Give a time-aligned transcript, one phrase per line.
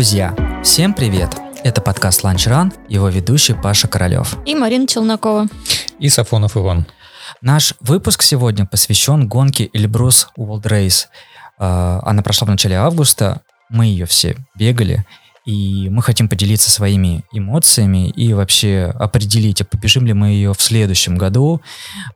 [0.00, 0.34] Друзья,
[0.64, 1.36] всем привет!
[1.62, 4.34] Это подкаст Lunch Run, его ведущий Паша Королев.
[4.46, 5.46] И Марина Челнокова.
[5.98, 6.86] И Сафонов Иван.
[7.42, 11.08] Наш выпуск сегодня посвящен гонке Эльбрус World Race.
[11.58, 15.04] А, она прошла в начале августа, мы ее все бегали,
[15.50, 20.62] и мы хотим поделиться своими эмоциями и вообще определить, а побежим ли мы ее в
[20.62, 21.60] следующем году,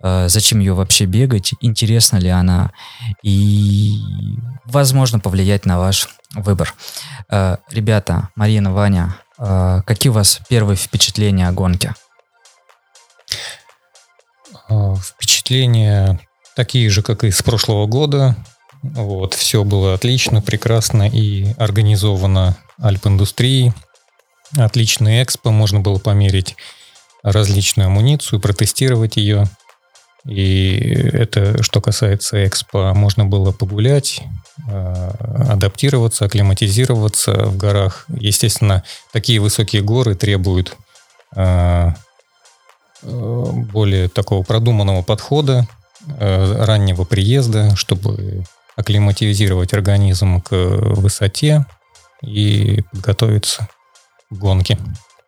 [0.01, 2.71] а, зачем ее вообще бегать, интересна ли она,
[3.25, 3.93] и,
[4.65, 6.75] возможно, повлиять на ваш выбор.
[7.29, 11.95] А, ребята, Марина, Ваня, какие у вас первые впечатления о гонке?
[14.69, 16.21] Впечатления
[16.55, 18.37] такие же, как и с прошлого года.
[18.93, 23.73] Вот, все было отлично, прекрасно и организовано альп-индустрии.
[24.59, 26.55] Отличный экспо, можно было померить
[27.23, 29.49] различную амуницию, протестировать ее.
[30.27, 30.77] И
[31.15, 34.21] это, что касается экспо, можно было погулять,
[34.69, 35.11] э,
[35.49, 38.05] адаптироваться, акклиматизироваться в горах.
[38.09, 40.77] Естественно, такие высокие горы требуют
[41.35, 41.91] э,
[43.03, 45.67] более такого продуманного подхода,
[46.07, 48.45] раннего приезда, чтобы
[48.77, 51.67] акклиматизировать организм к высоте
[52.23, 53.69] и подготовиться
[54.31, 54.79] к гонке.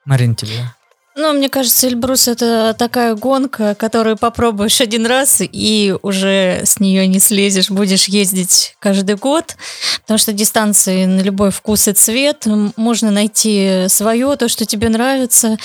[0.04, 0.70] Марин, тебе?
[1.18, 7.06] Ну, мне кажется, Эльбрус это такая гонка, которую попробуешь один раз и уже с нее
[7.06, 9.56] не слезешь, будешь ездить каждый год,
[10.02, 15.56] потому что дистанции на любой вкус и цвет, можно найти свое, то, что тебе нравится.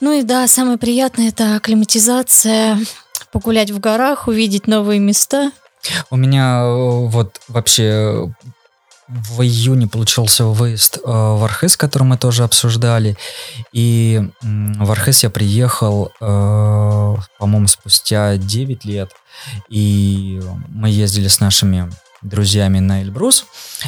[0.00, 2.76] Ну и да, самое приятное это акклиматизация,
[3.30, 5.52] погулять в горах, увидеть новые места.
[6.10, 8.28] У меня э, вот вообще
[9.10, 13.16] в июне получился выезд э, в Архыз, который мы тоже обсуждали.
[13.72, 14.46] И э,
[14.78, 19.10] в Архыз я приехал, э, по-моему, спустя 9 лет.
[19.68, 21.90] И мы ездили с нашими
[22.22, 23.46] друзьями на Эльбрус,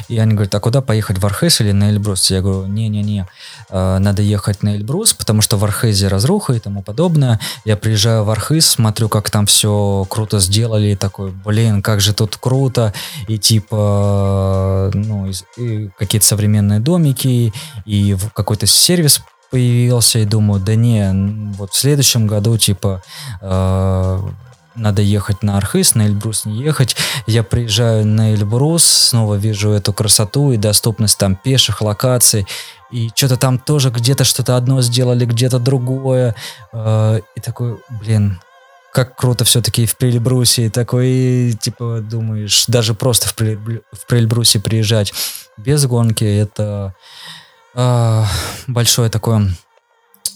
[0.09, 2.31] и они говорят, а куда поехать, в Архыз или на Эльбрус?
[2.31, 3.27] Я говорю, не-не-не,
[3.69, 7.41] э, надо ехать на Эльбрус, потому что в Архизе разруха и тому подобное.
[7.65, 12.15] Я приезжаю в Архиз, смотрю, как там все круто сделали, и такой, блин, как же
[12.15, 12.93] тут круто,
[13.29, 15.31] и типа, ну,
[15.99, 17.53] какие-то современные домики,
[17.85, 21.13] и какой-то сервис появился, и думаю, да не,
[21.59, 23.03] вот в следующем году, типа,
[23.43, 24.21] э,
[24.75, 26.97] надо ехать на Архыз, на Эльбрус не ехать.
[27.27, 32.47] Я приезжаю на Эльбрус, снова вижу эту красоту и доступность там пеших локаций.
[32.91, 36.35] И что-то там тоже где-то что-то одно сделали, где-то другое.
[36.73, 38.41] Э, и такой, блин,
[38.93, 40.67] как круто все-таки в Прельбрусе.
[40.67, 45.13] И такой, типа, думаешь, даже просто в, Прельбрусе приезжать
[45.57, 46.95] без гонки, это
[47.75, 48.25] э,
[48.67, 49.51] большое такое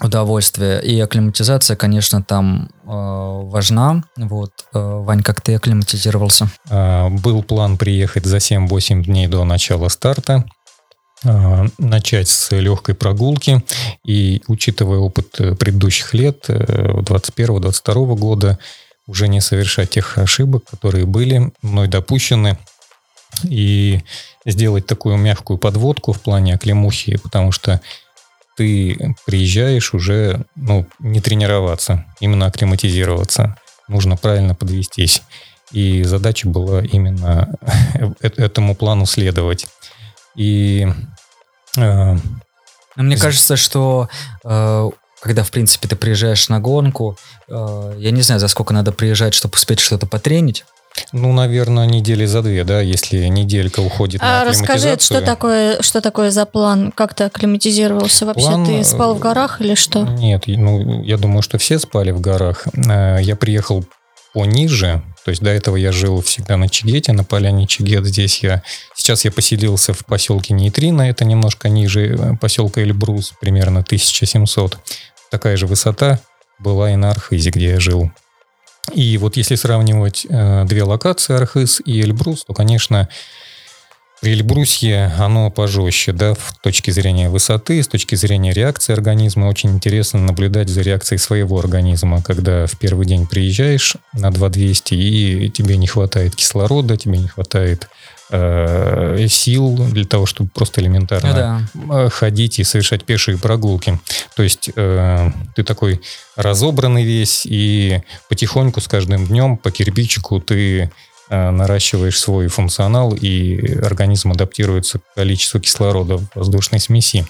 [0.01, 0.83] удовольствие.
[0.83, 4.05] И акклиматизация, конечно, там э, важна.
[4.17, 6.49] Вот, э, Вань, как ты акклиматизировался?
[6.69, 10.45] А, был план приехать за 7-8 дней до начала старта
[11.25, 13.65] а, начать с легкой прогулки
[14.05, 18.59] и, учитывая опыт предыдущих лет, 21-22 э, года,
[19.07, 22.59] уже не совершать тех ошибок, которые были мной допущены,
[23.45, 24.01] и
[24.45, 27.81] сделать такую мягкую подводку в плане оклемухи, потому что
[28.57, 33.57] ты приезжаешь уже, ну, не тренироваться, именно акклиматизироваться.
[33.89, 35.23] Нужно правильно подвестись.
[35.73, 37.55] И задача была именно
[38.21, 39.67] этому плану следовать.
[40.35, 40.87] И...
[41.77, 42.17] Э,
[42.97, 44.09] Мне кажется, что
[44.45, 44.91] э,
[45.21, 47.19] когда, в принципе, ты приезжаешь на гонку,
[47.49, 50.65] э, я не знаю, за сколько надо приезжать, чтобы успеть что-то потренить,
[51.13, 56.01] ну, наверное, недели за две, да, если неделька уходит а на расскажи, что такое, что
[56.01, 56.93] такое за план?
[56.93, 58.47] Как ты акклиматизировался вообще?
[58.47, 58.67] План...
[58.67, 60.05] Ты спал в горах или что?
[60.05, 62.67] Нет, ну, я думаю, что все спали в горах.
[62.75, 63.85] Э, я приехал
[64.33, 68.05] пониже, то есть до этого я жил всегда на Чигете, на поляне Чигет.
[68.05, 68.63] Здесь я...
[68.95, 74.79] Сейчас я поселился в поселке Нейтрино, это немножко ниже э, поселка Эльбрус, примерно 1700.
[75.31, 76.21] Такая же высота
[76.59, 78.11] была и на Архизе, где я жил.
[78.93, 83.09] И вот если сравнивать э, две локации, Архыз и Эльбрус, то, конечно,
[84.23, 89.47] Эльбрусье, оно пожестче, да, с точки зрения высоты, с точки зрения реакции организма.
[89.47, 95.51] Очень интересно наблюдать за реакцией своего организма, когда в первый день приезжаешь на 2200 и
[95.51, 97.89] тебе не хватает кислорода, тебе не хватает
[98.31, 102.09] э, сил для того, чтобы просто элементарно ну, да.
[102.11, 103.99] ходить и совершать пешие прогулки.
[104.35, 106.01] То есть э, ты такой
[106.35, 110.91] разобранный весь, и потихоньку с каждым днем по кирпичику ты
[111.29, 117.27] э, наращиваешь свой функционал, и организм адаптируется к количеству кислорода в воздушной смеси.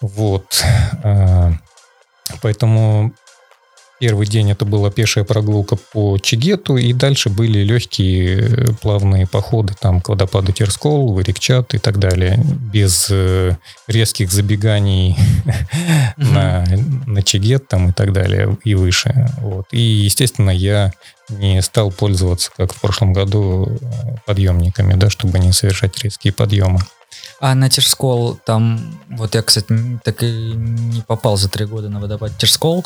[0.00, 0.64] Вот.
[1.02, 1.52] Э,
[2.42, 3.14] поэтому
[3.98, 9.74] Первый день это была пешая прогулка по Чигету, и дальше были легкие э, плавные походы
[9.80, 13.56] там к водопаду Терскол, Варикчат и так далее, без э,
[13.86, 15.16] резких забеганий
[16.18, 16.66] на,
[17.06, 19.30] на Чигет там и так далее и выше.
[19.40, 19.66] Вот.
[19.72, 20.92] И, естественно, я
[21.30, 26.80] не стал пользоваться, как в прошлом году, э, подъемниками, да, чтобы не совершать резкие подъемы.
[27.40, 29.66] А на Терскол там, вот я, кстати,
[30.04, 32.84] так и не попал за три года на водопад Терскол,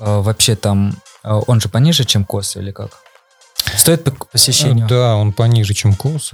[0.00, 2.90] вообще там, а, он же пониже, чем Кос или как?
[3.76, 4.86] Стоит по посещению?
[4.88, 6.32] Да, он пониже, чем Кос.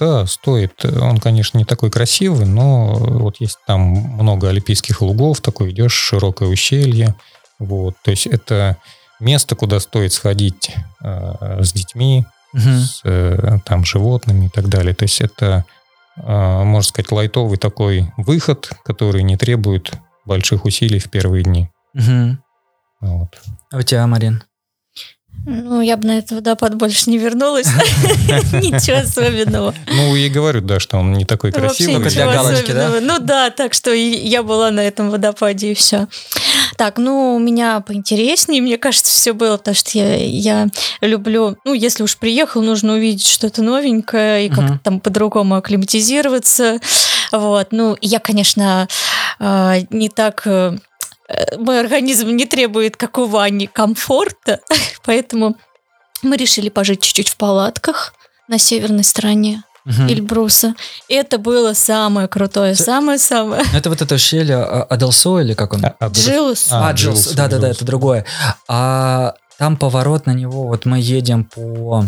[0.00, 0.84] Да, стоит.
[0.84, 6.48] Он, конечно, не такой красивый, но вот есть там много олимпийских лугов, такой идешь, широкое
[6.48, 7.14] ущелье.
[7.58, 8.78] Вот, то есть это
[9.20, 12.60] место, куда стоит сходить э, с детьми, угу.
[12.60, 14.94] с э, там животными и так далее.
[14.94, 15.64] То есть это,
[16.16, 19.92] э, можно сказать, лайтовый такой выход, который не требует
[20.24, 21.70] больших усилий в первые дни.
[21.94, 22.38] Угу.
[23.04, 23.28] Вот.
[23.70, 24.42] А у тебя, Марин?
[25.46, 27.66] Ну, я бы на этот водопад больше не вернулась.
[28.52, 29.74] Ничего особенного.
[29.88, 31.98] Ну, и говорю, да, что он не такой красивый.
[31.98, 32.92] Вообще для галочки, да?
[33.02, 36.08] Ну да, так что я была на этом водопаде и все.
[36.78, 40.68] Так, ну, у меня поинтереснее, мне кажется, все было, потому что я, я
[41.02, 46.80] люблю, ну, если уж приехал, нужно увидеть что-то новенькое и как-то там по-другому акклиматизироваться.
[47.32, 48.88] Вот, ну, я, конечно,
[49.38, 50.78] а, не так э,
[51.56, 54.60] мой организм не требует, как у Вани, комфорта,
[55.04, 55.56] поэтому
[56.22, 58.14] мы решили пожить чуть-чуть в палатках
[58.48, 60.02] на северной стороне угу.
[60.08, 60.74] Эльбруса.
[61.08, 63.62] И это было самое крутое, самое-самое.
[63.72, 65.84] Ну, это вот это ущелье а, Аделсо или как он?
[65.84, 66.68] А, Джилус.
[66.70, 68.24] А, Джилус, да-да-да, это другое.
[68.68, 72.04] А там поворот на него, вот мы едем по...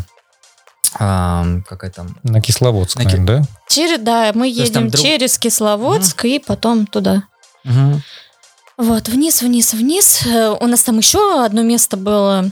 [0.98, 2.16] А, какая там?
[2.22, 3.42] На Кисловодск, на наверное, да?
[3.68, 5.02] Через, да, мы едем друг...
[5.02, 6.28] через Кисловодск угу.
[6.28, 7.24] и потом туда.
[7.64, 8.00] Угу.
[8.76, 10.26] Вот, вниз, вниз, вниз.
[10.26, 12.50] Э, у нас там еще одно место было.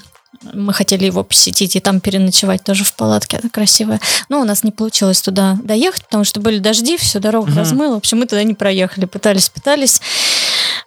[0.53, 3.37] Мы хотели его посетить и там переночевать тоже в палатке.
[3.37, 4.01] Это красивое.
[4.29, 7.59] Но у нас не получилось туда доехать, потому что были дожди, всю дорогу угу.
[7.59, 7.95] размыло.
[7.95, 9.05] В общем, мы туда не проехали.
[9.05, 10.01] Пытались, пытались.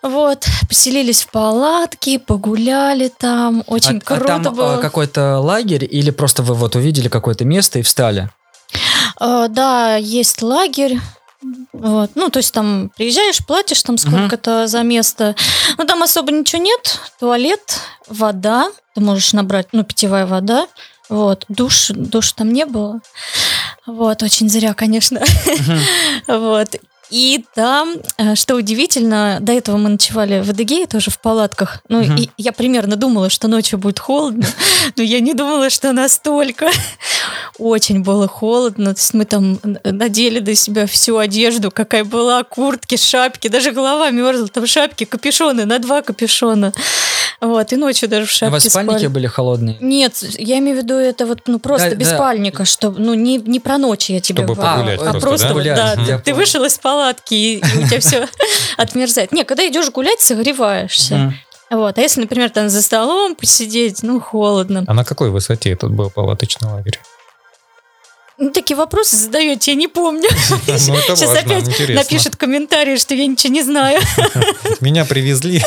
[0.01, 4.77] Вот, поселились в палатке, погуляли там, очень а, круто а там было.
[4.77, 8.29] какой-то лагерь или просто вы вот увидели какое-то место и встали?
[9.19, 10.99] Uh, да, есть лагерь.
[11.73, 12.11] Вот.
[12.15, 15.35] Ну, то есть там приезжаешь, платишь там сколько-то uh за место.
[15.77, 16.99] Ну, там особо ничего нет.
[17.19, 18.69] Туалет, вода.
[18.95, 20.67] Ты можешь набрать, ну, питьевая вода.
[21.09, 21.45] Вот.
[21.47, 23.01] Душ, душ там не было.
[23.85, 25.17] Вот, очень зря, конечно.
[25.19, 25.79] uh
[26.27, 26.75] вот.
[27.09, 31.81] И там, э, что удивительно, до этого мы ночевали в Адыгее тоже в палатках.
[31.87, 32.13] Ну, угу.
[32.13, 34.45] и я примерно думала, что ночью будет холодно,
[34.95, 36.69] но я не думала, что настолько.
[37.57, 38.93] Очень было холодно.
[38.93, 44.09] То есть мы там надели до себя всю одежду, какая была, куртки, шапки, даже голова
[44.09, 46.73] мерзла, там шапки, капюшоны, на два капюшона.
[47.39, 48.85] Вот, и ночью даже в шапке У вас спали.
[48.85, 49.77] спальники были холодные?
[49.79, 52.15] Нет, я имею в виду это вот, ну, просто да, без да.
[52.15, 55.63] спальника, чтобы, ну, не, не про ночь я тебе Чтобы погулять а, просто, а просто
[55.63, 55.95] да?
[55.95, 58.27] да, ты, ты вышел из палатки, и, и у тебя все
[58.77, 59.31] отмерзает.
[59.31, 61.33] Не, когда идешь гулять, согреваешься.
[61.69, 61.97] Вот.
[61.97, 64.83] А если, например, там за столом посидеть, ну, холодно.
[64.87, 66.99] А на какой высоте этот был палаточный лагерь?
[68.39, 70.29] Ну, такие вопросы задаете, я не помню.
[70.67, 73.99] Ну, Сейчас опять напишет комментарий, что я ничего не знаю.
[74.79, 75.63] Меня привезли.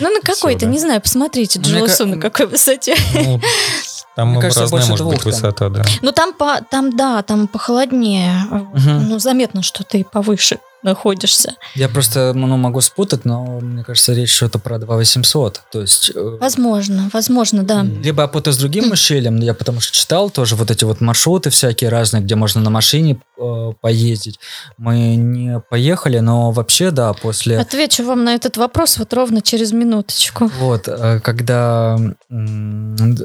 [0.00, 2.96] Ну, на какой-то, не знаю, посмотрите, Джоусу на какой высоте.
[3.14, 3.40] Ну,
[4.16, 5.82] там Мне кажется, разная может быть высота, да.
[6.02, 8.46] Ну, там, по, там, да, там похолоднее.
[8.50, 11.56] Ну, заметно, что ты повыше находишься.
[11.74, 15.62] Я просто ну, могу спутать, но мне кажется, речь что-то про 2800.
[15.70, 16.12] То есть...
[16.14, 17.82] Э, возможно, возможно, да.
[17.82, 21.50] Либо я путаю с другим ущельем, я потому что читал тоже вот эти вот маршруты
[21.50, 24.38] всякие разные, где можно на машине э, поездить.
[24.78, 27.58] Мы не поехали, но вообще, да, после...
[27.58, 30.50] Отвечу вам на этот вопрос вот ровно через минуточку.
[30.58, 31.96] Вот, э, когда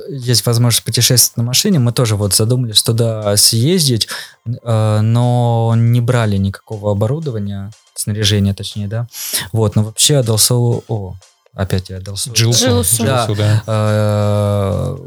[0.09, 4.07] есть возможность путешествовать на машине, мы тоже вот задумались туда съездить,
[4.45, 9.07] но не брали никакого оборудования, снаряжения точнее, да.
[9.51, 11.15] Вот, но вообще Адалсу, о,
[11.53, 12.31] опять я Адалсу.
[12.31, 12.85] Джилсу.
[12.99, 13.27] Да.
[13.27, 13.63] да.
[13.65, 14.97] Э,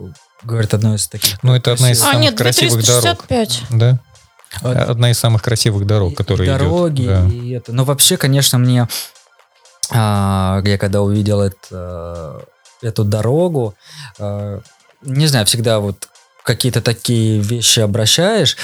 [0.43, 1.43] говорит, одно из таких.
[1.43, 3.25] Ну, это одна из самых а, нет, красивых дорог.
[3.71, 4.01] Да?
[4.63, 7.29] Одна из самых красивых дорог, которые Дороги идет.
[7.29, 7.35] Да.
[7.35, 7.73] и это.
[7.73, 8.89] Но вообще, конечно, мне,
[9.91, 12.45] а, я когда увидел это,
[12.83, 13.75] эту дорогу,
[14.19, 14.61] а,
[15.03, 16.09] не знаю, всегда вот
[16.49, 18.57] какие-то такие вещи обращаешь,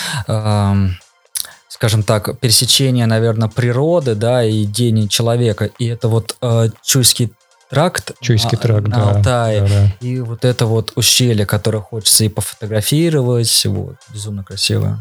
[1.69, 5.67] скажем так, пересечение, наверное, природы, да, и день человека.
[5.79, 7.33] И это вот э, Чуйский
[7.69, 9.61] тракт Чуйский на, тракт, на да, Алтае.
[9.61, 10.07] Да, да.
[10.07, 13.67] И вот это вот ущелье, которое хочется и пофотографировать.
[13.67, 14.99] Вот, безумно красиво.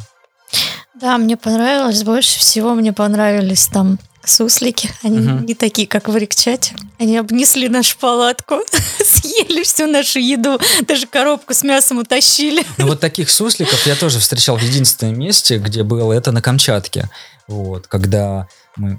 [1.00, 2.04] Да, мне понравилось.
[2.04, 4.90] Больше всего мне понравились там суслики.
[5.04, 5.46] Они Мгм.
[5.46, 6.76] не такие, как в Рикчате.
[7.00, 8.56] Они обнесли нашу палатку,
[9.04, 12.64] съели всю нашу еду, даже коробку с мясом утащили.
[12.78, 17.10] Ну, вот таких сусликов я тоже встречал в единственном месте, где было это на Камчатке.
[17.48, 18.98] Вот, когда мы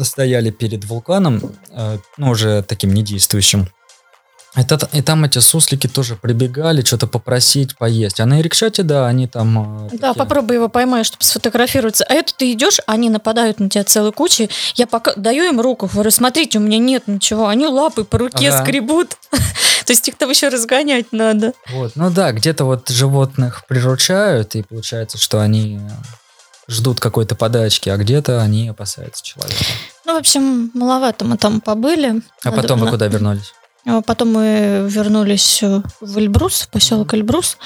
[0.00, 3.68] стояли перед вулканом, э, ну, уже таким недействующим.
[4.54, 8.20] Это, и там эти суслики тоже прибегали, что-то попросить поесть.
[8.20, 9.86] А на Ирикчате, да, они там...
[9.86, 12.04] э, Да, такие- попробуй его поймать, чтобы сфотографироваться.
[12.06, 14.50] А это ты идешь, они нападают на тебя целой кучей.
[14.74, 17.48] Я пока даю им руку, говорю, смотрите, у меня нет ничего.
[17.48, 18.62] Они лапы по руке Ага.
[18.62, 19.16] скребут.
[19.86, 21.54] То есть их там еще разгонять надо.
[21.70, 25.80] Вот, ну да, где-то вот животных приручают, и получается, что они
[26.68, 29.64] ждут какой-то подачки, а где-то они опасаются человека.
[30.04, 32.20] Ну, в общем, маловато мы там побыли.
[32.44, 33.54] А Надо- потом вы куда вернулись?
[33.86, 37.56] А Потом мы вернулись э, в Эльбрус, в поселок Эльбрус.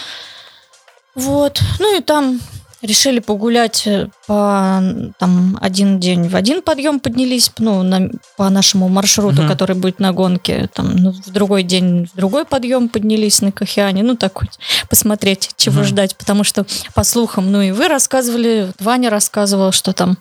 [1.14, 1.61] Вот.
[1.78, 2.40] Ну и там
[2.82, 4.82] решили погулять э, по
[5.18, 9.49] там один день в один подъем поднялись, ну, на- по нашему маршруту, Мгм.
[9.49, 10.68] который будет на гонке.
[10.75, 14.02] Там, ну, в другой день в другой подъем поднялись на Кахиане.
[14.02, 14.50] Ну, так вот,
[14.90, 15.85] посмотреть, чего Мгм.
[15.85, 16.16] ждать.
[16.16, 20.18] Потому что, по слухам, ну и вы рассказывали, Ваня рассказывал, что там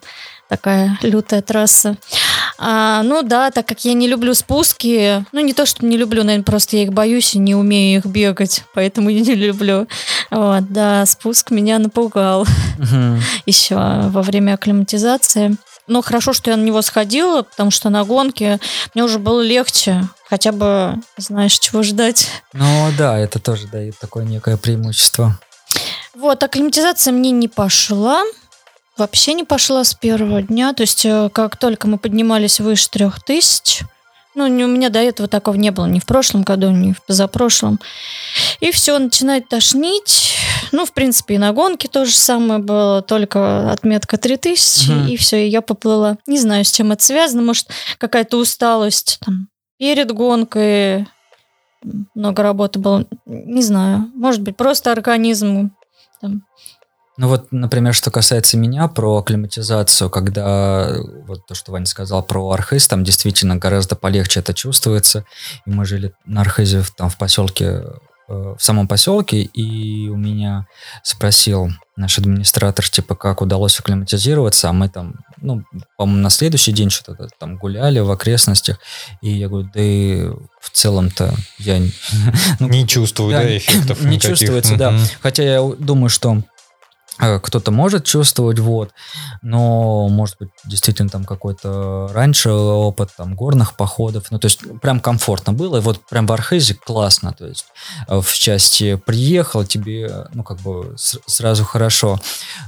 [0.49, 1.97] такая лютая трасса.
[2.57, 6.23] А, ну да, так как я не люблю спуски, ну не то, что не люблю,
[6.23, 9.87] наверное, просто я их боюсь и не умею их бегать, поэтому я не люблю.
[10.31, 12.45] Вот, да, спуск меня напугал
[12.77, 13.21] Мгм.
[13.45, 15.57] еще во время акклиматизации.
[15.87, 18.59] Но хорошо, что я на него сходила, потому что на гонке
[18.95, 20.07] мне уже было легче.
[20.27, 22.27] Хотя бы знаешь, чего ждать.
[22.53, 25.39] Ну да, это тоже дает такое некое преимущество.
[26.15, 28.23] Вот, акклиматизация мне не пошла.
[28.97, 30.73] Вообще не пошла с первого дня.
[30.73, 33.81] То есть, э, как только мы поднимались выше трех тысяч,
[34.35, 37.79] ну, у меня до этого такого не было ни в прошлом году, ни в позапрошлом.
[38.59, 40.33] И все, начинает тошнить.
[40.73, 45.07] Ну, в принципе, и на гонке то же самое было, только отметка 3000, Мгм.
[45.07, 46.17] и все, и я поплыла.
[46.27, 47.43] Не знаю, с чем это связано.
[47.43, 49.47] Может, какая-то усталость там,
[49.77, 51.07] перед гонкой,
[52.13, 53.05] много работы было.
[53.25, 54.11] Не знаю.
[54.15, 55.71] Может быть, просто организм
[56.19, 56.43] там,
[57.17, 60.95] Ну вот, например, что касается меня про акклиматизацию, когда
[61.27, 65.23] вот то, что Ваня сказал про Архыз, там действительно гораздо полегче это чувствуется.
[65.65, 67.83] И мы жили на Архизе в- там в поселке,
[68.27, 70.67] э, в самом поселке, и у меня
[71.03, 75.63] спросил наш администратор, типа, как удалось акклиматизироваться, а мы там, ну,
[75.97, 78.79] по-моему, на следующий день что-то там гуляли в окрестностях,
[79.21, 80.25] и я говорю, да и
[80.59, 81.77] в целом-то я...
[81.79, 81.93] не-
[82.59, 84.89] ну, Не чувствую, да, да, эффектов не чувствуется, да.
[85.21, 86.41] Хотя я думаю, что
[87.17, 88.91] кто-то может чувствовать, вот,
[89.41, 94.99] но, может быть, действительно там какой-то раньше опыт там горных походов, ну, то есть прям
[94.99, 97.65] комфортно было, и вот прям в Архизе классно, то есть
[98.07, 102.19] э, в части приехал, тебе, ну, как бы сразу хорошо.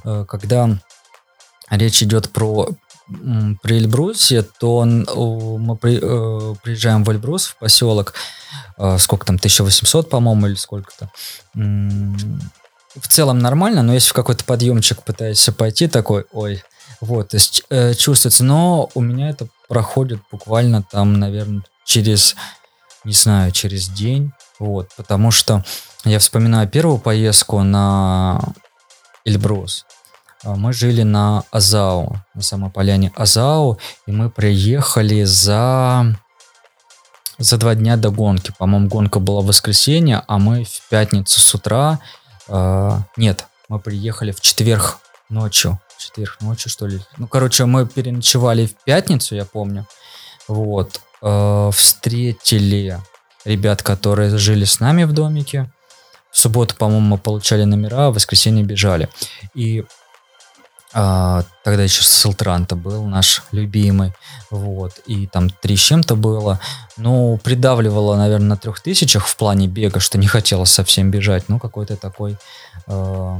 [0.05, 0.69] Э, Когда
[1.69, 2.69] речь идет про
[3.61, 5.07] при Эльбрусе, то он,
[5.61, 8.13] мы при- э, приезжаем в Эльбрус, в поселок,
[8.77, 11.09] э, сколько там, 1800, по-моему, или сколько-то.
[12.99, 16.63] В целом нормально, но если в какой-то подъемчик пытаешься пойти, такой, ой,
[17.01, 22.35] вот, то есть э, чувствуется, но у меня это проходит буквально там, наверное, через,
[23.03, 25.63] не знаю, через день, вот, потому что
[26.05, 28.39] я вспоминаю первую поездку на
[29.25, 29.85] Эльбрус.
[30.43, 36.15] А, Мы жили на Азау, на самой поляне Азау, и мы приехали за
[37.39, 38.51] за два дня до гонки.
[38.57, 41.99] По-моему, гонка была в воскресенье, а мы в пятницу с утра...
[42.47, 44.99] э, нет, мы приехали в четверг
[45.29, 45.79] ночью.
[45.97, 46.99] В четверг ночью, что ли.
[47.17, 49.87] Ну, короче, мы переночевали в пятницу, я помню.
[50.47, 51.01] Вот.
[51.21, 52.99] Э, встретили
[53.45, 55.71] ребят, которые жили с нами в домике.
[56.31, 59.09] В субботу, по-моему, мы получали номера, а в воскресенье бежали.
[59.55, 59.85] И
[60.99, 64.13] а, тогда еще Силтранта был наш любимый,
[64.49, 66.59] вот, и там три с чем-то было,
[66.97, 71.59] ну, придавливало, наверное, на трех тысячах в плане бега, что не хотелось совсем бежать, ну,
[71.59, 72.37] какой-то такой
[72.87, 73.39] э,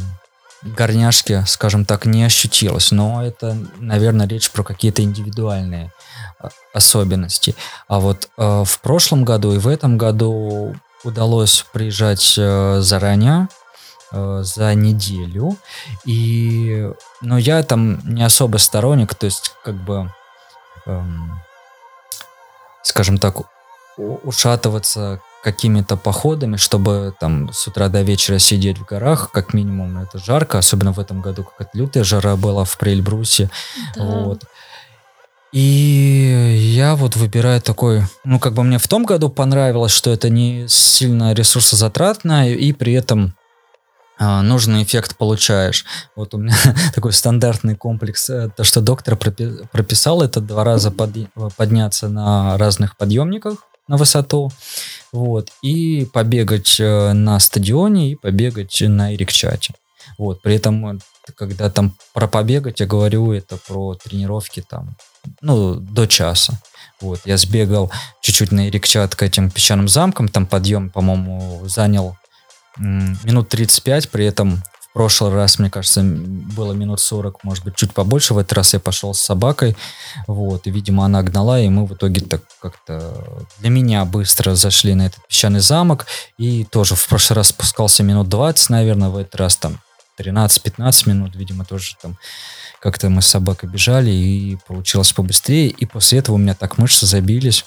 [0.61, 5.91] горняшки, скажем так, не ощутилось, но это, наверное, речь про какие-то индивидуальные
[6.39, 7.55] а, особенности.
[7.87, 13.47] А вот э, в прошлом году и в этом году удалось приезжать э, заранее,
[14.11, 15.57] э, за неделю.
[16.05, 16.89] И,
[17.21, 20.11] но я там не особо сторонник, то есть как бы,
[20.85, 21.39] эм,
[22.83, 23.37] скажем так,
[23.97, 30.17] ушатываться какими-то походами, чтобы там с утра до вечера сидеть в горах, как минимум это
[30.19, 33.49] жарко, особенно в этом году какая-то лютая жара была в Преэльбрусе.
[33.95, 34.03] Да.
[34.03, 34.43] Вот.
[35.53, 40.29] И я вот выбираю такой, ну, как бы мне в том году понравилось, что это
[40.29, 43.33] не сильно ресурсозатратно, и при этом
[44.19, 45.85] нужный эффект получаешь.
[46.15, 46.55] Вот у меня
[46.95, 51.11] такой стандартный комплекс, э, то, что доктор прописал, это два раза под,
[51.55, 53.57] подняться на разных подъемниках
[53.87, 54.51] на высоту,
[55.11, 59.73] вот, и побегать э, на стадионе, и побегать на Эрикчате.
[60.17, 60.99] Вот, при этом,
[61.35, 64.95] когда там про побегать, я говорю это про тренировки там,
[65.41, 66.59] ну, до часа.
[66.99, 72.16] Вот, я сбегал чуть-чуть на Эрикчат к этим песчаным замкам, там подъем, по-моему, занял
[72.77, 77.93] минут 35, при этом в прошлый раз, мне кажется, было минут 40, может быть, чуть
[77.93, 78.33] побольше.
[78.33, 79.77] В этот раз я пошел с собакой,
[80.25, 84.95] вот, и, видимо, она гнала, и мы в итоге так как-то для меня быстро зашли
[84.95, 86.07] на этот песчаный замок,
[86.37, 89.79] и тоже в прошлый раз спускался минут 20, наверное, в этот раз там
[90.19, 92.17] 13-15 минут, видимо, тоже там
[92.79, 97.05] как-то мы с собакой бежали, и получилось побыстрее, и после этого у меня так мышцы
[97.05, 97.65] забились,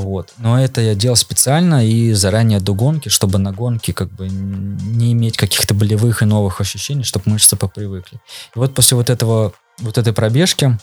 [0.00, 0.32] вот.
[0.38, 5.12] Но это я делал специально и заранее до гонки, чтобы на гонке как бы не
[5.12, 8.18] иметь каких-то болевых и новых ощущений, чтобы мышцы попривыкли.
[8.54, 10.78] И вот после вот этого, вот этой пробежки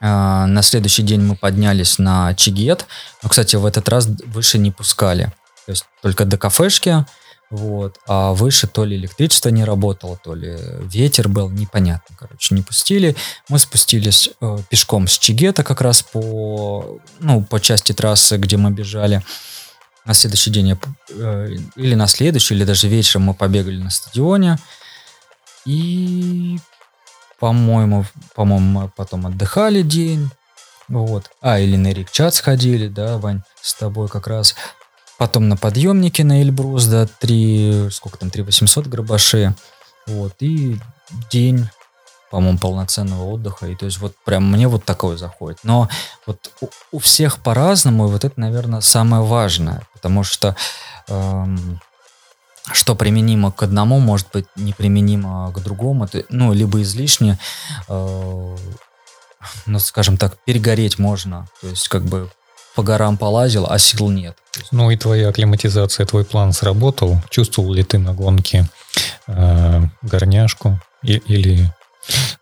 [0.00, 2.86] э, на следующий день мы поднялись на Чигет.
[3.22, 5.32] Но, кстати, в этот раз выше не пускали.
[5.66, 7.04] То есть только до кафешки,
[7.50, 7.98] вот.
[8.06, 13.16] А выше то ли электричество не работало, то ли ветер был, непонятно, короче, не пустили.
[13.48, 18.70] Мы спустились э, пешком с Чигета как раз по, ну, по части трассы, где мы
[18.70, 19.22] бежали.
[20.04, 20.78] На следующий день, я,
[21.10, 24.58] э, или на следующий, или даже вечером мы побегали на стадионе.
[25.64, 26.58] И,
[27.38, 30.30] по-моему, по-моему, мы потом отдыхали день.
[30.88, 31.30] Вот.
[31.40, 34.54] А, или на Рикчат сходили, да, Вань, с тобой как раз.
[35.18, 39.54] Потом на подъемнике на Эльбрус, да, 3, сколько там, 3 800 гробаши.
[40.06, 40.78] Вот, и
[41.30, 41.68] день,
[42.30, 43.66] по-моему, полноценного отдыха.
[43.66, 45.58] И то есть вот прям мне вот такое заходит.
[45.62, 45.88] Но
[46.26, 49.82] вот у, у всех по-разному, и вот это, наверное, самое важное.
[49.92, 50.56] Потому что
[51.08, 51.80] эм,
[52.72, 56.08] что применимо к одному, может быть неприменимо к другому.
[56.30, 57.38] Ну, либо излишне,
[57.88, 58.56] э,
[59.66, 61.46] ну, скажем так, перегореть можно.
[61.60, 62.30] То есть как бы
[62.74, 64.36] по горам полазил, а сил нет.
[64.70, 67.20] Ну и твоя акклиматизация, твой план сработал.
[67.30, 68.68] Чувствовал ли ты на гонке
[69.26, 71.72] э, горняшку и, или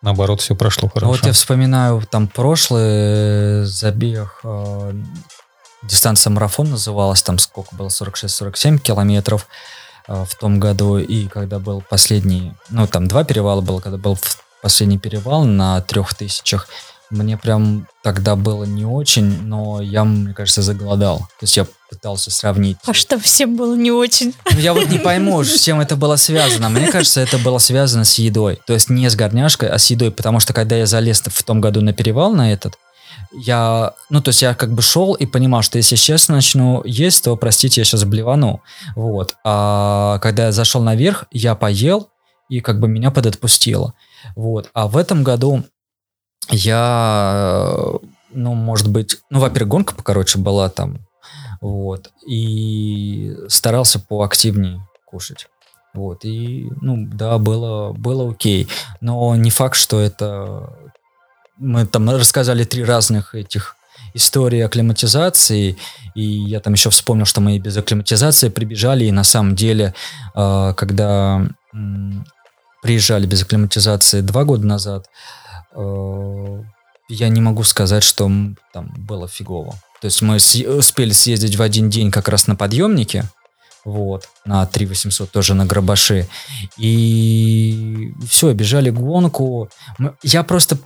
[0.00, 1.12] наоборот все прошло хорошо?
[1.12, 4.92] Вот я вспоминаю там прошлый забег, э,
[5.83, 9.46] дистанция марафон называлась, там сколько было, 46-47 километров
[10.09, 14.18] э, в том году, и когда был последний, ну там два перевала было, когда был
[14.62, 16.68] последний перевал на трех тысячах,
[17.12, 21.18] мне прям тогда было не очень, но я, мне кажется, заголодал.
[21.18, 22.79] То есть я пытался сравнить.
[22.87, 24.35] А что всем было не очень?
[24.51, 26.68] Ну, я вот не пойму, с чем это было связано.
[26.70, 28.61] Мне кажется, это было связано с едой.
[28.66, 30.11] То есть не с горняшкой, а с едой.
[30.11, 32.79] Потому что когда я залез в том году на перевал на этот,
[33.33, 37.25] я, ну, то есть я как бы шел и понимал, что если сейчас начну есть,
[37.25, 38.62] то, простите, я сейчас блевану.
[38.96, 39.37] Вот.
[39.44, 42.09] А когда я зашел наверх, я поел,
[42.48, 43.94] и как бы меня подотпустило.
[44.37, 44.68] Вот.
[44.75, 45.64] А в этом году
[46.50, 47.74] я,
[48.31, 50.98] ну, может быть, ну, во-первых, гонка покороче была там,
[51.61, 55.48] вот, и старался поактивнее кушать.
[55.94, 58.66] Вот, и, ну, да, было, было окей.
[59.00, 60.72] Но не факт, что это...
[61.59, 63.76] Мы там рассказали три разных этих
[64.14, 65.76] истории акклиматизации,
[66.14, 69.94] и я там еще вспомнил, что мы и без акклиматизации прибежали, и на самом деле,
[70.35, 71.46] э, когда
[72.83, 75.41] приезжали без акклиматизации два года назад, Э,
[75.74, 78.30] я не могу сказать, что
[78.72, 79.74] там было фигово.
[80.00, 83.24] То есть мы успели съездить в один день как раз на подъемнике,
[83.85, 86.28] вот, на 3800 тоже на Грабаши,
[86.76, 89.68] и все, бежали гонку.
[90.22, 90.78] Я просто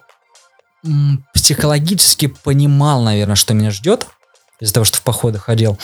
[1.34, 4.06] психологически понимал, наверное, что меня ждет,
[4.60, 5.78] из-за того, что в походы ходил,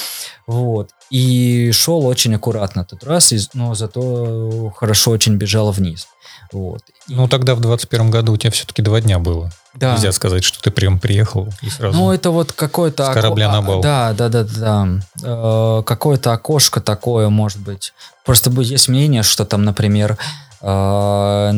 [0.46, 6.08] вот, и шел очень аккуратно тот раз, но зато хорошо очень бежал вниз.
[6.52, 6.82] Вот.
[7.08, 9.50] Ну, тогда в 21 году у тебя все-таки два дня было.
[9.74, 9.92] Да.
[9.92, 11.98] Нельзя сказать, что ты прям приехал и сразу...
[11.98, 13.10] Ну, это вот какое-то...
[13.10, 13.80] С корабля на бал.
[13.80, 14.88] Да, да, да, да.
[15.22, 17.94] Э, какое-то окошко такое, может быть.
[18.24, 20.18] Просто есть мнение, что там, например,
[20.60, 21.52] э,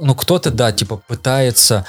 [0.00, 1.86] ну, кто-то, да, типа, пытается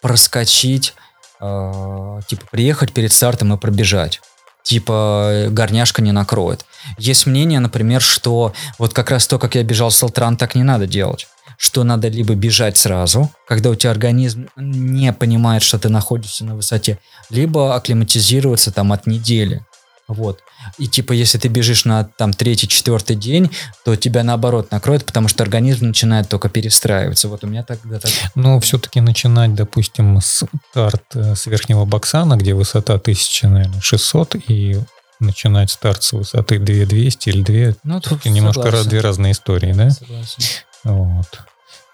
[0.00, 0.94] проскочить,
[1.40, 4.20] э, типа, приехать перед стартом и пробежать
[4.62, 6.64] типа горняшка не накроет.
[6.96, 10.62] Есть мнение, например, что вот как раз то, как я бежал с Элтран, так не
[10.62, 11.28] надо делать
[11.64, 16.54] что надо либо бежать сразу, когда у тебя организм не понимает, что ты находишься на
[16.54, 16.98] высоте,
[17.30, 19.64] либо акклиматизироваться там от недели.
[20.06, 20.40] Вот.
[20.76, 23.50] И типа, если ты бежишь на там третий, четвертый день,
[23.82, 27.28] то тебя наоборот накроет, потому что организм начинает только перестраиваться.
[27.28, 28.12] Вот у меня тогда так.
[28.34, 34.78] Но все-таки начинать, допустим, с старт э, с верхнего боксана, где высота 1600, и
[35.18, 37.76] начинать старт с высоты 2200 или 2.
[37.84, 39.88] Ну, тут немножко раз- две разные истории, да?
[39.88, 40.42] Согласен.
[40.84, 41.38] Вот.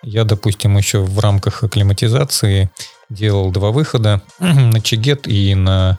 [0.03, 2.71] Я, допустим, еще в рамках акклиматизации
[3.09, 5.99] делал два выхода на Чигет и на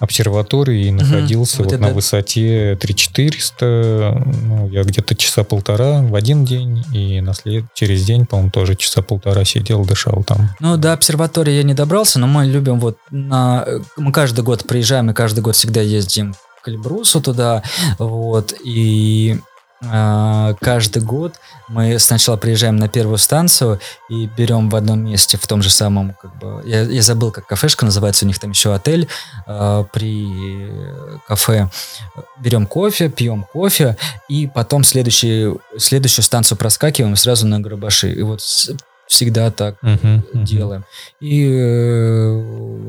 [0.00, 4.24] обсерваторию и находился Вот вот, это- на высоте 3400.
[4.42, 7.64] Ну, я где-то часа полтора в один день, и на след...
[7.74, 10.50] через день, по-моему, тоже часа полтора сидел, дышал там.
[10.60, 13.66] Ну, до обсерватории я не добрался, но мы любим вот на...
[13.96, 17.62] Мы каждый год приезжаем и каждый год всегда ездим к Эльбрусу туда,
[17.98, 19.38] вот, и
[20.60, 21.34] каждый год
[21.68, 26.14] мы сначала приезжаем на первую станцию и берем в одном месте, в том же самом,
[26.14, 29.08] как бы, я, я забыл, как кафешка называется, у них там еще отель
[29.46, 30.70] а, при
[31.26, 31.70] кафе.
[32.40, 33.96] Берем кофе, пьем кофе,
[34.28, 38.12] и потом следующий, следующую станцию проскакиваем сразу на Грабаши.
[38.12, 38.40] И вот
[39.06, 40.44] всегда так Мгм, мгм.
[40.44, 40.84] делаем.
[41.20, 42.32] И э,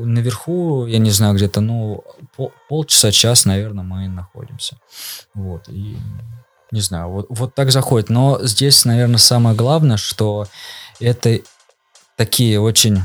[0.04, 2.04] наверху, я не знаю, где-то, ну,
[2.36, 4.76] пол- полчаса, час, наверное, мы находимся.
[5.34, 5.68] Вот.
[5.68, 5.96] И
[6.72, 8.10] не знаю, вот, вот так заходит.
[8.10, 10.46] Но здесь, наверное, самое главное, что
[11.00, 11.38] это
[12.16, 13.00] такие очень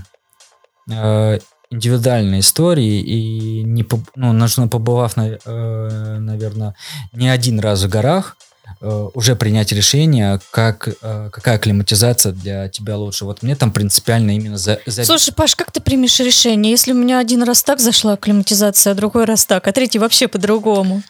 [0.90, 6.76] э, индивидуальные истории, и не, ну, нужно, побывав, на- э, наверное,
[7.14, 8.36] не один раз в горах,
[8.82, 13.26] э, уже принять решение, как, э, какая климатизация для тебя лучше.
[13.26, 16.96] Вот мне там принципиально именно за, за- Слушай, Паш, как ты примешь решение, если у
[16.96, 21.04] меня один раз так зашла акклиматизация, а другой раз так, а третий вообще по-другому?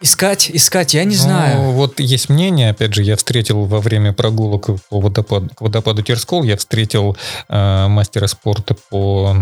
[0.00, 1.72] Искать, искать, я не Ну, знаю.
[1.72, 6.44] Вот есть мнение, опять же, я встретил во время прогулок по водопаду, к водопаду Терскол,
[6.44, 7.16] я встретил
[7.48, 9.36] э, мастера спорта по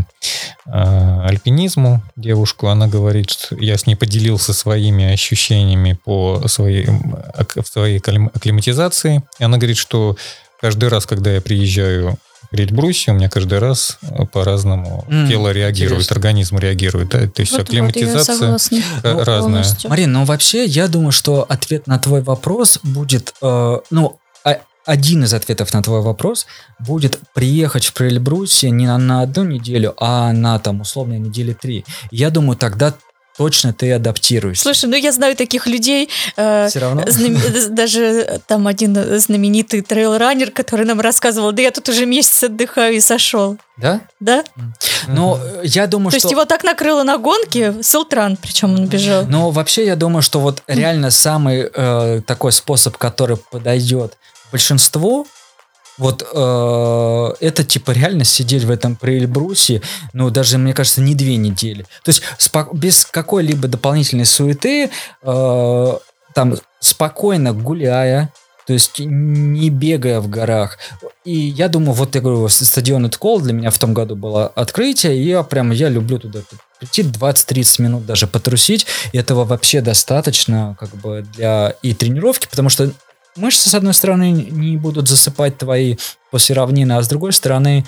[0.66, 7.66] э, альпинизму, девушку, она говорит, что я с ней поделился своими ощущениями по своей, в
[7.66, 10.16] своей акклим- акклиматизации, и она говорит, что
[10.60, 12.16] каждый раз, когда я приезжаю
[12.56, 16.14] в Эльбрусе, у меня каждый раз э, по-разному М, тело реагирует, интересно.
[16.16, 18.36] организм реагирует, да, то есть Вот- вот акклиматизация
[19.02, 19.40] э, разная.
[19.40, 19.90] полностью.
[19.90, 25.24] Марин, ну вообще, я думаю, что ответ на твой вопрос будет, э, ну, а- один
[25.24, 26.46] из ответов на твой вопрос
[26.78, 31.84] будет приехать в Прельбрусе не на, на одну неделю, а на там условно недели три.
[32.10, 32.94] Я думаю, тогда
[33.36, 34.62] точно ты адаптируешься.
[34.62, 37.02] Слушай, ну я знаю таких людей, э, Все равно?
[37.06, 42.94] знаме- даже там один знаменитый трейл-раннер, который нам рассказывал, да я тут уже месяц отдыхаю
[42.94, 43.56] и сошел.
[43.76, 44.00] Да?
[44.20, 44.44] Да?
[45.08, 46.26] Но э, я думаю, То что...
[46.28, 49.26] есть его так накрыло на гонке, Силтран, причем он бежал.
[49.26, 54.16] Но вообще я думаю, что вот реально самый э, такой способ, который подойдет
[54.50, 55.26] большинству,
[55.98, 59.82] вот э, это типа реально сидеть в этом Эльбрусе,
[60.12, 61.84] ну даже, мне кажется, не две недели.
[62.04, 64.90] То есть спо- без какой-либо дополнительной суеты,
[65.22, 65.96] э,
[66.34, 68.30] там спокойно гуляя,
[68.66, 70.78] то есть не бегая в горах.
[71.24, 75.16] И я думаю, вот я говорю, стадион Эткол для меня в том году было открытие,
[75.16, 76.40] и я прям, я люблю туда
[76.78, 82.68] прийти 20-30 минут даже потрусить, и этого вообще достаточно как бы для и тренировки, потому
[82.68, 82.90] что
[83.36, 85.96] мышцы, с одной стороны, не будут засыпать твои
[86.30, 87.84] после равнины, а с другой стороны,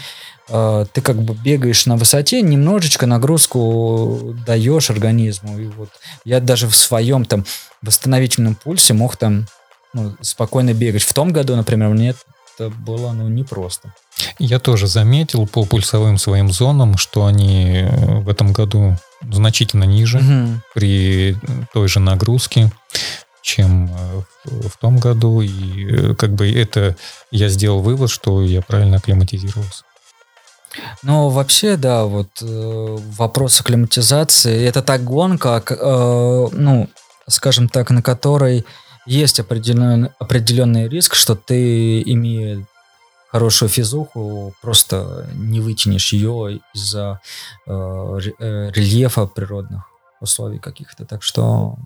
[0.49, 5.59] э, ты как бы бегаешь на высоте, немножечко нагрузку даешь организму.
[5.59, 5.91] И вот
[6.25, 7.45] я даже в своем там
[7.83, 9.47] восстановительном пульсе мог там
[9.95, 11.03] ну, спокойно бегать.
[11.03, 12.15] В том году, например, мне
[12.59, 13.95] это было ну, непросто.
[14.39, 20.19] Я тоже заметил по пульсовым своим зонам, что они э, в этом году значительно ниже
[20.19, 20.63] Мгм.
[20.75, 21.37] при
[21.73, 22.71] той же нагрузке,
[23.49, 24.23] чем э,
[24.69, 25.41] в, том году.
[25.41, 26.97] И э, как бы это
[27.31, 29.85] я сделал вывод, что я правильно акклиматизировался.
[31.03, 36.89] Ну, вообще, да, вот э, вопрос акклиматизации, это та гонка, э, ну,
[37.27, 38.65] скажем так, на которой
[39.07, 42.67] есть определенный, определенный риск, что ты, имея
[43.33, 47.21] хорошую физуху, просто не вытянешь ее из-за
[47.67, 49.83] э, э, рельефа природных
[50.21, 51.07] условий каких-то.
[51.07, 51.77] Так что...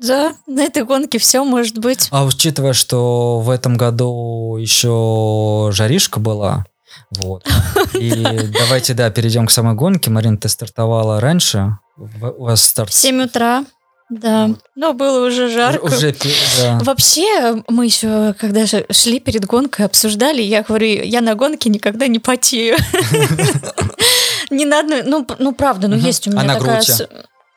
[0.00, 2.08] Да, на этой гонке все может быть.
[2.10, 6.64] А учитывая, что в этом году еще жаришка была,
[7.10, 7.46] вот.
[7.94, 8.10] И
[8.58, 10.10] давайте, да, перейдем к самой гонке.
[10.10, 11.78] Марин, ты стартовала раньше.
[11.96, 12.90] У вас старт...
[12.90, 13.64] В 7 утра,
[14.10, 14.50] да.
[14.76, 15.84] Но было уже жарко.
[15.84, 16.14] Уже,
[16.60, 16.78] да.
[16.82, 22.18] Вообще, мы еще, когда шли перед гонкой, обсуждали, я говорю, я на гонке никогда не
[22.18, 22.76] потею.
[24.50, 26.04] Ни на одной, ну, ну правда, ну Мгм.
[26.04, 26.82] есть у А меня на такая...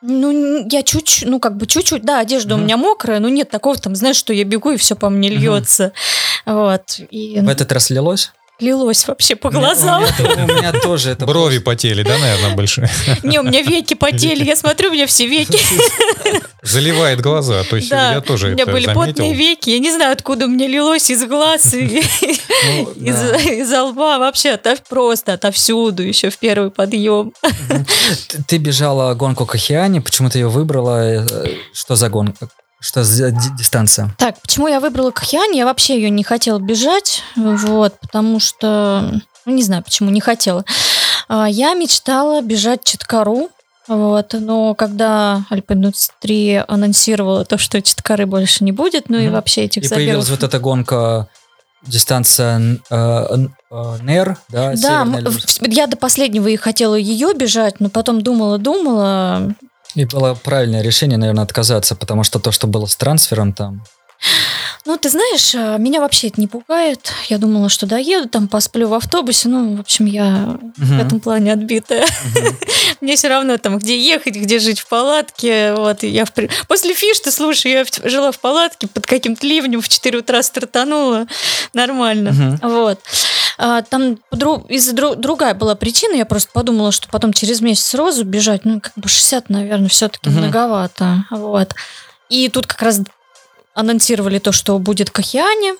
[0.02, 2.64] Ну, я чуть, ну, как бы чуть-чуть, да, одежда у Мгм.
[2.66, 5.92] меня мокрая, но нет такого, там, знаешь, что я бегу и все по мне льется.
[6.46, 6.98] Вот.
[7.10, 8.32] И, В этот раз лилось?
[8.62, 10.02] Лилось вообще по У меня- глазам.
[10.18, 12.90] У меня, у меня тоже это Брови потели, да, наверное, большие?
[13.22, 15.58] Не, у меня веки потели, я смотрю, у меня все веки.
[16.62, 17.64] Заливает глаза.
[17.64, 19.06] То есть Да, я тоже у меня это были заметил.
[19.06, 22.02] потные веки, я не знаю, откуда у меня лилось из глаз и
[22.76, 23.36] Ну, из да.
[23.38, 27.32] из лба, вообще отов- просто отовсюду, еще в первый подъем.
[28.28, 30.98] Ты, ты бежала гонку Кахиани, почему ты ее выбрала?
[31.24, 32.48] э, Что за гонка?
[32.80, 34.10] Что за ди- дистанция?
[34.18, 35.50] Так, почему я выбрала Кахьян?
[35.52, 40.64] Я вообще ее не хотела бежать, вот, потому что, ну, не знаю, почему не хотела.
[41.28, 43.50] А, Я мечтала бежать Читкару,
[43.86, 49.32] вот, но когда Альпин-23 анонсировала то, что Читкары больше не будет, ну и Мгм.
[49.34, 51.28] вообще этих И появилась забегов- вот эта гонка
[51.86, 52.96] дистанция э,
[53.70, 54.74] э, НЕР, да?
[54.76, 55.06] Да,
[55.60, 59.54] я до последнего и хотела ее бежать, но потом думала-думала,
[59.94, 63.82] И было правильное решение, наверное, отказаться, потому что то, что было с трансфером там...
[64.86, 67.10] Ну, ты знаешь, а, меня вообще это не пугает.
[67.28, 69.48] Я думала, что доеду, там посплю в автобусе.
[69.48, 71.00] Ну, в общем, я в Мгм.
[71.00, 72.06] этом плане отбитая.
[72.34, 72.56] Мгм.
[73.00, 75.74] Мне все равно там, где ехать, где жить в палатке.
[75.74, 76.32] Вот, я в...
[76.66, 81.26] После фишты, слушай, я в- жила в палатке под каким-то ливнем, в 4 утра стартанула.
[81.74, 82.32] Нормально.
[82.32, 82.60] Мгм.
[82.62, 83.00] Вот.
[83.62, 87.84] А, там дру- из дру- другая была причина, я просто подумала, что потом через месяц
[87.88, 90.38] сразу бежать, ну, как бы 60, наверное, все-таки Мгм.
[90.38, 91.24] многовато.
[91.30, 91.74] Вот.
[92.30, 93.00] И тут как раз
[93.74, 95.74] анонсировали то, что будет Кахиане.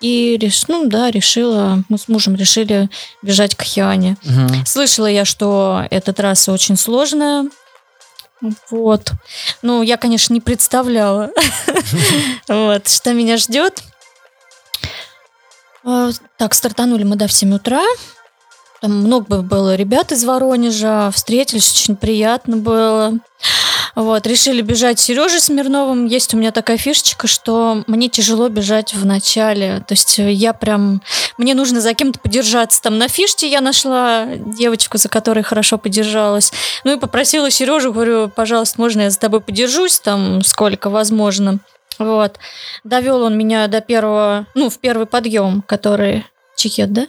[0.00, 0.68] И реш...
[0.68, 2.88] ну да, решила, мы с мужем решили
[3.22, 4.16] бежать к Кахиане.
[4.22, 4.64] Мгм.
[4.64, 7.46] Слышала я, что эта трасса очень сложная.
[8.70, 9.10] Вот.
[9.62, 11.30] Ну, я, конечно, не представляла,
[12.48, 13.82] вот, что меня ждет.
[15.86, 17.84] А, Так, стартанули мы, да, в 7 утра.
[18.82, 21.10] Там много было ребят из Воронежа.
[21.12, 23.14] Встретились, очень приятно было.
[23.94, 26.06] Вот, решили бежать Сережей Смирновым.
[26.06, 29.82] Есть у меня такая фишечка, что мне тяжело бежать в начале.
[29.86, 31.00] То есть э, я прям...
[31.38, 32.82] Мне нужно за кем-то подержаться.
[32.82, 36.52] Там на фиште я нашла девочку, за которой хорошо подержалась.
[36.84, 41.60] Ну и попросила Сережу, говорю, пожалуйста, можно я за тобой подержусь, там, сколько возможно.
[41.98, 42.38] Вот.
[42.84, 46.26] Довел он меня до первого, ну, в первый подъем, который...
[46.56, 47.06] Чекет, да?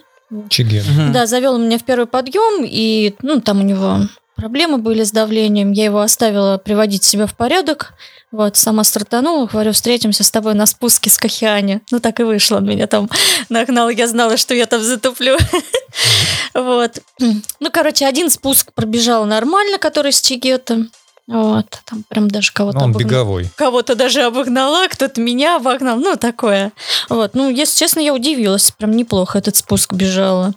[0.50, 0.84] Чигет.
[0.86, 1.12] Мгм.
[1.12, 4.00] Да, завел он меня в первый подъем, и ну, там у него
[4.36, 5.72] проблемы были с давлением.
[5.72, 7.94] Я его оставила приводить себя в порядок.
[8.30, 11.80] Вот, сама стартанула, говорю, встретимся с тобой на спуске с Кахиани.
[11.90, 13.08] Ну, так и вышло, он меня там
[13.48, 15.36] нагнал, я знала, что я там затуплю.
[16.54, 16.98] Вот.
[17.18, 20.86] Ну, короче, один спуск пробежал нормально, который с Чигета.
[21.28, 23.50] Вот, там прям даже кого-то Ну, он обогнал беговой.
[23.54, 26.72] кого-то даже обогнала, кто-то меня обогнал, ну, такое.
[27.10, 30.54] Вот, ну, если честно, я удивилась, прям неплохо этот спуск бежала.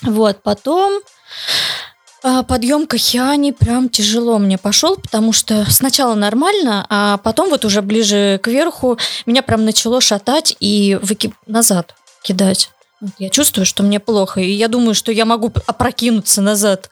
[0.00, 1.00] Вот, потом
[2.22, 7.64] а, подъем к Ахиане прям тяжело мне пошел, потому что сначала нормально, а потом вот
[7.66, 12.70] уже ближе к верху меня прям начало шатать и выки- назад кидать.
[13.18, 16.88] Я чувствую, что мне плохо, и я думаю, что я могу опрокинуться назад.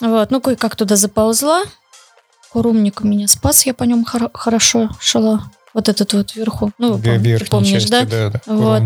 [0.00, 1.62] Вот, ну, кое-как туда заползла.
[2.50, 5.50] Курумник меня спас, я по нем хоро- хорошо шла.
[5.74, 6.72] Вот этот вот вверху.
[6.78, 8.04] Ну, В пом- ты помнишь, части, да?
[8.04, 8.82] да, да, Вот.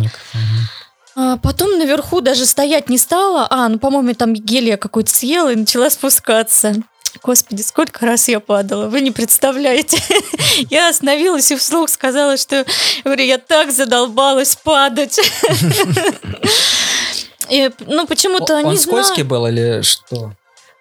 [1.14, 3.46] А потом наверху даже стоять не стала.
[3.51, 6.75] А, ну, по-моему, там гелия какой-то съела и начала спускаться.
[7.22, 9.98] Господи, сколько раз я падала, вы не представляете.
[10.70, 12.64] Я остановилась и вслух сказала, что
[13.05, 15.20] говорю, я так задолбалась падать.
[17.51, 20.33] И, ну, почему-то Он не скользкий был или что?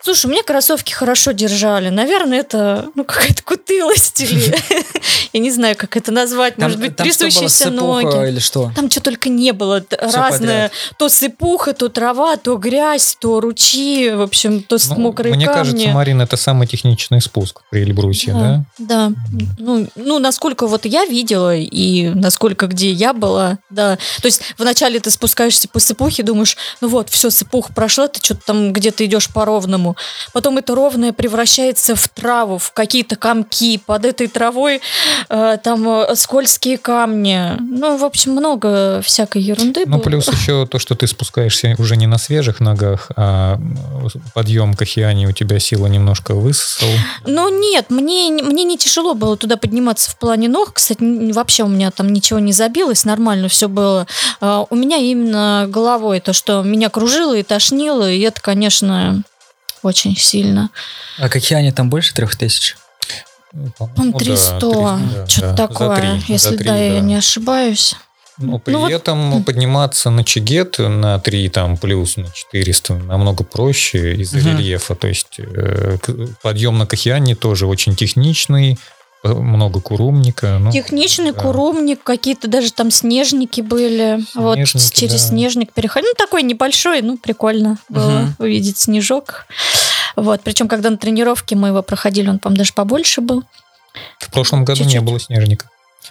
[0.03, 1.89] Слушай, меня кроссовки хорошо держали.
[1.89, 4.55] Наверное, это ну, какая-то кутылость или...
[5.33, 6.57] Я не знаю, как это назвать.
[6.57, 8.29] Может быть, трясущиеся ноги.
[8.29, 8.71] или что?
[8.75, 9.83] Там что только не было.
[9.99, 10.71] Разное.
[10.97, 14.09] То сыпуха, то трава, то грязь, то ручьи.
[14.09, 15.57] В общем, то Ну, мокрые Мне камни.
[15.57, 18.65] кажется, Марин, это самый техничный спуск при Эльбрусе, да?
[18.77, 19.11] Да.
[19.57, 23.97] Ну, ну, насколько вот я видела и насколько где я была, да.
[24.21, 28.41] То есть вначале ты спускаешься по сыпухе, думаешь, ну вот, все, сыпуха прошла, ты что-то
[28.47, 29.90] там где-то идешь по ровному.
[30.34, 33.77] Потом это ровное превращается в траву, в какие-то комки.
[33.86, 34.82] Под этой травой
[35.30, 37.54] э, там э, скользкие камни.
[37.60, 40.04] Ну, в общем, много всякой ерунды Ну, было.
[40.04, 43.60] плюс еще то, что ты спускаешься уже не на свежих ногах, а
[44.34, 46.89] подъем к Ахиане у тебя сила немножко высосал.
[47.25, 50.73] Ну нет, мне, не- мне не тяжело было туда подниматься в плане ног.
[50.73, 54.08] Кстати, вообще у меня там ничего не забилось, нормально все было.
[54.39, 59.23] А, У меня именно головой то, что меня кружило и тошнило, и это, конечно,
[59.83, 60.69] очень сильно.
[61.19, 62.75] А какие они там больше трех тысяч?
[63.77, 66.99] По-моему, Ну 300, да, что-то да, за такое, три, если за три, да, я да.
[67.01, 67.95] не ошибаюсь.
[68.37, 73.43] Но при Ну вот- этом подниматься на Чигет на 3 там, плюс на 400 намного
[73.43, 74.57] проще из-за Мгм.
[74.57, 74.95] рельефа.
[74.95, 75.97] То есть э,
[76.41, 78.79] подъем на Кахиане тоже очень техничный,
[79.23, 80.57] много курумника.
[80.60, 81.41] Ну, Техничный да.
[81.41, 84.19] курумник, какие-то даже там снежники были.
[84.36, 85.27] вот Снежники, через да.
[85.29, 86.10] снежник переходил.
[86.10, 88.36] Ну, такой небольшой, ну, прикольно было Мгм.
[88.39, 89.45] увидеть снежок.
[90.15, 93.43] Вот, причем, когда на тренировке мы его проходили, он, по-моему, даже побольше был.
[94.19, 95.05] В прошлом году не Чуть-чуть.
[95.05, 95.69] было снежника.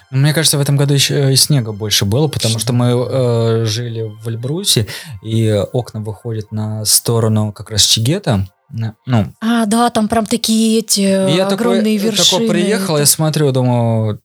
[0.09, 3.65] Ну, Мне кажется, в этом году еще и снега больше было, потому что мы э,
[3.65, 4.87] жили в Эльбрусе,
[5.21, 8.47] и окна выходят на сторону как раз Чигета.
[8.73, 12.41] Ну, А, да, там прям такие эти я огромные такой, вершины.
[12.41, 14.21] такой приехал, я смотрю, думаю,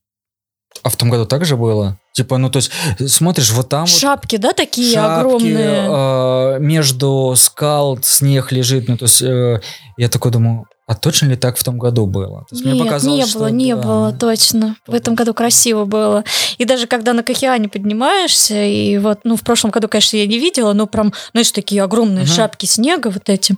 [0.83, 1.99] а в том году так же было?
[2.13, 2.71] Типа, ну, то есть,
[3.13, 6.57] смотришь, вот там вот Шапки, да, такие шапки, огромные.
[6.57, 9.61] э, между скал снег лежит, ну, то есть, э,
[9.97, 12.41] я такой думаю, а точно ли так в том году было?
[12.49, 13.83] То есть, мне Нет, показалось, не что было, не да.
[13.83, 14.77] было, точно.
[14.87, 16.23] В этом году красиво было.
[16.59, 20.39] И даже когда на Кахиане поднимаешься, и вот, ну, в прошлом году, конечно, я не
[20.39, 22.33] видела, но прям, знаешь, такие огромные Мгм.
[22.33, 23.57] шапки снега вот эти.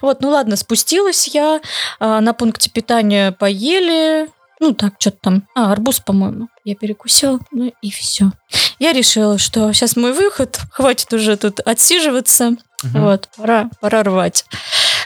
[0.00, 1.60] Вот, ну ладно, спустилась я,
[2.00, 7.70] а, на пункте питания поели, ну, так, что-то там, а, арбуз, по-моему, я перекусила, ну,
[7.82, 8.30] и все.
[8.78, 13.02] Я решила, что сейчас мой выход, хватит уже тут отсиживаться, Мгм.
[13.02, 14.46] вот, пора, пора рвать.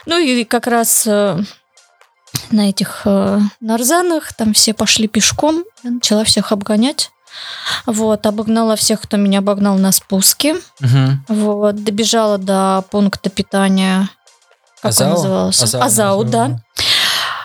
[0.07, 1.39] Ну и как раз э,
[2.51, 5.65] на этих э, нарзанах там все пошли пешком.
[5.83, 7.11] Я начала всех обгонять.
[7.85, 10.57] Вот, обогнала всех, кто меня обогнал на спуске.
[10.81, 11.25] Мгм.
[11.29, 14.09] Вот, добежала до пункта питания.
[14.81, 15.11] Как он Азау?
[15.11, 15.65] назывался?
[15.65, 16.61] Азау, Азау, да.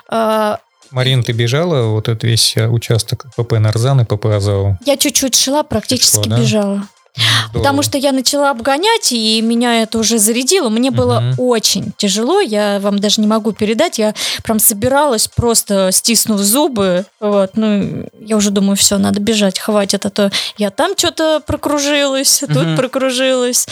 [0.10, 0.60] А,
[0.91, 4.78] Марин, ты бежала вот этот весь э, участок ПП Нарзан и ПП Азау?
[4.86, 6.38] я чуть-чуть шла, практически Шла, да?
[6.38, 6.88] бежала.
[7.15, 7.52] Здорово.
[7.54, 10.69] Потому что я начала обгонять, и меня это уже зарядило.
[10.69, 11.36] Мне было Мгм.
[11.38, 14.00] очень тяжело, я вам даже не могу передать.
[14.00, 17.06] Я прям собиралась, просто стиснув зубы.
[17.19, 22.39] Вот, ну, я уже думаю, все, надо бежать, хватит, а то я там что-то прокружилась,
[22.39, 22.78] тут Мгм.
[22.78, 23.67] прокружилась.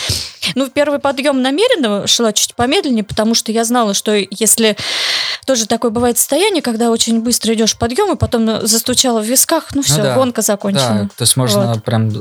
[0.56, 4.76] Ну, в первый подъем намеренно шла чуть помедленнее, потому что я знала, что если
[5.46, 9.82] тоже такое бывает состояние, когда очень быстро идешь подъем, и потом застучала в висках, ну
[9.82, 10.16] все, да.
[10.16, 11.04] гонка закончена.
[11.04, 12.12] Да, то есть можно прям...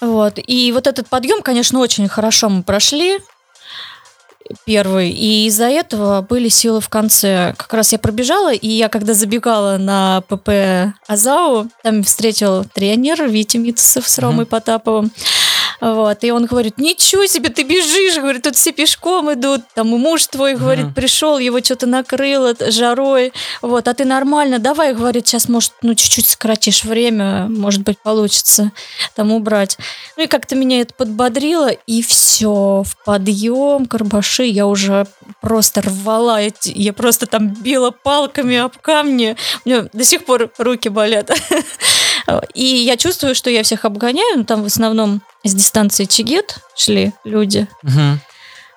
[0.00, 0.38] Вот.
[0.46, 3.18] И вот этот подъем, конечно, очень хорошо мы прошли.
[4.66, 5.10] Первый.
[5.10, 7.54] И из-за этого были силы в конце.
[7.56, 13.56] Как раз я пробежала, и я когда забегала на ПП Азау, там встретил тренер Витя
[13.56, 15.10] Митцев с Ромой Потаповым.
[15.80, 19.98] Вот, и он говорит, ничего себе, ты бежишь, говорит, тут все пешком идут, там и
[19.98, 20.94] муж твой, говорит, Мгм.
[20.94, 23.32] пришел, его что-то накрыло жарой,
[23.62, 28.72] вот, а ты нормально, давай, говорит, сейчас, может, ну, чуть-чуть сократишь время, может быть, получится
[29.14, 29.78] там убрать.
[30.16, 35.06] Ну и как-то меня это подбодрило, и все, в подъем, Карбаши, я уже
[35.40, 40.88] просто рвала, я просто там била палками об камни, у меня до сих пор руки
[40.88, 41.30] болят.
[42.54, 47.12] И я чувствую, что я всех обгоняю, ну, там в основном с дистанции Чигет шли
[47.24, 47.68] люди.
[47.82, 48.20] Мгм.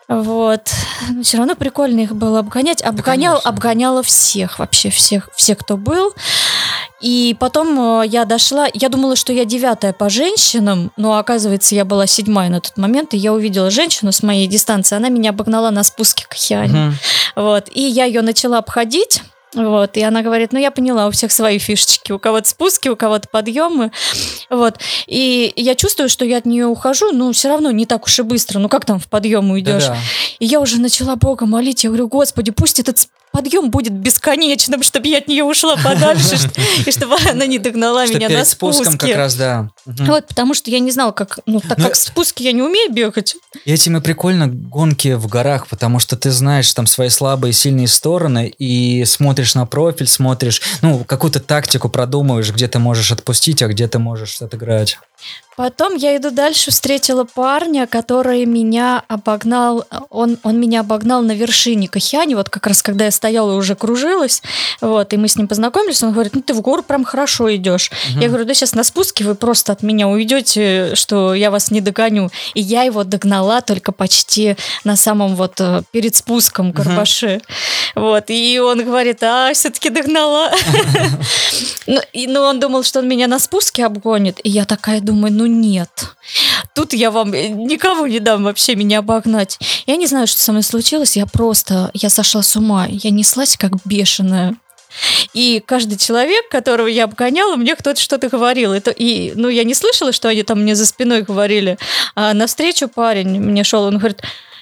[0.07, 0.71] Вот.
[1.09, 2.81] Но все равно прикольно их было обгонять.
[2.81, 3.49] Обгонял, конечно.
[3.49, 6.13] обгоняла всех, вообще всех, все, кто был.
[7.01, 11.85] И потом э, я дошла, я думала, что я девятая по женщинам, но оказывается, я
[11.85, 15.69] была седьмая на тот момент, и я увидела женщину с моей дистанции, она меня обогнала
[15.69, 16.73] на спуске к Хиане.
[16.73, 16.97] Мгм.
[17.35, 17.69] Вот.
[17.71, 19.21] И я ее начала обходить.
[19.53, 22.97] Вот, и она говорит, ну я поняла, у всех свои фишечки, у кого-то спуски, у
[22.97, 23.91] кого-то подъемы,
[24.49, 24.75] вот,
[25.07, 28.23] и я чувствую, что я от нее ухожу, но все равно не так уж и
[28.23, 29.85] быстро, ну как там в подъем уйдешь?
[29.85, 29.97] Да-да.
[30.39, 31.83] И я уже начала Бога молить.
[31.83, 33.07] Я говорю, Господи, пусть этот
[33.37, 36.39] подъем будет бесконечным, чтобы я от нее ушла подальше,
[36.87, 39.15] и чтобы она не догнала меня на перед спуском как спуске.
[39.15, 39.69] раз, да.
[39.85, 42.63] Вот, потому что я не знала, как, ну, так Ну, как в спуске я не
[42.63, 43.35] умею бегать.
[43.63, 47.87] Этим и прикольно гонки в горах, потому что ты знаешь там свои слабые и сильные
[47.87, 53.67] стороны и смотришь на профиль, смотришь, ну, какую-то тактику продумываешь, где ты можешь отпустить, а
[53.67, 54.97] где ты можешь отыграть.
[55.57, 61.87] Потом я иду дальше, встретила парня, который меня обогнал, он, он меня обогнал на вершине
[61.87, 64.43] Кахиани, вот как раз когда я стояла и уже кружилась,
[64.81, 67.89] вот, и мы с ним познакомились, он говорит, ну ты в гору прям хорошо идешь.
[68.11, 68.19] Мгм.
[68.21, 71.81] Я говорю, да сейчас на спуске вы просто от меня уйдете, что я вас не
[71.81, 72.29] догоню.
[72.53, 77.41] И я его догнала только почти на самом вот э, перед спуском Карбаши.
[77.95, 80.51] Вот, и он говорит, а, все-таки догнала.
[81.87, 84.39] Ну, Ну, он думал, что он меня на спуске обгонит.
[84.43, 85.89] И я такая думаю, ну нет.
[86.75, 89.57] Тут я вам э, никого не дам вообще меня обогнать.
[89.87, 91.17] Я не знаю, что со мной случилось.
[91.17, 92.85] Я просто, я сошла с ума.
[92.87, 94.55] Я неслась как бешеная.
[95.33, 98.73] И каждый человек, которого я обгоняла, мне кто-то что-то говорил.
[98.73, 101.77] Это, и, ну, я не слышала, что они там мне за спиной говорили.
[102.15, 104.21] А навстречу парень мне шел, он говорит,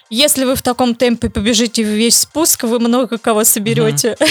[0.10, 4.18] если вы в таком темпе побежите весь спуск, вы много кого соберете.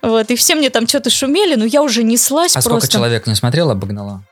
[0.00, 2.92] Вот, и все мне там что-то шумели, но я уже неслась А сколько просто.
[2.92, 4.22] человек не смотрела, обогнала?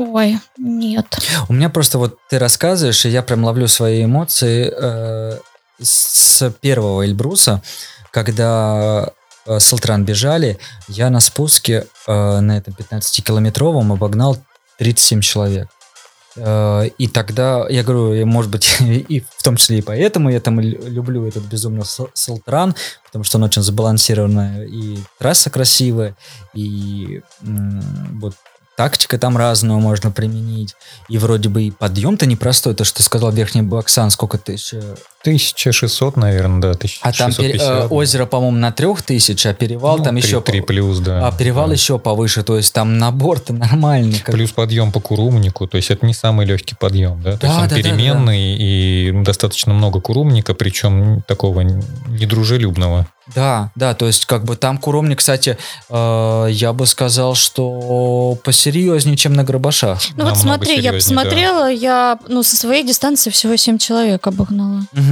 [0.00, 1.18] Ой, нет.
[1.50, 5.38] У меня просто вот ты рассказываешь, и я прям ловлю свои эмоции э,
[5.78, 7.60] с первого Эльбруса,
[8.10, 9.12] когда
[9.44, 10.58] э, Султран бежали,
[10.88, 14.38] я на спуске э, на этом 15-километровом обогнал
[14.78, 15.68] 37 человек.
[16.36, 20.60] Э, и тогда, я говорю, может быть, и в том числе и поэтому я там
[20.60, 26.16] люблю этот безумно Султран, потому что он очень забалансированная, и трасса красивая,
[26.54, 28.34] и вот
[28.80, 30.74] тактика там разную можно применить.
[31.10, 32.74] И вроде бы и подъем-то непростой.
[32.74, 34.72] То, что сказал, Верхний Баксан, сколько тысяч?
[35.22, 36.70] 1600, наверное, да.
[36.70, 40.40] 1650, а там э, озеро, по-моему, на 3000, а перевал ну, там 3, еще...
[40.40, 41.28] 3 плюс, да.
[41.28, 41.74] А перевал да.
[41.74, 44.18] еще повыше, то есть там набор-то нормальный.
[44.18, 44.34] Как...
[44.34, 47.32] Плюс подъем по Курумнику, то есть это не самый легкий подъем, да?
[47.32, 48.64] То да, есть он да, переменный да, да.
[48.64, 53.06] и достаточно много Курумника, причем такого недружелюбного.
[53.34, 55.56] Да, да, то есть как бы там Куромник, кстати,
[55.88, 60.00] э, я бы сказал, что посерьезнее, чем на Гробашах.
[60.16, 61.68] Ну вот смотри, я посмотрела, да.
[61.68, 64.80] я ну со своей дистанции всего 7 человек обогнала.
[64.92, 65.09] Угу.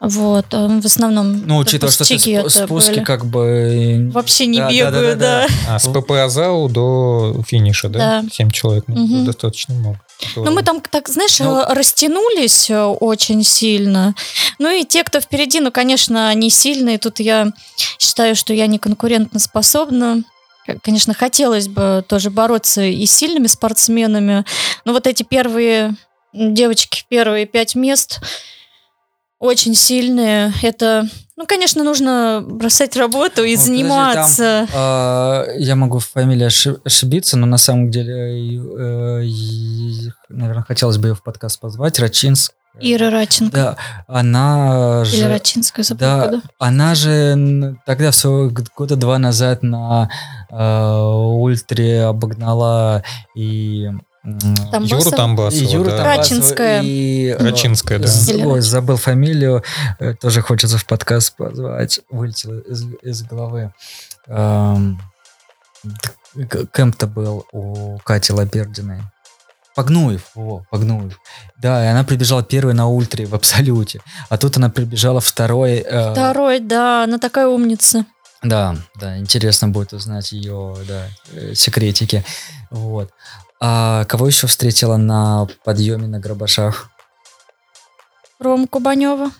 [0.00, 1.44] Вот, э, в основном.
[1.44, 3.04] Ну, учитывая, что сп- спуски были.
[3.04, 4.10] как бы...
[4.12, 5.00] Вообще не да, бегаю, да.
[5.02, 5.74] да, да, да.
[5.74, 8.22] А с ПП Азау до финиша, да?
[8.22, 8.28] Да.
[8.30, 9.24] 7 человек, ну, угу.
[9.24, 10.00] достаточно много.
[10.36, 14.14] Ну, мы там, так, знаешь, ну, растянулись э, очень сильно.
[14.60, 16.98] Ну и те, кто впереди, ну, конечно, они сильные.
[16.98, 17.52] Тут я
[17.98, 20.22] считаю, что я не конкурентно способна.
[20.82, 24.44] Конечно, хотелось бы тоже бороться и с сильными спортсменами.
[24.84, 25.96] Но вот эти первые
[26.32, 28.20] девочки, первые пять мест
[29.38, 30.52] очень сильные.
[30.62, 34.66] Это, ну, конечно, нужно бросать работу и ну, заниматься.
[34.66, 36.46] Подожди, там, э, я могу в фамилии
[36.84, 41.98] ошибиться, но на самом деле, э, э, наверное, хотелось бы ее в подкаст позвать.
[41.98, 42.54] Рачинск.
[42.80, 43.56] Ира Раченко.
[43.56, 43.76] Да,
[44.06, 45.16] она же...
[45.16, 46.42] Или Рачинская, забыл, да, году.
[46.58, 50.08] Она же тогда, все года два назад на
[50.48, 53.02] э, ультре обогнала
[53.34, 53.88] и
[54.70, 55.04] Тамбасов?
[55.04, 56.04] Юру Тамбасова, Юру да.
[56.04, 56.82] Рачинская.
[56.82, 58.08] И, Рачинская, да.
[58.46, 59.62] Ой, забыл фамилию,
[59.98, 63.72] э, тоже хочется в подкаст позвать, вылетел из, из головы.
[64.26, 65.00] Эм,
[66.72, 69.02] Кэмп-то был у Кати Лабердиной.
[69.74, 71.20] Погнуев, о, Погнуев.
[71.56, 74.00] Да, и она прибежала первой на ультре в абсолюте.
[74.28, 75.84] А тут она прибежала второй.
[75.86, 76.10] Э...
[76.12, 78.04] Второй, да, она такая умница.
[78.42, 82.24] Да, да, интересно будет узнать ее, да, э, секретики.
[82.70, 83.10] Вот.
[83.60, 86.90] А кого еще встретила на подъеме на Гробашах?
[88.38, 89.30] Ром Кубанева.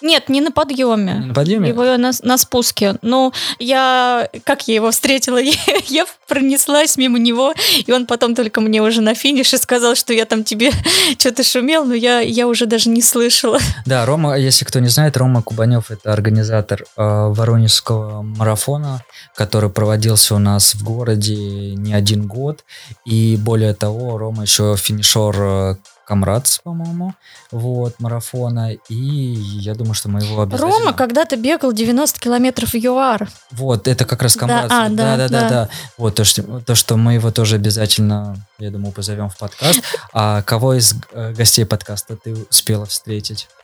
[0.00, 1.14] Нет, не на подъеме.
[1.14, 1.68] Не на подъеме?
[1.68, 2.94] Его на, на спуске.
[3.02, 5.52] Но я, как я его встретила, я,
[5.86, 7.52] я пронеслась мимо него,
[7.86, 10.70] и он потом только мне уже на финише сказал, что я там тебе
[11.18, 13.58] что-то шумел, но я, я уже даже не слышала.
[13.86, 19.02] Да, Рома, если кто не знает, Рома Кубанев это организатор э, Воронежского марафона,
[19.34, 21.34] который проводился у нас в городе
[21.74, 22.64] не один год.
[23.06, 25.74] И более того, Рома еще финишер э,
[26.08, 27.12] Камрадс, по-моему,
[27.50, 30.70] вот, марафона, и я думаю, что мы его обязательно...
[30.70, 33.28] Рома когда-то бегал 90 километров в ЮАР.
[33.50, 34.70] Вот, это как раз Камрадс.
[34.70, 35.68] Да, а, да, да, да, да, да.
[35.98, 39.82] Вот, то что, то, что мы его тоже обязательно, я думаю, позовем в подкаст.
[40.14, 43.46] А кого из э, гостей подкаста ты успела встретить?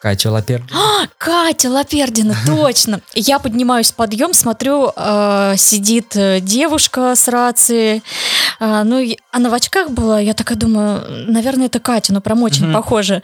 [0.00, 0.78] Катя Лапердина.
[0.78, 3.00] А, Катя Лапердина, точно.
[3.14, 8.02] Я поднимаюсь в подъем, смотрю, э, сидит э, девушка с рацией.
[8.60, 12.66] Э, ну, она в очках была, я такая думаю, наверное, это Катя, но прям очень
[12.66, 12.74] mm-hmm.
[12.74, 13.22] похоже.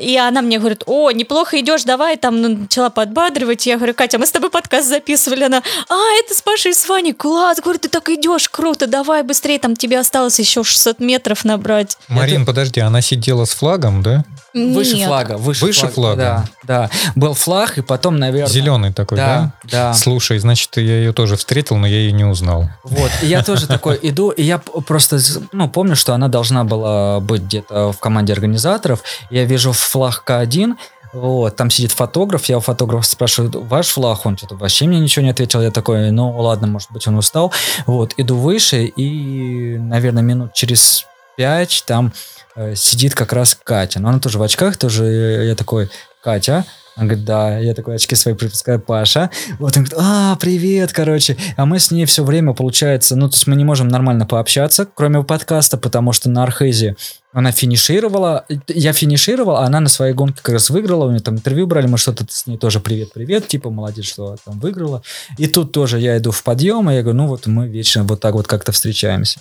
[0.00, 3.66] И она мне говорит, о, неплохо идешь, давай, там ну, начала подбадривать.
[3.66, 5.44] Я говорю, Катя, мы с тобой подкаст записывали.
[5.44, 7.60] Она, а, это с Пашей и с Ваней, класс.
[7.60, 11.96] Говорю, ты так идешь, круто, давай быстрее, там тебе осталось еще 600 метров набрать.
[12.08, 12.46] Марин, это...
[12.46, 14.24] подожди, она сидела с флагом, да?
[14.52, 15.06] Выше Нет.
[15.06, 15.36] флага.
[15.36, 16.46] Выше, выше флага.
[16.64, 16.90] Да, да.
[17.14, 18.52] Был флаг, и потом, наверное...
[18.52, 19.52] Зеленый такой, да?
[19.62, 19.94] Да, да.
[19.94, 22.68] Слушай, значит, я ее тоже встретил, но я ее не узнал.
[22.82, 25.18] Вот, и я тоже такой иду, и я просто,
[25.52, 29.02] ну, помню, что она должна была быть где-то в команде организаторов.
[29.30, 30.76] Я вижу флаг К1,
[31.12, 34.24] вот, там сидит фотограф, я у фотографа спрашиваю, ваш флаг?
[34.26, 35.60] Он что-то вообще мне ничего не ответил.
[35.60, 37.52] Я такой, ну ладно, может быть, он устал.
[37.86, 42.12] Вот, иду выше, и, наверное, минут через пять там
[42.56, 44.00] Э, сидит как раз Катя.
[44.00, 45.88] Но она тоже в очках, тоже я такой,
[46.22, 46.64] Катя,
[46.96, 49.30] она говорит, да, я такой очки свои припускаю, Паша.
[49.58, 51.36] Вот он говорит, а, привет, короче.
[51.56, 54.86] А мы с ней все время, получается, ну, то есть мы не можем нормально пообщаться,
[54.92, 56.96] кроме подкаста, потому что на Архезе
[57.32, 61.36] она финишировала, я финишировал, а она на своей гонке как раз выиграла, у нее там
[61.36, 65.02] интервью брали, мы что-то с ней тоже привет-привет, типа, молодец, что там выиграла.
[65.38, 68.20] И тут тоже я иду в подъем, и я говорю, ну вот мы вечно вот
[68.20, 69.40] так вот как-то встречаемся.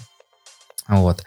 [0.87, 1.23] Вот.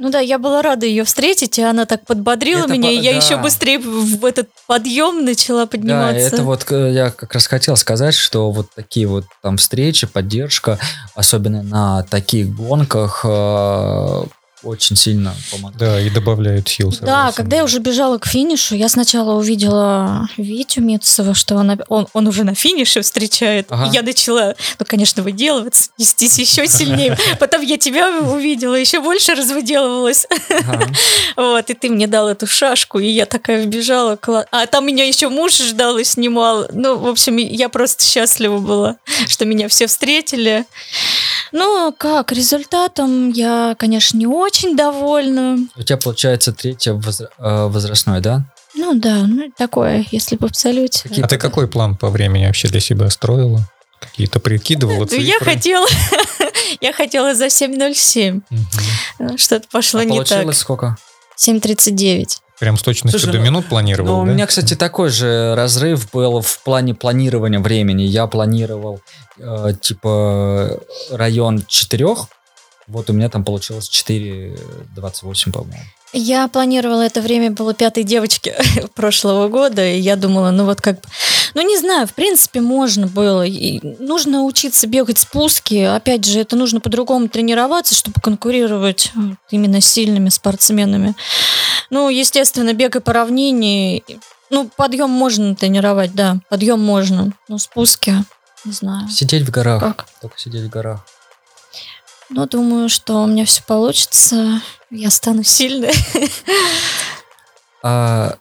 [0.00, 2.92] Ну да, я была рада ее встретить, и она так подбодрила это меня, по...
[2.92, 3.18] и я да.
[3.18, 6.30] еще быстрее в этот подъем начала подниматься.
[6.30, 10.06] Да, это вот э, я как раз хотел сказать, что вот такие вот там встречи,
[10.06, 10.78] поддержка,
[11.14, 14.22] особенно на таких гонках, э,
[14.62, 15.78] очень сильно помогает.
[15.78, 16.92] Да, и добавляют сил.
[17.00, 22.08] Да, когда я уже бежала к финишу, я сначала увидела Витю Митцева, что он, он,
[22.12, 23.66] он уже на финише встречает.
[23.70, 23.90] Ага.
[23.92, 27.16] Я начала, ну, конечно, выделываться, нестись еще сильнее.
[27.40, 30.26] Потом я тебя увидела, еще больше развыделывалась.
[30.50, 30.86] Ага.
[31.36, 34.18] Вот, и ты мне дал эту шашку, и я такая вбежала.
[34.50, 36.66] А там меня еще муж ждал и снимал.
[36.72, 38.96] Ну, в общем, я просто счастлива была,
[39.28, 40.66] что меня все встретили.
[41.52, 45.58] Ну, как, результатом я, конечно, не очень довольна.
[45.76, 48.44] У тебя получается третье возра- э, возрастной, да?
[48.74, 51.08] Ну да, ну такое, если в абсолюте.
[51.08, 53.60] Какие- А ты какой план по времени вообще для себя строила?
[54.00, 55.52] Какие-то прикидывала Ну, Я цифры?
[55.54, 55.86] хотела,
[56.80, 58.42] я хотела за 7.07.
[59.18, 59.36] Мгм.
[59.38, 60.28] Что-то пошло А не так.
[60.28, 60.96] получилось сколько?
[61.36, 62.38] 7.39.
[62.60, 64.32] Прям с точностью Слушай, до ну- минут планировал, Ну, у да?
[64.32, 68.02] меня, кстати, такой же разрыв был в плане планирования времени.
[68.02, 69.00] Я планировал,
[69.38, 70.78] э, типа,
[71.10, 72.26] район четырех.
[72.86, 75.78] Вот у меня там получилось 4.28, по-моему.
[76.12, 78.52] Я планировала это время, было пятой девочки
[78.94, 80.96] прошлого года, и я думала, ну вот как...
[80.96, 81.08] бы-
[81.54, 83.46] Ну, не знаю, в принципе, можно было.
[83.46, 85.76] И нужно учиться бегать спуски.
[85.84, 89.20] Опять же, это нужно по-другому тренироваться, чтобы конкурировать э,
[89.52, 91.14] именно с сильными спортсменами.
[91.90, 94.02] Ну, естественно, бег по равнине...
[94.48, 97.32] Ну, подъем можно тренировать, да, подъем можно.
[97.48, 98.14] Но спуски,
[98.64, 99.08] не знаю.
[99.08, 99.80] Сидеть в горах.
[99.80, 100.06] Как?
[100.20, 101.04] Только сидеть в горах.
[102.30, 104.60] Ну, думаю, что у меня все получится.
[104.90, 105.94] Я стану сильной.
[107.82, 108.36] А,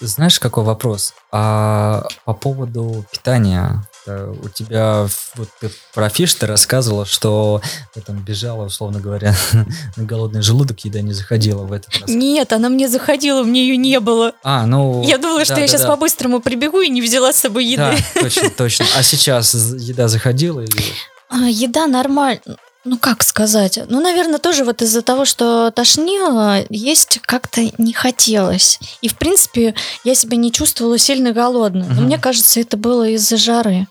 [0.00, 1.14] знаешь, какой вопрос?
[1.30, 3.86] А по поводу питания.
[4.06, 7.60] Э, У тебя, вот ты про фиш ты рассказывала, что
[7.94, 9.34] ты там бежала, условно говоря,
[9.96, 12.08] на голодный желудок, еда не заходила в этот раз.
[12.08, 14.32] Нет, она мне заходила, мне ее не было.
[14.42, 15.02] А, ну...
[15.04, 15.88] Я думала, что да, я да, сейчас да.
[15.88, 17.96] по-быстрому прибегу и не взяла с собой еды.
[18.14, 18.86] Да, точно, точно.
[18.96, 20.82] А сейчас еда заходила или...
[21.28, 22.56] А, еда нормально.
[22.86, 23.80] Ну, как сказать?
[23.88, 28.78] Ну, наверное, тоже вот из-за того, что тошнило, есть как-то не хотелось.
[29.00, 29.74] И, в принципе,
[30.04, 31.88] я себя не чувствовала сильно голодной.
[31.88, 32.04] Но Мгм.
[32.04, 33.88] мне кажется, это было из-за жары.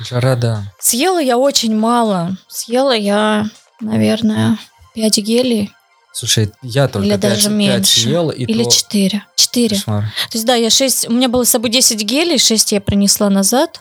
[0.00, 0.62] Жара, да.
[0.80, 2.36] Съела я очень мало.
[2.48, 3.46] Съела я,
[3.80, 4.58] наверное,
[4.94, 5.70] 5 гелей
[6.14, 8.00] Слушай, я только Или пять- даже пять меньше.
[8.00, 8.70] съел, и или то...
[8.70, 9.24] 4.
[9.36, 9.76] 4.
[9.76, 10.02] Кошмар.
[10.30, 11.08] То есть, да, я 6...
[11.08, 13.80] У меня было с собой 10 гелей, 6 я принесла назад.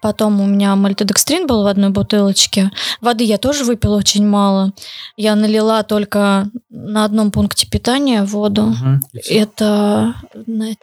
[0.00, 2.70] Потом у меня мальтодекстрин был в одной бутылочке.
[3.00, 4.72] Воды я тоже выпила очень мало.
[5.16, 8.74] Я налила только на одном пункте питания воду.
[9.22, 9.34] Всё.
[9.42, 10.14] Это
[10.46, 10.74] на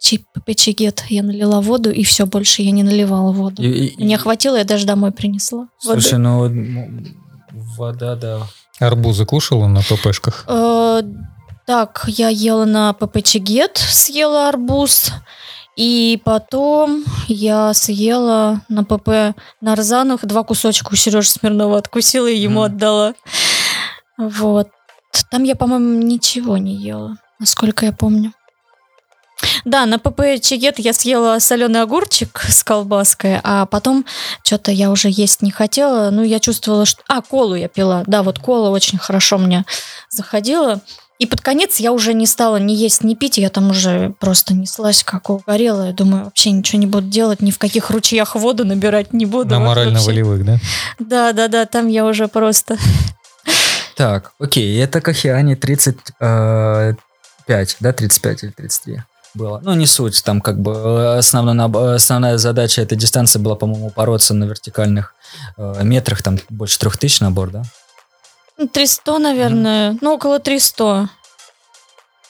[0.45, 3.61] печигет я налила воду, и все, больше я не наливала воду.
[3.61, 5.67] И- и- Мне хватило, я даже домой принесла.
[5.85, 6.01] воды.
[6.01, 7.15] Слушай, ну м,
[7.77, 8.41] вода, да.
[8.79, 10.45] Арбузы кушала на ППшках?
[10.47, 11.01] Э,
[11.67, 15.11] Так, я ела на ППЧГет, съела арбуз.
[15.77, 22.61] И потом я съела на ПП Нарзанах два кусочка у Сережи Смирнова откусила и ему
[22.61, 22.73] Мгм.
[22.73, 23.13] отдала.
[24.17, 24.67] Вот.
[25.29, 28.33] Там я, по-моему, ничего не ела, насколько я помню.
[29.65, 34.05] Да, на ПП Чигет я съела соленый огурчик с колбаской, а потом
[34.43, 36.09] что-то я уже есть не хотела.
[36.11, 37.01] Ну, я чувствовала, что...
[37.07, 38.03] А, колу я пила.
[38.07, 39.65] Да, вот кола очень хорошо мне
[40.09, 40.81] заходила.
[41.21, 43.37] И под конец я уже не стала ни есть, ни пить.
[43.37, 45.85] Я там уже просто неслась, как угорела.
[45.85, 49.51] Я думаю, вообще ничего не буду делать, ни в каких ручьях воду набирать не буду.
[49.51, 50.57] На Вот морально-волевых, да?
[50.97, 52.77] Да, да, да, там я уже просто...
[53.95, 56.97] Так, окей, это Кахиане 35,
[57.79, 59.03] да, 35 или 33
[59.35, 59.61] было.
[59.63, 63.55] Ну, не суть, там как бы э, основной, наб- э, основная задача этой дистанции была,
[63.55, 65.13] по-моему, бороться на вертикальных
[65.57, 67.63] э, метрах, там больше трех тысяч набор, да?
[68.61, 69.97] Ну, 300, наверное.
[70.01, 71.09] Ну, около 300.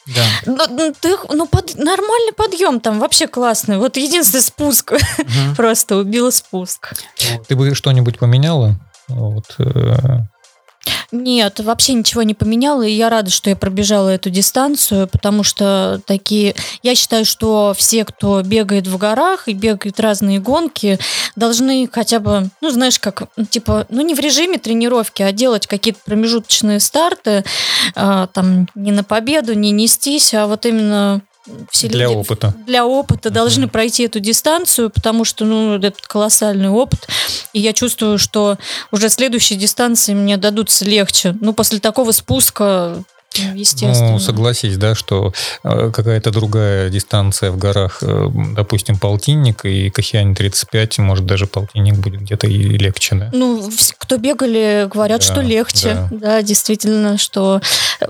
[0.07, 0.23] Да.
[0.45, 3.77] Ну, ну, ты- ну, под- нормальный подъем там, вообще классный.
[3.77, 4.93] Вот единственный спуск.
[5.57, 6.93] Просто убила спуск.
[7.47, 8.75] Ты бы что-нибудь поменяла?
[9.09, 10.19] Вот, э,
[11.11, 16.01] Нет, вообще ничего не поменяла, и я рада, что я пробежала эту дистанцию, потому что
[16.05, 16.55] такие...
[16.83, 20.99] Я считаю, что все, кто бегает в горах и бегает разные гонки,
[21.35, 25.99] должны хотя бы, ну, знаешь, как, типа, ну, не в режиме тренировки, а делать какие-то
[26.05, 27.43] промежуточные старты,
[27.95, 31.21] а, там, не на победу, не нестись, а вот именно
[31.71, 32.53] все для люди опыта.
[32.67, 33.33] для опыта Мгм.
[33.35, 37.07] должны пройти эту дистанцию, потому что, ну, это колоссальный опыт.
[37.53, 38.57] И я чувствую, что
[38.91, 41.35] уже следующие дистанции мне дадутся легче.
[41.41, 43.03] Ну, после такого спуска,
[43.33, 44.11] естественно.
[44.11, 50.35] Ну, согласись, да, что э, какая-то другая дистанция в горах, э, допустим, полтинник и Кахиане
[50.35, 53.29] 35, может, даже полтинник будет где-то и легче, да?
[53.33, 56.07] Ну, кто бегали, говорят, Да, что легче.
[56.09, 56.09] да.
[56.11, 56.41] Да.
[56.41, 57.61] действительно, что...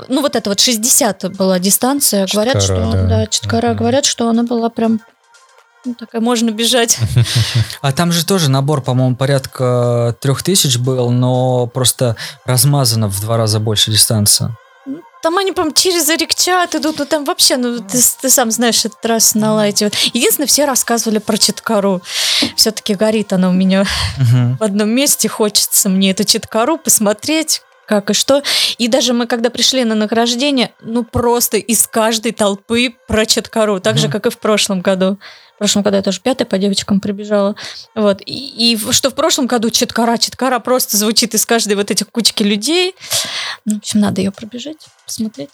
[0.08, 2.28] Ну, вот это вот 60 была дистанция.
[2.32, 2.92] Говорят, Читкара, что...
[2.92, 3.04] да.
[3.04, 3.68] Да, Читкара.
[3.70, 3.78] Мгм.
[3.78, 5.02] Говорят, что она была прям...
[5.86, 6.98] ну, такая, можно бежать.
[7.82, 12.16] А там же тоже набор, по-моему, порядка трех тысяч был, но просто
[12.46, 14.56] размазано в два раза больше дистанция.
[15.22, 19.06] Там они, по через Орикчат идут, ну там вообще, ну ты, ты сам знаешь, этот
[19.06, 19.92] раз на лайте.
[20.14, 22.02] Единственное, все рассказывали про Читкару.
[22.56, 24.58] Все-таки горит она у меня угу.
[24.60, 27.62] в одном месте, хочется мне эту Читкару посмотреть,
[27.92, 28.42] как и что.
[28.78, 33.96] И даже мы, когда пришли на награждение, ну просто из каждой толпы про Читкару, так
[33.96, 34.02] угу.
[34.02, 35.18] же, как и в прошлом году.
[35.56, 37.56] В прошлом году я тоже пятая по девочкам прибежала.
[37.94, 38.22] Вот.
[38.26, 42.42] И, и что в прошлом году Читкара, Читкара просто звучит из каждой вот этих кучки
[42.42, 42.96] людей.
[43.66, 45.52] Ну, в общем, надо ее пробежать, посмотреть.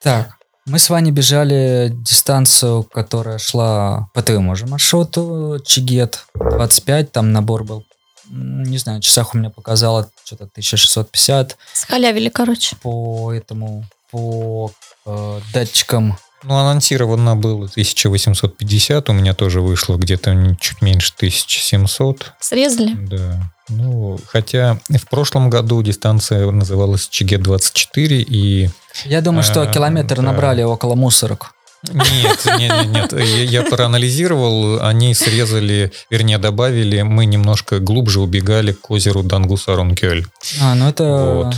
[0.00, 7.32] Так, мы с вами бежали дистанцию, которая шла по твоему же маршруту, Чигет 25, там
[7.32, 7.84] набор был,
[8.30, 11.56] не знаю, часах у меня показало что-то 1650.
[11.72, 12.76] Схалявили, короче.
[12.76, 14.72] По этому, по
[15.06, 16.16] э, датчикам
[16.46, 22.34] ну, анонсировано было 1850, у меня тоже вышло где-то чуть меньше 1700.
[22.38, 22.94] Срезали?
[22.94, 23.50] Да.
[23.70, 28.68] Ну, хотя в прошлом году дистанция называлась ЧГ-24, и...
[29.06, 30.22] Я думаю, что э, километр да.
[30.22, 31.54] набрали около мусорок.
[31.92, 33.12] Нет, нет, нет, нет.
[33.50, 40.26] Я проанализировал, они срезали, вернее, добавили, мы немножко глубже убегали к озеру Дангусарункёль.
[40.60, 41.04] А, ну это...
[41.04, 41.54] Вот.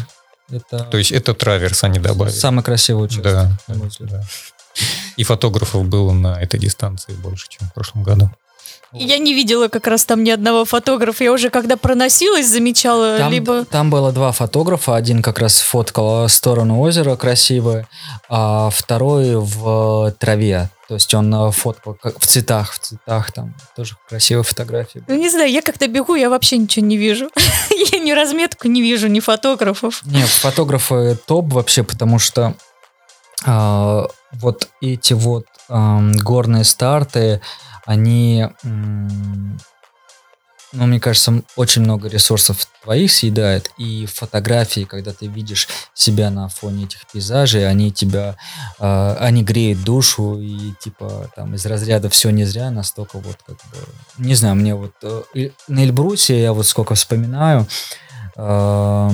[0.49, 0.85] Это...
[0.85, 2.35] То есть это траверс они добавили.
[2.35, 3.24] Самый красивый участок.
[3.68, 4.22] Да, да.
[5.16, 8.31] И фотографов было на этой дистанции больше, чем в прошлом году.
[8.93, 11.24] Я не видела как раз там ни одного фотографа.
[11.24, 13.64] Я уже когда проносилась, замечала там, либо...
[13.64, 14.97] Там было два фотографа.
[14.97, 17.89] Один как раз фоткал сторону озера красивое,
[18.28, 20.70] а второй в траве.
[20.89, 25.03] То есть он э, фоткал как в цветах, в цветах там тоже красивые фотографии.
[25.09, 27.28] Ну не знаю, я как-то бегу, я вообще ничего не вижу.
[27.93, 30.03] я ни разметку не вижу, ни фотографов.
[30.05, 32.55] Нет, фотографы топ вообще, потому что
[33.45, 37.41] а, вот эти вот горные старты,
[37.87, 38.47] они,
[40.72, 46.49] ну, мне кажется, очень много ресурсов твоих съедает, и фотографии, когда ты видишь себя на
[46.49, 48.37] фоне этих пейзажей, они тебя,
[48.78, 53.57] э, они греют душу, и типа там из разряда все не зря, настолько вот как
[53.57, 53.78] бы,
[54.18, 57.66] не знаю, мне вот э, на Эльбрусе я вот сколько вспоминаю,
[58.37, 59.11] э,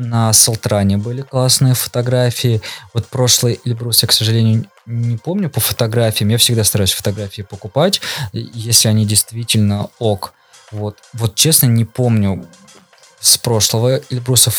[0.00, 2.62] на Салтране были классные фотографии.
[2.94, 6.30] Вот прошлый Эльбрус я, к сожалению, не помню по фотографиям.
[6.30, 8.00] Я всегда стараюсь фотографии покупать,
[8.32, 10.32] если они действительно ок.
[10.72, 12.46] Вот, вот честно не помню
[13.20, 14.50] с прошлого Эльбруса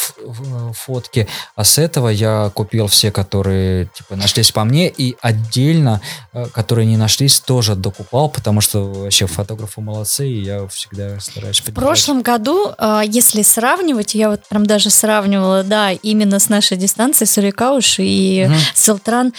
[0.73, 6.01] фотки, а с этого я купил все, которые типа нашлись по мне, и отдельно,
[6.33, 11.59] э, которые не нашлись, тоже докупал, потому что вообще фотографы молодцы, и я всегда стараюсь
[11.59, 16.77] В прошлом году, э, если сравнивать, я вот прям даже сравнивала, да, именно с нашей
[16.77, 18.55] дистанцией Сурикауш и угу.
[18.75, 19.33] Селтран,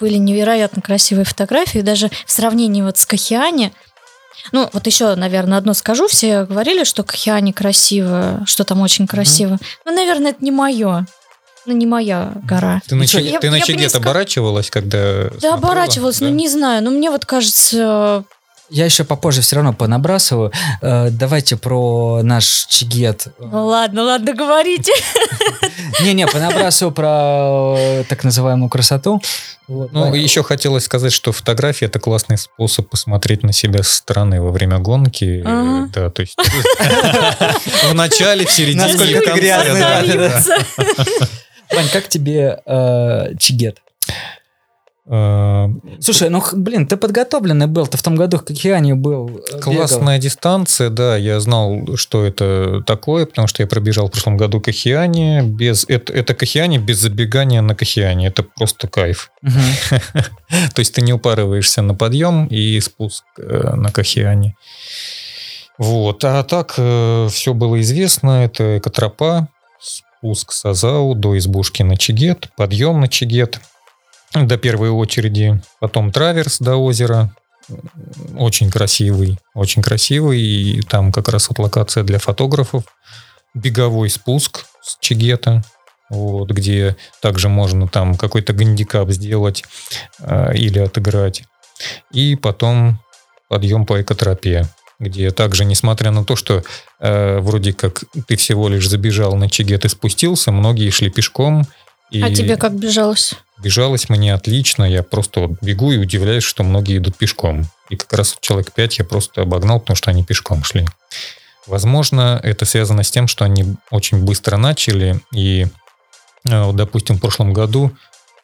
[0.00, 3.72] были невероятно красивые фотографии, даже в сравнении вот с Кахиани,
[4.52, 6.06] ну, вот еще, наверное, одно скажу.
[6.08, 9.54] Все говорили, что Кхиани красиво, что там очень красиво.
[9.54, 9.66] Mm-hmm.
[9.86, 11.06] Ну, наверное, это не мое.
[11.66, 12.82] Ну, не моя гора.
[12.86, 15.54] Ты на, че, ты на чеге оборачивалась, когда Да, смотрела?
[15.54, 16.26] оборачивалась, да?
[16.26, 16.82] ну, не знаю.
[16.82, 18.24] Но мне вот кажется,
[18.70, 20.50] я еще попозже все равно понабрасываю.
[20.80, 23.28] Э, давайте про наш чигет.
[23.38, 24.92] Ну, ладно, ладно, говорите.
[26.00, 29.20] Не-не, понабрасываю про э, так называемую красоту.
[29.66, 30.16] Вот, ну, да.
[30.16, 34.78] еще хотелось сказать, что фотография это классный способ посмотреть на себя со стороны во время
[34.78, 35.42] гонки.
[35.44, 35.90] Ага.
[35.94, 36.36] Да, то есть
[37.90, 39.80] в начале, в середине, Насколько ты грязный.
[41.72, 43.78] Вань, как тебе э, чигет?
[45.06, 45.68] Э,
[46.00, 49.42] Слушай, ну, блин, ты подготовленный был, ты в том году в Кокиане был.
[49.52, 50.22] Э, Классная бегал.
[50.22, 55.42] дистанция, да, я знал, что это такое, потому что я пробежал в прошлом году Кахиане,
[55.42, 59.30] без, это, это Кахиане без забегания на Кахиане, это просто кайф.
[59.42, 64.56] То есть ты не упарываешься на подъем и спуск э, на Кахиане.
[65.76, 69.48] Вот, а так все было известно, это экотропа,
[69.80, 73.60] спуск с Азау до избушки на Чигет, подъем на Чигет–
[74.34, 77.34] до первой очереди, потом траверс до озера,
[78.36, 82.84] очень красивый, очень красивый, и там как раз вот локация для фотографов,
[83.54, 85.62] беговой спуск с Чигета,
[86.10, 89.64] вот, где также можно там какой-то гандикап сделать
[90.18, 91.44] э, или отыграть.
[92.12, 93.00] И потом
[93.48, 94.68] подъем по экотропе,
[94.98, 96.62] где также, несмотря на то, что
[97.00, 101.66] э, вроде как ты всего лишь забежал на Чигет и спустился, многие шли пешком.
[102.10, 102.22] И...
[102.22, 103.34] А тебе как бежалось?
[103.62, 107.66] Бежалось мне отлично, я просто вот бегу и удивляюсь, что многие идут пешком.
[107.88, 110.86] И как раз человек 5 я просто обогнал, потому что они пешком шли.
[111.66, 115.66] Возможно, это связано с тем, что они очень быстро начали, и,
[116.44, 117.90] э, допустим, в прошлом году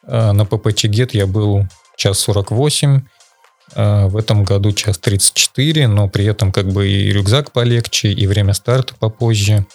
[0.07, 3.01] э, на ПП Чигет я был час 48, А
[3.75, 8.53] в этом году час 34, но при этом как бы и рюкзак полегче, и время
[8.53, 9.65] старта попозже.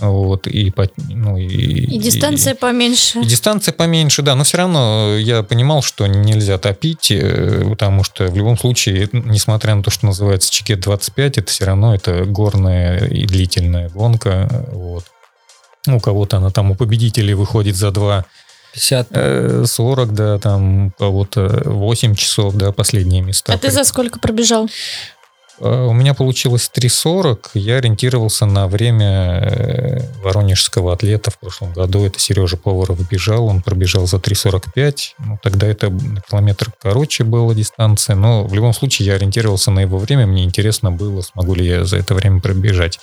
[0.00, 0.72] Вот, и,
[1.10, 3.20] ну, и, и дистанция и, поменьше.
[3.20, 8.26] И дистанция поменьше, да, но все равно я понимал, что нельзя топить, э, потому что
[8.28, 13.06] в любом случае, несмотря на то, что называется Чикет 25, это все равно это горная
[13.08, 14.48] и длительная гонка.
[14.72, 15.04] Вот.
[15.86, 18.24] У кого-то она там у победителей выходит за два
[18.74, 19.68] 50.
[19.68, 23.52] 40, да, там у кого-то 8 часов, да, последние места.
[23.52, 24.68] А ты за сколько пробежал?
[25.60, 27.50] Э, у меня получилось 3.40.
[27.54, 32.04] Я ориентировался на время э, воронежского атлета в прошлом году.
[32.04, 33.46] Это Сережа Поваров бежал.
[33.46, 34.96] Он пробежал за 3.45.
[35.18, 35.92] Ну, тогда это
[36.28, 38.16] километр короче была дистанция.
[38.16, 40.26] Но в любом случае я ориентировался на его время.
[40.26, 42.98] Мне интересно было, смогу ли я за это время пробежать.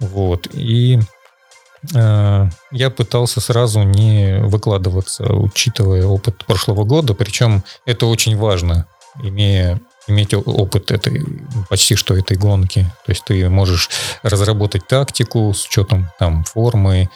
[0.00, 0.48] Вот.
[0.52, 1.00] И э,
[1.90, 7.14] я пытался сразу не выкладываться, учитывая опыт прошлого года.
[7.14, 8.86] Причем это очень важно,
[9.22, 11.24] имея иметь опыт этой,
[11.68, 12.86] почти что этой гонки.
[13.04, 13.90] То есть ты можешь
[14.22, 17.08] разработать тактику с учетом там формы,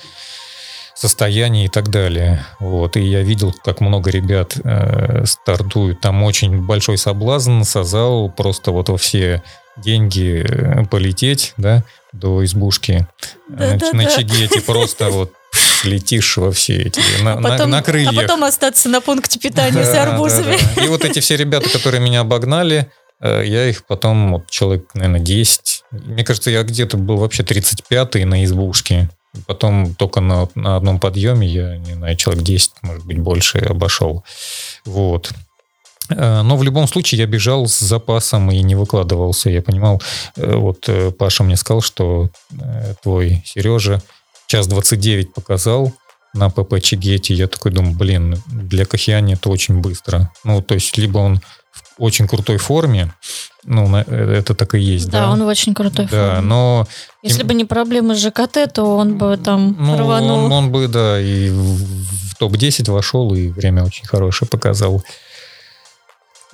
[0.94, 2.44] состояния и так далее.
[2.58, 2.96] Вот.
[2.96, 6.00] И я видел, как много ребят э, стартуют.
[6.00, 9.42] Там очень большой соблазн, Сазал, просто вот во все
[9.76, 13.06] деньги э, полететь, да, до избушки
[13.48, 14.10] да, да, на да.
[14.10, 14.60] Чигете.
[14.60, 15.32] Просто вот
[15.84, 18.12] летишь во все эти, на, а потом, на, на крыльях.
[18.12, 20.56] А потом остаться на пункте питания да, с арбузами.
[20.56, 20.84] Да, да.
[20.84, 25.20] И вот эти все ребята, которые меня обогнали, э, я их потом, вот человек, наверное,
[25.20, 25.84] 10.
[25.90, 29.08] Мне кажется, я где-то был вообще 35-й на избушке.
[29.46, 34.24] Потом только на, на одном подъеме я, не знаю, человек 10, может быть, больше обошел.
[34.84, 35.30] Вот.
[36.10, 39.50] Э, но в любом случае я бежал с запасом и не выкладывался.
[39.50, 40.02] Я понимал,
[40.36, 40.88] э, вот
[41.18, 42.30] Паша мне сказал, что
[43.02, 44.02] твой Сережа
[44.46, 45.92] час 29 показал
[46.34, 47.34] на ПП Чигете.
[47.34, 50.30] Я такой думаю, блин, для Кахиани это очень быстро.
[50.44, 51.40] Ну, то есть, либо он
[51.98, 53.12] в очень крутой форме,
[53.64, 55.22] ну, это так и есть, да?
[55.22, 56.48] Да, он в очень крутой да, форме.
[56.48, 56.86] но...
[57.22, 60.44] Если бы не проблемы с ЖКТ, то он бы там ну, рванул.
[60.44, 65.02] Он, он бы, да, и в, в топ-10 вошел, и время очень хорошее показал.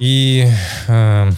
[0.02, 0.48] И...
[0.88, 1.30] Э,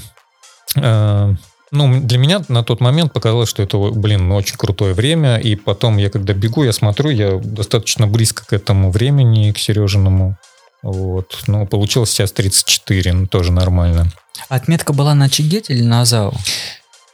[0.77, 1.35] э,
[1.71, 5.37] ну, для меня на тот момент показалось, что это, блин, очень крутое время.
[5.37, 10.39] И потом я, когда бегу, я смотрю, я достаточно близко к этому времени, к Сережиному.
[10.83, 11.43] Вот.
[11.47, 14.11] Ну, получилось сейчас 34, ну, тоже нормально.
[14.49, 16.33] Отметка была на Чигет или на Азау?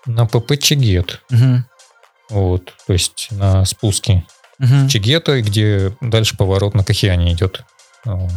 [0.07, 1.20] На ПП Чигет.
[1.32, 1.64] Угу.
[2.30, 4.24] Вот, то есть на спуске
[4.61, 4.88] угу.
[4.88, 7.64] Чигета, где дальше поворот на Кахиане идет.
[8.05, 8.30] Вот.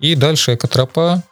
[0.00, 1.22] И дальше экотропа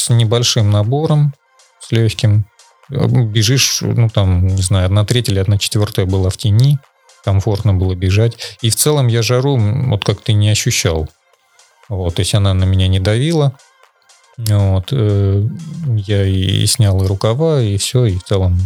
[0.00, 1.34] с небольшим набором,
[1.80, 2.46] с легким
[2.90, 6.78] бежишь, ну там, не знаю, одна треть или одна четвертая была в тени,
[7.24, 8.56] комфортно было бежать.
[8.62, 11.08] И в целом я жару вот как-то не ощущал.
[11.88, 13.56] Вот, то есть она на меня не давила.
[14.36, 15.46] Вот, э,
[15.96, 18.58] я и снял и рукава, и все, и в целом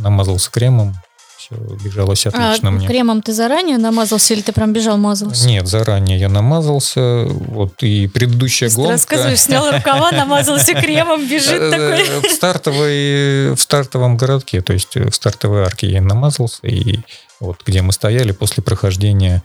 [0.00, 0.94] намазался кремом,
[1.40, 2.86] все бежалось отлично а мне.
[2.86, 5.46] кремом ты заранее намазался или ты прям бежал мазался?
[5.48, 7.24] Нет, заранее я намазался.
[7.24, 8.92] Вот и предыдущая ты гонка...
[8.92, 12.28] Рассказываешь, снял рукава, намазался кремом, бежит э, такой.
[12.28, 16.98] В, стартовой, в стартовом городке, то есть в стартовой арке я намазался, и
[17.40, 19.42] вот где мы стояли после прохождения,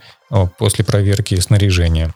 [0.58, 2.14] после проверки снаряжения.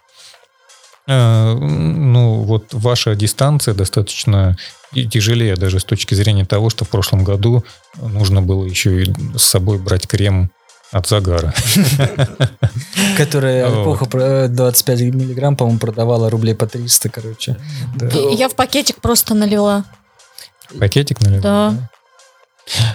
[1.07, 4.59] Э, ну, вот ваша дистанция достаточно
[4.93, 7.64] и тяжелее даже с точки зрения того, что в прошлом году
[8.01, 10.51] нужно было еще и с собой брать крем
[10.91, 11.55] от загара.
[13.16, 17.57] Которая эпоха 25 миллиграмм, по-моему, продавала рублей по 300, короче.
[18.32, 19.84] Я в пакетик просто налила.
[20.78, 21.43] Пакетик налила?
[21.43, 21.91] Да.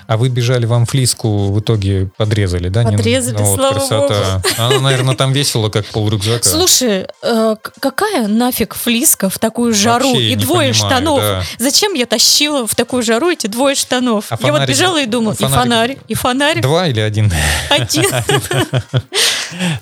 [0.08, 2.84] А вы бежали, вам флиску в итоге подрезали, да?
[2.84, 4.42] Подрезали, ну, вот, слава красота.
[4.44, 4.56] богу.
[4.58, 6.48] Она, наверное, там весело, как пол рюкзака.
[6.48, 11.20] Слушай, э, какая нафиг флиска в такую жару Вообще и двое понимаю, штанов?
[11.22, 11.44] Да.
[11.60, 14.26] Зачем я тащила в такую жару эти двое штанов?
[14.30, 17.32] А я вот бежала и думала, фонарик- и фонарь, и фонарь Два или один?
[17.70, 18.06] один.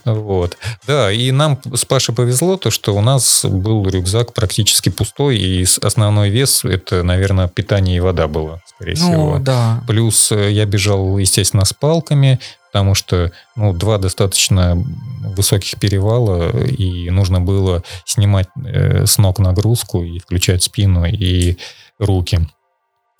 [0.05, 0.57] Вот.
[0.87, 5.65] Да, и нам с Пашей повезло, то, что у нас был рюкзак практически пустой, и
[5.81, 9.37] основной вес это, наверное, питание и вода было, скорее всего.
[9.37, 9.82] Ну, да.
[9.87, 12.39] Плюс э, я бежал, естественно, с палками,
[12.71, 14.75] потому что ну, два достаточно
[15.21, 21.57] высоких перевала, и нужно было снимать э, с ног нагрузку и включать спину и
[21.99, 22.47] руки.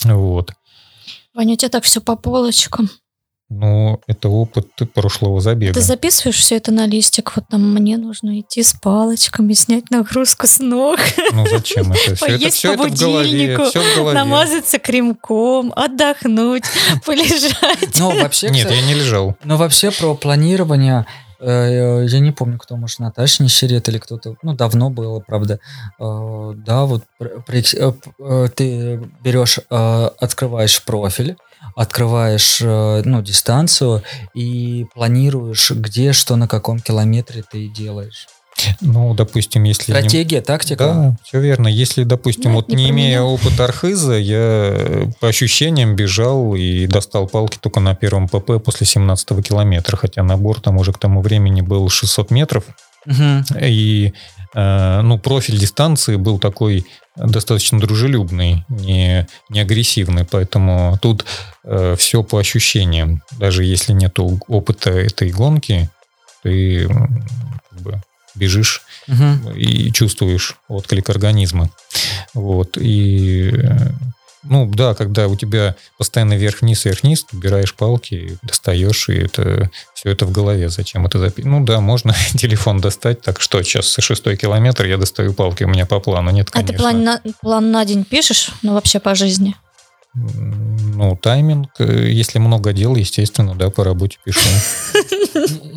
[0.03, 0.53] Вот.
[1.34, 2.89] Ваня, у тебя так все по полочкам.
[3.56, 5.74] Ну, это опыт прошлого забега.
[5.74, 7.34] Ты записываешь все это на листик?
[7.36, 10.99] Вот там мне нужно идти с палочками, снять нагрузку с ног,
[11.34, 11.99] Ну, зачем это?
[12.16, 13.30] Все это, Поесть все по это в голове.
[13.30, 14.18] будильнику, Все в голове.
[14.18, 16.64] намазаться кремком, отдохнуть,
[17.06, 17.99] полежать.
[17.99, 19.36] Ну, вообще, Нет, я не лежал.
[19.43, 21.06] Но вообще про планирование,
[21.39, 25.60] э, я не помню, кто, может, Наташа Нищерет или кто-то, ну, давно было, правда.
[25.99, 27.04] Э, да, вот
[28.56, 31.38] ты берешь, открываешь профиль,
[31.76, 34.03] открываешь, ну, дистанцию
[34.34, 38.28] и планируешь, где, что, на каком километре ты делаешь.
[38.82, 39.91] Ну, допустим, если...
[39.91, 40.41] Стратегия, не...
[40.41, 40.86] тактика.
[40.86, 41.68] Да, все верно.
[41.68, 46.88] Если, допустим, ну, вот не, не имея опыта архиза, я э, по ощущениям бежал и
[46.88, 51.22] достал палки только на первом ПП после 17 километра, хотя набор там уже к тому
[51.22, 52.66] времени был 600 метров.
[53.05, 53.57] Угу.
[53.59, 54.14] И
[54.53, 56.86] э, ну, профиль дистанции был такой
[57.16, 61.26] достаточно дружелюбный, не, не агрессивный, поэтому тут
[61.64, 63.22] э, все по ощущениям.
[63.32, 65.89] Даже если нет опыта этой гонки,
[66.41, 68.01] ты как бы
[68.36, 69.51] бежишь угу.
[69.51, 71.70] и чувствуешь отклик организма.
[72.34, 72.78] Вот.
[72.80, 73.53] И
[74.44, 80.10] ну да, когда у тебя постоянно вверх-вниз, вверх-вниз, ты убираешь палки, достаешь, и это все
[80.10, 80.70] это в голове.
[80.70, 81.46] Зачем это записать?
[81.46, 83.22] Ну да, можно телефон достать.
[83.22, 86.74] Так что сейчас шестой километр я достаю палки, у меня по плану нет, конечно.
[86.74, 88.52] А ты план на, план на день пишешь?
[88.62, 89.56] Ну вообще по жизни?
[90.16, 94.47] Ну, тайминг, э, если много дел, естественно, да, по работе пишу.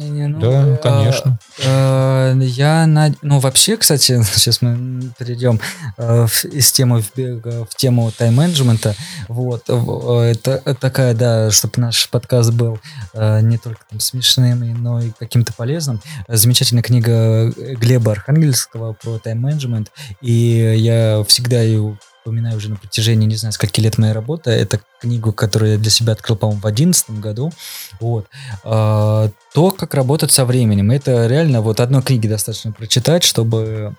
[0.09, 1.39] Ну, да, э, конечно.
[1.65, 2.87] Э, я,
[3.23, 5.59] ну, вообще, кстати, сейчас мы перейдем
[5.99, 8.95] из темы в, тему тайм-менеджмента.
[9.29, 12.79] Вот, это такая, да, чтобы наш подкаст был
[13.15, 16.03] не только смешным, но и каким-то полезным.
[16.29, 23.37] Замечательная книга Глеба Архангельского про тайм-менеджмент, и я всегда ее вспоминаю уже на протяжении, не
[23.37, 24.51] знаю, скольки лет моей работы.
[24.51, 27.53] Это книгу, которую я для себя открыл, по-моему, в 2011 году.
[28.01, 28.27] Вот.
[28.65, 30.91] А, то, как работать со временем.
[30.91, 33.95] Это реально вот одной книги достаточно прочитать, чтобы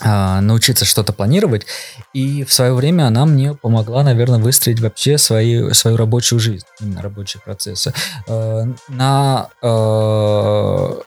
[0.00, 1.66] а, научиться что-то планировать.
[2.14, 7.02] И в свое время она мне помогла, наверное, выстроить вообще свои, свою рабочую жизнь, именно
[7.02, 7.92] рабочие процессы.
[8.28, 11.02] А, на а,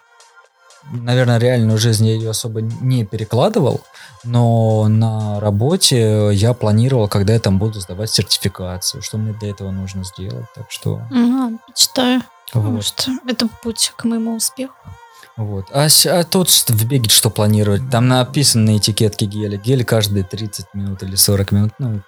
[0.91, 3.81] наверное, реальную жизнь я ее особо не перекладывал,
[4.23, 9.71] но на работе я планировал, когда я там буду сдавать сертификацию, что мне для этого
[9.71, 11.01] нужно сделать, так что...
[11.11, 12.21] Ага, читаю.
[12.53, 12.85] Вот.
[12.85, 14.75] что это путь к моему успеху.
[15.37, 15.65] Вот.
[15.73, 17.89] А, а тут в беге что планировать?
[17.89, 19.57] Там написано на этикетке геля.
[19.57, 21.73] Гель каждые 30 минут или 40 минут.
[21.77, 22.01] Ну,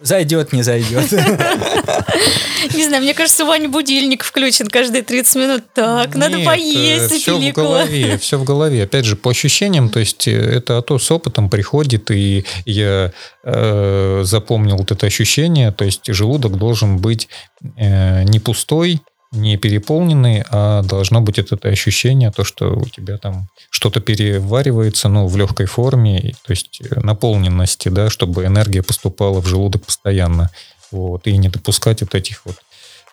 [0.00, 1.10] Зайдет, не зайдет.
[2.74, 5.62] Не знаю, мне кажется, Ваня будильник включен каждые 30 минут.
[5.74, 8.84] Так, надо поесть, все в голове, все в голове.
[8.84, 13.12] Опять же, по ощущениям, то есть э, это то с опытом приходит, и я
[13.44, 17.28] э, запомнил вот это ощущение, то есть желудок должен быть
[17.76, 19.00] э, не пустой,
[19.32, 25.26] не переполненный, а должно быть это ощущение, то, что у тебя там что-то переваривается, ну,
[25.26, 30.50] в легкой форме, то есть э, наполненности, да, чтобы энергия поступала в желудок постоянно.
[30.90, 32.56] Вот, и не допускать вот этих вот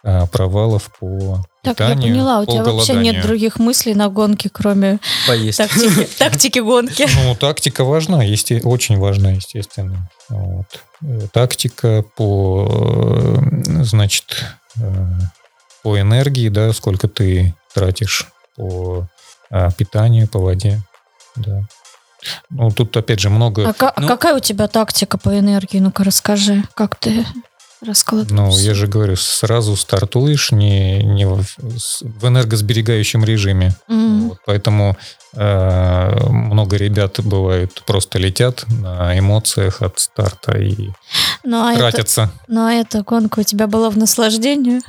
[0.07, 4.49] а, провалов по так, питанию, я поняла, у тебя вообще нет других мыслей на гонке,
[4.49, 5.57] кроме Поесть.
[5.57, 7.07] Тактики, тактики гонки.
[7.15, 10.09] Ну, тактика важна, есть, очень важна, естественно.
[10.29, 10.67] Вот.
[11.01, 14.45] Э, тактика по, э, значит,
[15.85, 18.25] по энергии, да, сколько ты тратишь
[18.55, 19.07] по
[19.51, 20.81] а, питанию, по воде,
[21.35, 21.61] да.
[22.49, 23.69] Ну, тут, опять же, много...
[23.69, 25.77] А, ну, а какая у тебя тактика по энергии?
[25.77, 27.23] Ну-ка, расскажи, как ты
[27.85, 28.31] раскладываешь?
[28.31, 33.75] Ну, я же говорю, сразу стартуешь не, не в, в энергосберегающем режиме.
[33.87, 34.29] Mm.
[34.29, 34.97] Вот, поэтому
[35.33, 40.89] э, много ребят бывает просто летят на эмоциях от старта и
[41.43, 42.21] ну, а тратятся.
[42.23, 44.81] Это, ну, а эта гонка у тебя была в наслаждение?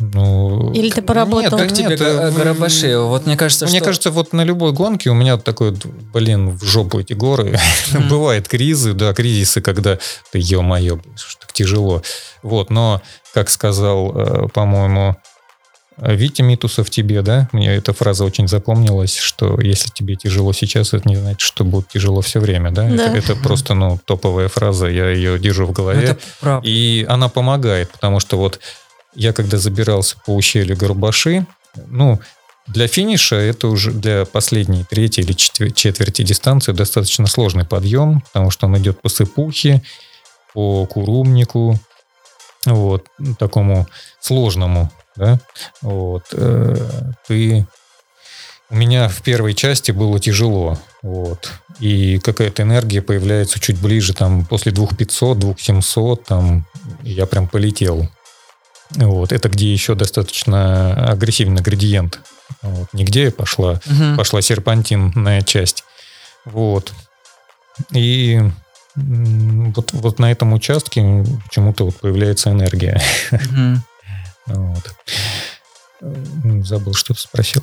[0.00, 1.58] Ну, Или ты поработал?
[1.58, 2.98] Нет, как тебе нет, Гарабаши?
[2.98, 3.84] Вот мне кажется, Мне что...
[3.84, 5.76] кажется, вот на любой гонке у меня такой,
[6.12, 7.58] блин, в жопу эти горы.
[7.90, 8.08] Mm-hmm.
[8.08, 9.98] Бывают кризы, да, кризисы, когда
[10.30, 11.00] ты, ё-моё,
[11.40, 12.02] так тяжело.
[12.42, 13.02] Вот, но,
[13.34, 15.16] как сказал, э, по-моему,
[16.00, 17.48] Витя Митусов тебе, да?
[17.52, 21.88] Мне эта фраза очень запомнилась, что если тебе тяжело сейчас, это не значит, что будет
[21.88, 22.88] тяжело все время, да?
[22.88, 23.08] да.
[23.08, 26.16] Это, это просто, ну, топовая фраза, я ее держу в голове.
[26.62, 28.60] И она помогает, потому что вот
[29.14, 31.46] я когда забирался по ущелью Горбаши,
[31.86, 32.20] ну,
[32.66, 38.66] для финиша это уже для последней третьей или четверти дистанции достаточно сложный подъем, потому что
[38.66, 39.82] он идет по сыпухе,
[40.54, 41.78] по курумнику,
[42.66, 43.06] вот,
[43.38, 43.86] такому
[44.20, 45.40] сложному, да,
[45.82, 46.76] вот, э,
[47.26, 47.66] ты
[48.68, 51.50] у меня в первой части было тяжело, вот,
[51.80, 56.66] и какая-то энергия появляется чуть ближе, там, после 2500, 2700, там,
[57.02, 58.08] я прям полетел,
[58.96, 62.20] вот, это где еще достаточно агрессивный градиент.
[62.62, 64.16] Вот, нигде пошла, угу.
[64.16, 65.84] пошла серпантинная часть.
[66.44, 66.92] Вот.
[67.92, 68.40] И
[68.96, 73.00] вот, вот на этом участке почему-то вот появляется энергия.
[73.32, 74.58] Угу.
[74.58, 74.94] Вот.
[76.66, 77.62] Забыл, что ты спросил.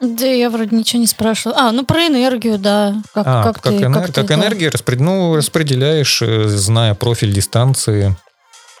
[0.00, 1.58] Да я вроде ничего не спрашивала.
[1.58, 3.02] А, ну про энергию, да.
[3.12, 4.34] Как, А, как, как, ты, энер- как, как ты, да.
[4.34, 8.16] энергия распред- ну, распределяешь, э, зная профиль дистанции,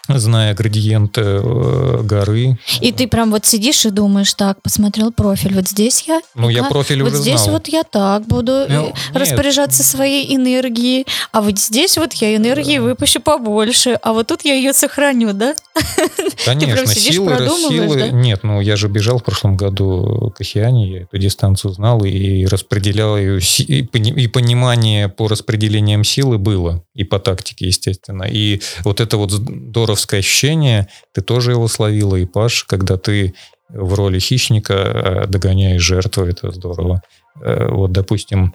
[0.08, 2.58] зная градиент э, горы.
[2.80, 6.64] И ты прям вот сидишь и думаешь, так, посмотрел профиль, вот здесь я, Ну, я
[6.64, 7.54] профиль вот уже здесь знал.
[7.54, 8.94] вот я так буду Ну, э, нет.
[9.12, 14.54] распоряжаться своей энергией, а вот здесь вот я энергии выпущу побольше, а вот тут я
[14.54, 15.54] ее сохраню, да?
[16.44, 17.96] Конечно, прям сидишь, силы, силы...
[17.98, 18.08] да?
[18.08, 22.46] Нет, ну я же бежал в прошлом году к Океане, я эту дистанцию знал и
[22.46, 28.24] распределял ее, и, и понимание по распределениям силы было, и по тактике, естественно.
[28.24, 29.32] И вот это вот
[29.98, 33.34] здоровское ощущение, ты тоже его словила, и Паш, когда ты
[33.68, 37.02] в роли хищника э, догоняешь жертву, это здорово.
[37.42, 38.54] Э, Вот, допустим,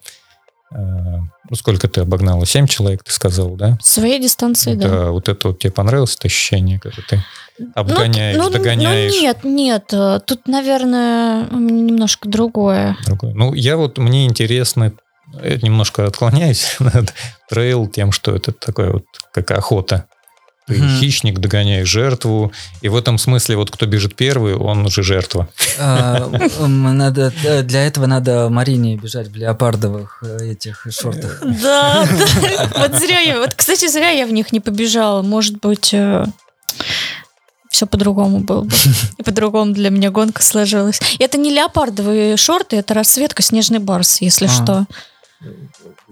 [0.74, 2.46] э, ну сколько ты обогнала?
[2.46, 3.78] Семь человек, ты сказал, да?
[3.82, 4.88] Своей дистанции, да.
[4.90, 7.24] Да, вот это вот тебе понравилось это ощущение, когда ты
[7.60, 9.14] Ну, обгоняешь, ну, ну, догоняешь.
[9.14, 12.96] ну, нет, нет, тут, наверное, у меня немножко другое.
[13.06, 13.34] другое.
[13.36, 14.94] Ну, я вот, мне интересно,
[15.62, 17.14] немножко отклоняюсь от
[17.50, 20.08] трейл тем, что это такое вот, как охота.
[20.66, 21.00] Ты Мгм.
[21.00, 25.50] хищник, догоняешь жертву, и в этом смысле вот кто бежит первый, он уже жертва.
[25.78, 26.30] А,
[26.68, 31.42] Надо, э, для этого надо Марине бежать в леопардовых э, этих шортах.
[31.42, 32.70] Да, да.
[32.78, 35.22] вот зря я, вот, кстати, зря я в них не побежала.
[35.22, 35.94] Может быть,
[37.70, 38.72] все по-другому было бы.
[39.18, 41.00] И по-другому для меня гонка сложилась.
[41.18, 44.50] И это не леопардовые шорты, это расцветка снежный барс, если А.
[44.50, 44.86] что.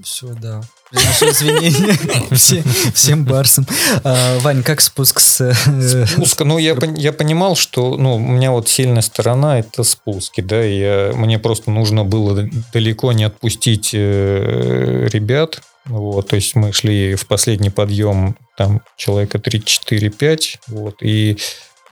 [0.03, 0.61] Все, да.
[0.89, 1.97] Приношу извинения
[2.35, 2.63] все-
[2.93, 3.65] всем барсам.
[4.03, 5.41] А, Вань, как спуск с...
[5.41, 10.41] э, Спуск, ну, я, я понимал, что ну, у меня вот сильная сторона– это спуски,
[10.41, 16.55] да, и я, мне просто нужно было далеко не отпустить э, ребят, вот, то есть
[16.55, 21.37] мы шли в последний подъем, там человека 3-4-5, вот, и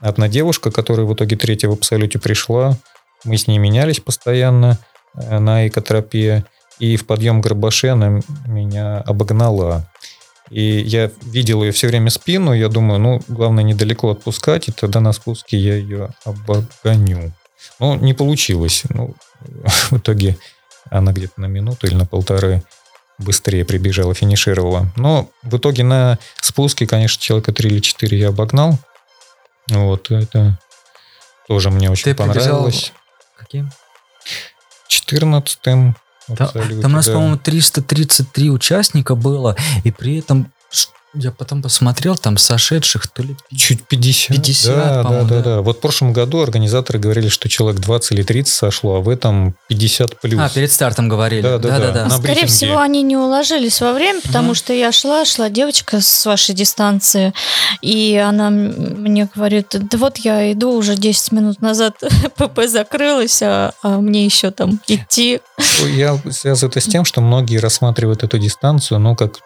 [0.00, 2.76] одна девушка, которая в итоге третья в абсолюте пришла,
[3.24, 4.78] мы с ней менялись постоянно
[5.14, 6.44] э, на экотропе,
[6.80, 9.88] и в подъем Горбаши она меня обогнала.
[10.50, 14.98] И я видел ее все время спину, я думаю, ну, главное недалеко отпускать, и тогда
[14.98, 17.32] на спуске я ее обогоню.
[17.78, 18.82] Ну, не получилось.
[18.88, 19.14] Ну,
[19.90, 20.36] в итоге
[20.90, 22.64] она где-то на минуту или на полторы
[23.18, 24.90] быстрее прибежала, финишировала.
[24.96, 28.78] Но в итоге на спуске, конечно, человека 3 или 4 я обогнал.
[29.68, 30.58] Вот, это
[31.46, 32.92] тоже мне очень Ты понравилось.
[33.36, 33.70] Каким?
[34.88, 35.96] 14-м.
[36.36, 40.46] Та- абсолютно, Там у нас, по-моему, 333 участника было, и при этом
[41.14, 43.36] я потом посмотрел, там сошедших то ли...
[43.56, 44.36] Чуть 50.
[44.36, 45.42] 50, да, да, да, да.
[45.42, 45.60] да.
[45.60, 49.54] Вот в прошлом году организаторы говорили, что человек 20 или 30 сошло, а в этом
[49.68, 50.40] 50 плюс.
[50.40, 51.42] А, перед стартом говорили.
[51.42, 52.04] Да, да, да.
[52.04, 52.46] На Скорее брифинге.
[52.46, 54.54] всего, они не уложились во время, потому Мгм.
[54.54, 57.32] что я шла, шла девочка с вашей дистанции,
[57.82, 61.94] и она мне говорит, да вот я иду уже 10 минут назад,
[62.36, 65.40] ПП закрылась, а, а мне еще там идти.
[65.94, 69.40] Я связываю это с тем, что многие рассматривают эту дистанцию, ну, как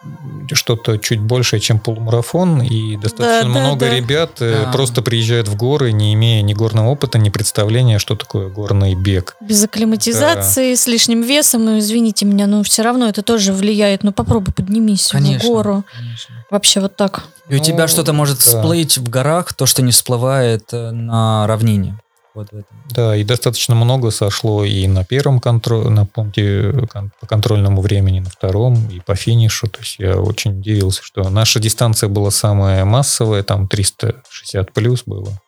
[0.52, 1.20] что-то чуть
[1.54, 3.94] большее, чем полумарафон, и достаточно Да, да, много да.
[3.94, 4.72] ребят э, Да.
[4.72, 9.36] просто приезжают в горы, не имея ни горного опыта, ни представления, что такое горный бег.
[9.40, 14.02] Без акклиматизации, с лишним весом, ну, извините меня, но все равно это тоже влияет.
[14.04, 15.48] Ну, попробуй поднимись Конечно.
[15.48, 15.84] в гору.
[15.96, 16.34] конечно.
[16.50, 17.24] Вообще вот так.
[17.48, 18.42] И у тебя Ну, что-то может да.
[18.42, 21.98] всплыть в горах, то, что не всплывает э, на равнине.
[22.34, 22.76] Вот в этом.
[22.90, 28.20] Да, и достаточно много сошло и на первом контроле, на пункте кон- по контрольному времени,
[28.20, 29.68] на втором, и по финишу.
[29.68, 35.40] То есть я очень удивился, что наша дистанция была самая массовая, там 360 плюс было.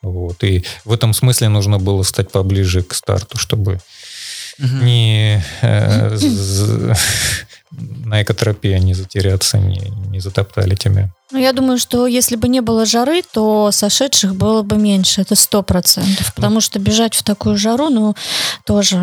[0.00, 0.44] Вот.
[0.44, 3.80] И в этом смысле нужно было стать поближе к старту, чтобы
[4.58, 4.84] Мгм.
[4.84, 6.94] не э, з-
[7.70, 9.78] на экотропе не затеряться, не,
[10.10, 11.12] не затоптали тебя.
[11.30, 15.34] Ну, я думаю, что если бы не было жары, то сошедших было бы меньше, это
[15.34, 16.34] сто процентов.
[16.34, 18.14] Потому что бежать в такую жару, ну,
[18.64, 18.96] тоже...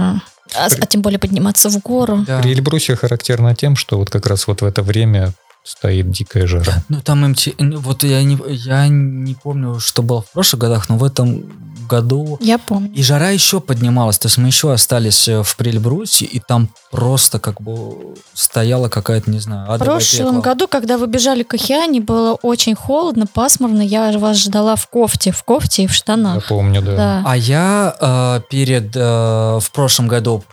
[0.55, 2.23] А, а тем более подниматься в гору.
[2.27, 2.41] Да.
[2.41, 6.83] При Эльбрусе характерно тем, что вот как раз вот в это время стоит дикая жара.
[6.89, 7.59] Ну, там МТ...
[7.59, 11.43] ну, Вот я не, я не помню, что было в прошлых годах, но в этом
[11.87, 12.37] году...
[12.41, 12.91] Я помню.
[12.93, 17.39] И жара еще поднималась, то есть мы еще остались э, в Прельбрусе, и там просто
[17.39, 22.33] как бы стояла какая-то, не знаю, В прошлом году, когда вы бежали к океане, было
[22.41, 23.81] очень холодно, пасмурно.
[23.81, 26.47] Я вас ждала в кофте, в кофте и в Я штанах.
[26.47, 26.95] помню, да.
[26.95, 27.23] Да.
[27.25, 28.99] А я э, перед, э,
[29.61, 30.43] в прошлом году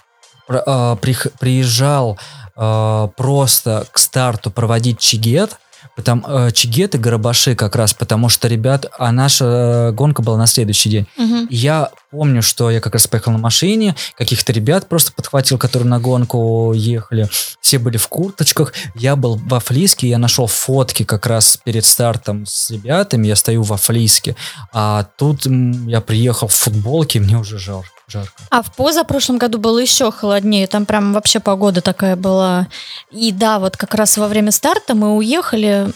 [0.49, 0.97] э,
[1.39, 2.19] приезжал
[2.57, 5.57] э, просто к старту проводить чигет,
[5.95, 10.39] Потом э, Чигет и Горобаши как раз, потому что, ребят, а наша э, гонка была
[10.39, 11.07] на следующий день.
[11.51, 15.89] И я помню, что я как раз поехал на машине, каких-то ребят просто подхватил, которые
[15.89, 17.29] на гонку ехали.
[17.61, 18.75] Все были в курточках.
[18.95, 23.27] Я был во флиске, я нашел фотки как раз перед стартом с ребятами.
[23.27, 24.37] Я стою во флиске.
[24.73, 25.47] А тут
[25.87, 28.43] я приехал в футболке, и мне уже жар, жарко.
[28.51, 32.69] А в позапрошлом году было еще холоднее, там прям вообще погода такая была.
[33.11, 35.89] И да, вот как раз во время старта мы уехали,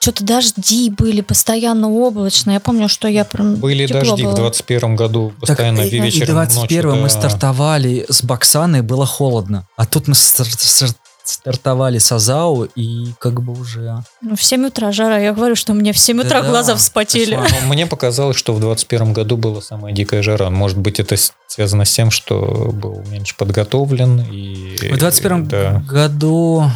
[0.00, 2.52] что-то дожди были, постоянно облачно.
[2.52, 4.36] Я помню, что я прям Были дожди в было.
[4.36, 7.08] 21 году, постоянно Так, вечером, 21 ночью, мы да.
[7.08, 9.66] стартовали с Баксана, и было холодно.
[9.76, 10.90] А тут мы стар- стар-
[11.24, 14.02] стартовали с Азау, и как бы уже...
[14.20, 15.18] Ну, в 7 утра жара.
[15.18, 16.50] Я говорю, что мне в 7 утра Да-да.
[16.50, 17.34] глаза вспотели.
[17.34, 17.62] Кошмар.
[17.62, 20.50] Но Мне показалось, что в 21 году была самая дикая жара.
[20.50, 21.16] Может быть, это
[21.46, 24.20] связано с тем, что был меньше подготовлен.
[24.30, 25.82] И, В 21 да.
[25.88, 26.70] году...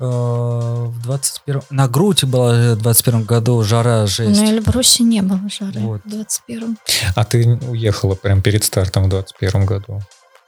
[0.00, 4.40] э, в 21 на грудь была в 21 году жара жесть.
[4.40, 6.00] На Эльбрусе не было жары Вот.
[6.04, 6.76] в 21
[7.14, 10.00] А ты уехала прям перед стартом в 21 году.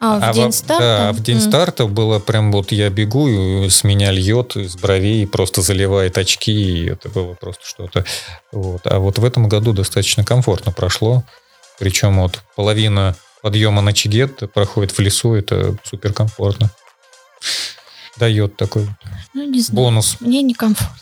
[0.04, 0.82] А, в а день во- старта?
[0.82, 1.42] Да, в день М.
[1.42, 6.52] старта было прям вот я бегу, и с меня льет из бровей, просто заливает очки,
[6.52, 8.04] и это было просто что-то.
[8.50, 8.80] Вот.
[8.84, 11.22] А вот в этом году достаточно комфортно прошло.
[11.78, 16.70] Причем вот половина подъема на Чигет проходит в лесу, это супер комфортно.
[18.18, 18.88] Дает такой
[19.34, 19.76] Ну, не знаю.
[19.84, 20.16] бонус.
[20.20, 20.96] Мне некомфортно.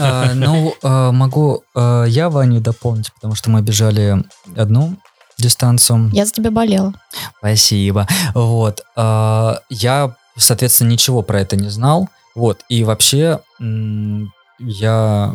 [0.00, 4.24] А, Ну, а, могу а, я Ваню дополнить, потому что мы бежали
[4.56, 4.96] одну
[5.38, 6.10] дистанцию.
[6.12, 6.92] Я за тебя болела.
[7.38, 8.06] Спасибо.
[8.34, 8.82] Вот.
[8.96, 12.08] Я, соответственно, ничего про это не знал.
[12.34, 12.60] Вот.
[12.68, 13.40] И вообще
[14.58, 15.34] я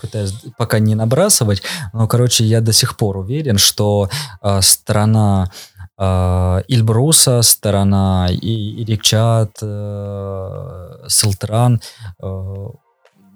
[0.00, 1.62] пытаюсь пока не набрасывать,
[1.92, 4.08] но, короче, я до сих пор уверен, что
[4.40, 5.50] а, сторона
[5.96, 11.80] а, Ильбруса, сторона и Ирикчат, э, Силтран,
[12.20, 12.66] э,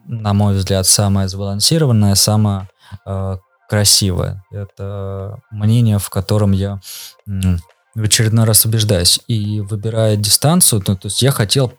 [0.07, 2.69] на мой взгляд, самая сбалансированная, самая
[3.07, 3.37] э,
[3.69, 4.43] красивая.
[4.51, 6.81] Это мнение, в котором я
[7.27, 9.21] в очередной раз убеждаюсь.
[9.29, 11.73] И выбирая дистанцию, ну, то есть я хотел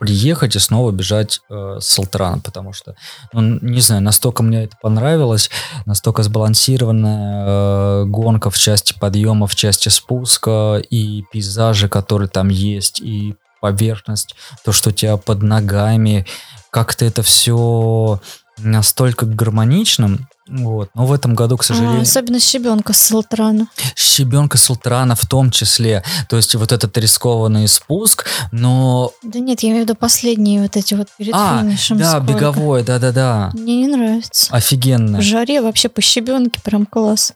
[0.00, 2.96] приехать и снова бежать э, с Салтраном, потому что,
[3.34, 5.50] ну, не знаю, настолько мне это понравилось,
[5.84, 13.00] настолько сбалансированная э, гонка в части подъема, в части спуска, и пейзажи, которые там есть,
[13.00, 14.34] и поверхность,
[14.64, 16.26] то, что у тебя под ногами,
[16.70, 18.20] как-то это все
[18.56, 20.18] настолько гармонично,
[20.50, 20.90] вот.
[20.94, 23.66] Но в этом году, к А, сожалению, особенно щебенка с Силтрана.
[23.96, 29.12] щебенка Султрана в том числе, то есть вот этот рискованный спуск, но...
[29.22, 31.98] Да нет, я имею в виду последние вот эти вот перед а, финишем.
[31.98, 32.32] да, сколько.
[32.32, 34.48] беговой, да-да-да, Мне не нравится.
[34.54, 35.18] офигенно.
[35.18, 37.32] В жаре вообще по щебенке прям класс.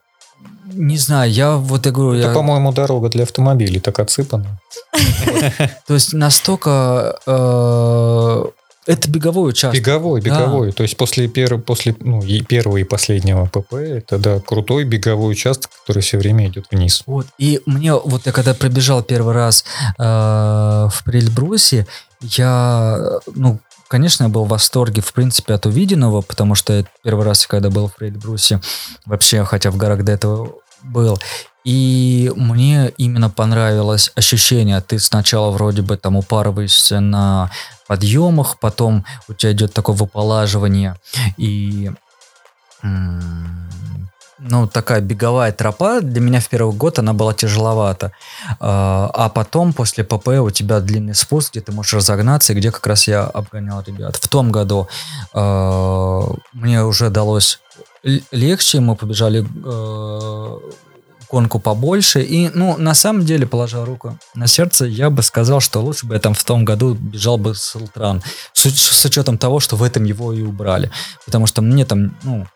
[0.73, 4.59] Не знаю, я вот я говорю, Это, я- по-моему, дорога для автомобилей так отсыпана.
[5.87, 7.21] то есть настолько...
[8.87, 9.81] это беговой участок.
[9.81, 10.73] Беговой, беговой.
[10.73, 15.33] То есть после, пер- после ну, и первого и последнего ПП, это да, крутой беговой
[15.33, 17.03] участок, который все время идет вниз.
[17.07, 17.27] Вот.
[17.39, 19.65] И мне, вот я когда пробежал первый раз
[19.99, 21.87] э, в Прельбрусе,
[22.21, 23.59] я, ну,
[23.89, 27.71] конечно, я был в восторге, в принципе, от увиденного, потому что это первый раз, когда
[27.71, 28.61] был в Прельбрусе,
[29.07, 31.19] вообще, хотя в горах до этого был.
[31.65, 34.81] И мне именно понравилось ощущение.
[34.83, 37.51] Ты сначала вроде бы там упарываешься на
[37.87, 40.97] подъемах, потом у тебя идет такое выполаживание.
[41.39, 41.91] И
[44.39, 48.13] ну, такая беговая тропа для меня в первый год она была тяжеловата.
[48.61, 52.71] А а потом, после ПП, у тебя длинный спуск, где ты можешь разогнаться, и где
[52.71, 54.17] как раз я обгонял ребят.
[54.17, 54.89] В том году
[55.33, 56.21] э,
[56.53, 57.61] мне уже далось
[58.05, 59.47] л- легче, мы побежали
[61.35, 62.23] э, гонку побольше.
[62.23, 66.15] И, ну, на самом деле, положа руку на сердце, я бы сказал, что лучше бы
[66.15, 68.23] я там в том году бежал бы с Ултран.
[68.53, 70.91] С, с учетом того, что в этом его и убрали.
[71.27, 72.47] Потому что мне там, ну,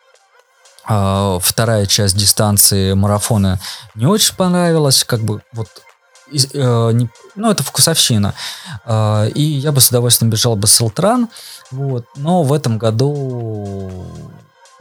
[0.85, 3.61] а, вторая часть дистанции марафона
[3.95, 5.69] не очень понравилась, как бы вот
[6.31, 8.35] из- э, не- ну, это вкусовщина.
[8.85, 11.29] А, и я бы с удовольствием бежал бы с Элтран,
[11.71, 13.91] вот, но в этом году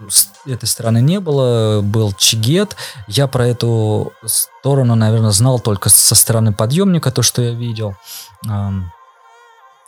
[0.09, 2.75] с этой стороны не было, был Чигет.
[3.07, 7.95] Я про эту сторону, наверное, знал только со стороны подъемника, то, что я видел.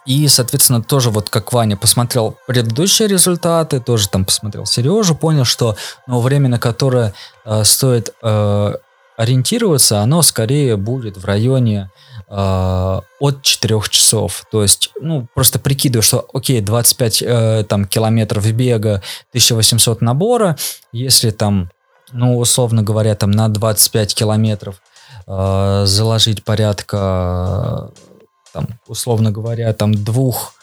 [0.05, 5.75] И, соответственно, тоже вот как Ваня посмотрел предыдущие результаты, тоже там посмотрел Сережу, понял, что
[6.07, 7.13] ну, время, на которое
[7.45, 8.73] э, стоит э,
[9.17, 11.91] ориентироваться, оно скорее будет в районе
[12.29, 14.45] от 4 часов.
[14.51, 20.55] То есть, ну, просто прикидываю, что, окей, 25 э, там, километров бега, 1800 набора,
[20.91, 21.71] если там,
[22.11, 24.79] ну, условно говоря, там на 25 километров
[25.25, 28.19] э, заложить порядка, э,
[28.53, 30.53] там, условно говоря, там двух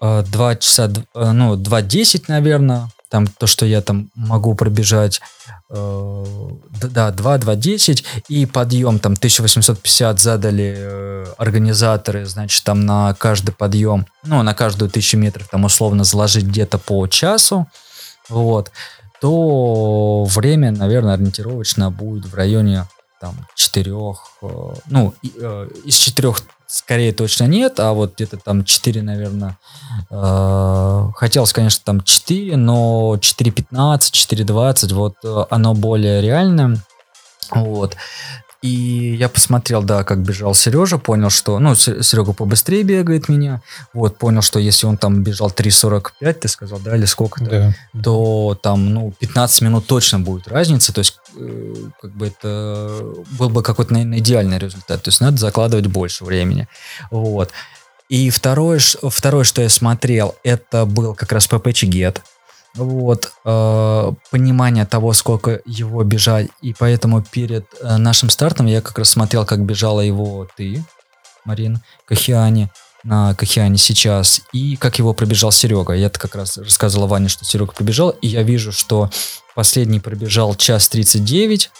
[0.00, 5.20] 2 часа, ну, 2.10, наверное, там то, что я там могу пробежать,
[5.70, 6.24] э,
[6.82, 13.52] да, 2, 2, 10, и подъем там 1850 задали э, организаторы, значит, там на каждый
[13.52, 17.66] подъем, ну, на каждую тысячу метров там условно заложить где-то по часу,
[18.28, 18.70] вот,
[19.20, 22.86] то время, наверное, ориентировочно будет в районе
[23.20, 29.02] там четырех, э, ну, э, из четырех скорее точно нет, а вот где-то там 4,
[29.02, 29.58] наверное,
[30.10, 36.76] э, хотелось, конечно, там 4, но 4.15, 4.20, вот э, оно более реальное,
[37.50, 37.96] вот,
[38.60, 43.62] и я посмотрел, да, как бежал Сережа, понял, что, ну, Серега побыстрее бегает меня,
[43.92, 47.74] вот, понял, что если он там бежал 3.45, ты сказал, да, или сколько-то, да.
[48.02, 53.00] то там, ну, 15 минут точно будет разница, то есть, э, как бы это
[53.38, 56.66] был бы какой-то, наверное, идеальный результат, то есть надо закладывать больше времени,
[57.12, 57.50] вот.
[58.08, 62.22] И второе, второе, что я смотрел, это был как раз ПП Чигет,
[62.78, 66.48] вот, э, понимание того, сколько его бежать.
[66.62, 70.84] И поэтому перед э, нашим стартом я как раз смотрел, как бежала его ты,
[71.44, 72.70] Марин Кахиани,
[73.04, 75.92] на Кахиане сейчас, и как его пробежал Серега.
[75.92, 79.10] Я как раз рассказывала Ване, что Серега пробежал, и я вижу, что
[79.54, 81.70] последний пробежал час 39,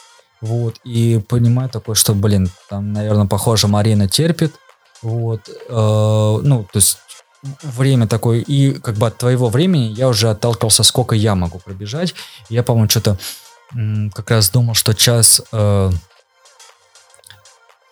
[0.40, 4.54] вот, и понимаю такое, что, блин, там, наверное, похоже, Марина терпит,
[5.02, 6.98] вот, э, ну, то есть
[7.62, 12.14] время такое, и как бы от твоего времени я уже отталкивался, сколько я могу пробежать.
[12.48, 13.18] Я, по-моему, что-то
[14.14, 15.90] как раз думал, что час э,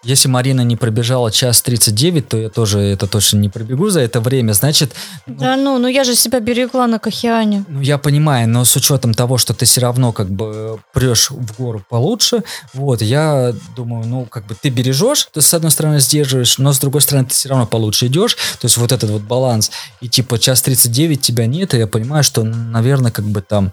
[0.07, 4.21] если Марина не пробежала час 39, то я тоже это точно не пробегу за это
[4.21, 4.53] время.
[4.53, 4.95] Значит...
[5.27, 7.65] Ну, да ну, ну я же себя берегла на Кахиане.
[7.69, 11.57] Ну, я понимаю, но с учетом того, что ты все равно как бы прешь в
[11.57, 16.59] гору получше, вот, я думаю, ну, как бы ты бережешь, ты с одной стороны сдерживаешь,
[16.59, 18.37] но с другой стороны ты все равно получше идешь.
[18.61, 19.73] То есть вот этот вот баланс.
[20.01, 23.73] И типа час 39 тебя нет, и я понимаю, что, наверное, как бы там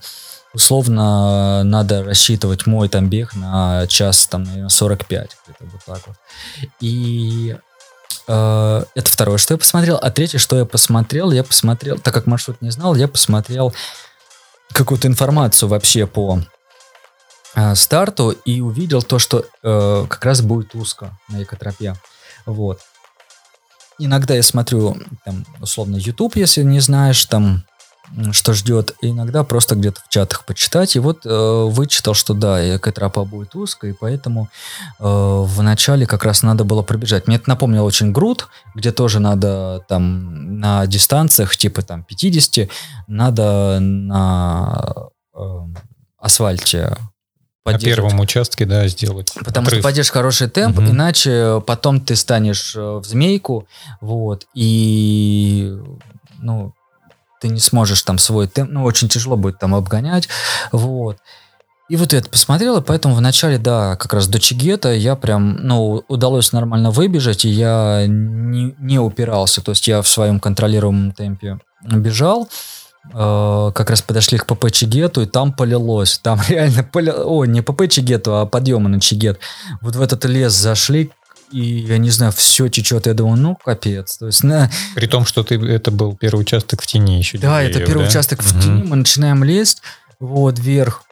[0.53, 6.15] условно надо рассчитывать мой там бег на час, там, наверное, 45, где-то вот так вот.
[6.79, 7.57] И
[8.27, 9.97] э, это второе, что я посмотрел.
[10.01, 13.73] А третье, что я посмотрел, я посмотрел, так как маршрут не знал, я посмотрел
[14.73, 16.39] какую-то информацию вообще по
[17.55, 21.95] э, старту и увидел то, что э, как раз будет узко на экотропе.
[22.45, 22.79] Вот.
[23.99, 27.63] Иногда я смотрю, там, условно, YouTube, если не знаешь, там
[28.31, 28.95] что ждет.
[29.01, 30.95] И иногда просто где-то в чатах почитать.
[30.95, 31.29] И вот э,
[31.69, 34.49] вычитал, что да, эта тропа будет узкая, и поэтому
[34.99, 37.27] э, в начале как раз надо было пробежать.
[37.27, 42.69] Мне это напомнило очень груд, где тоже надо там на дистанциях типа там 50,
[43.07, 44.93] надо на
[45.35, 45.59] э,
[46.19, 46.95] асфальте
[47.65, 49.33] на первом участке, да, сделать.
[49.33, 49.79] Потому отрыв.
[49.79, 50.87] что поддержишь хороший темп, угу.
[50.87, 53.67] иначе потом ты станешь э, в змейку,
[54.01, 55.73] вот, и,
[56.39, 56.73] ну,
[57.43, 60.29] ты не сможешь там свой темп, ну, очень тяжело будет там обгонять,
[60.71, 61.17] вот.
[61.89, 65.17] И вот я это посмотрел, и поэтому в начале, да, как раз до Чигета я
[65.17, 70.39] прям, ну, удалось нормально выбежать, и я не, не упирался, то есть я в своем
[70.39, 72.47] контролируемом темпе бежал,
[73.13, 77.61] э, как раз подошли к ПП Чигету, и там полилось, там реально полилось, о, не
[77.61, 79.39] ПП Чигету, а подъемы на Чигет.
[79.81, 81.11] Вот в этот лес зашли,
[81.53, 83.05] и, я не знаю, все течет.
[83.05, 84.17] Я думаю, ну, капец.
[84.17, 84.71] То есть, на...
[84.95, 87.37] При том, что ты, это был первый участок в тени еще.
[87.37, 88.09] Да, деревьев, это первый да?
[88.09, 88.61] участок в угу.
[88.61, 88.83] тени.
[88.83, 89.81] Мы начинаем лезть
[90.19, 91.03] вот вверх.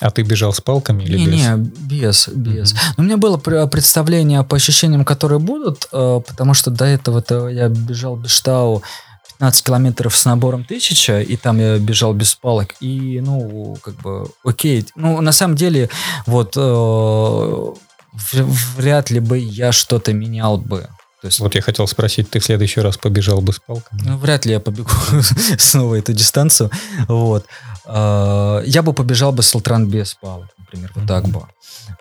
[0.00, 1.34] А ты бежал с палками или не, без?
[1.34, 2.72] Не, без, без.
[2.72, 2.94] Mm-hmm.
[2.96, 7.68] Но у меня было представление по ощущениям, которые будут, э, потому что до этого-то я
[7.68, 8.82] бежал без штау
[9.38, 14.28] 15 километров с набором тысяча, и там я бежал без палок, и, ну, как бы,
[14.44, 14.86] окей.
[14.96, 15.88] Ну, на самом деле,
[16.26, 17.72] вот, э,
[18.12, 20.88] вряд ли бы я что-то менял бы.
[21.22, 24.02] То есть, вот я хотел спросить, ты в следующий раз побежал бы с палками?
[24.04, 24.90] Ну, вряд ли я побегу
[25.58, 26.68] снова эту дистанцию.
[27.06, 27.46] Вот.
[27.84, 31.42] А, я бы побежал бы с Алтран без палок, например, вот так бы.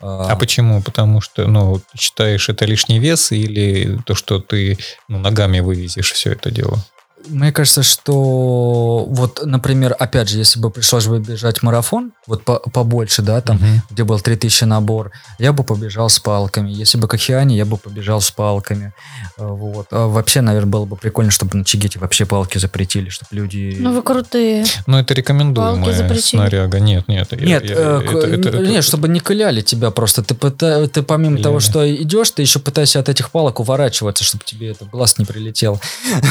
[0.02, 0.82] А, а почему?
[0.82, 6.32] Потому что, ну, считаешь это лишний вес или то, что ты ну, ногами вывезешь все
[6.32, 6.84] это дело?
[7.28, 12.60] Мне кажется, что вот, например, опять же, если бы пришлось бы бежать марафон, вот по
[12.60, 13.80] побольше, да, там, uh-huh.
[13.90, 16.70] где был 3000 набор, я бы побежал с палками.
[16.70, 18.94] Если бы Кахиани, я бы побежал с палками.
[19.38, 19.88] Э, вот.
[19.92, 23.76] А вообще, наверное, было бы прикольно, чтобы на Чигете вообще палки запретили, чтобы люди...
[23.80, 24.66] Ну, вы крутые.
[24.88, 26.80] Ну, это рекомендуемая снаряга.
[26.80, 27.32] Нет, нет.
[27.32, 30.24] Нет, я, э, это, это, это, нет, чтобы не кыляли тебя просто.
[30.24, 31.44] Ты, пыта, ты помимо Кыляли.
[31.44, 35.18] того, что идешь, ты еще пытаешься от этих палок уворачиваться, чтобы тебе это в глаз
[35.18, 35.80] не прилетел.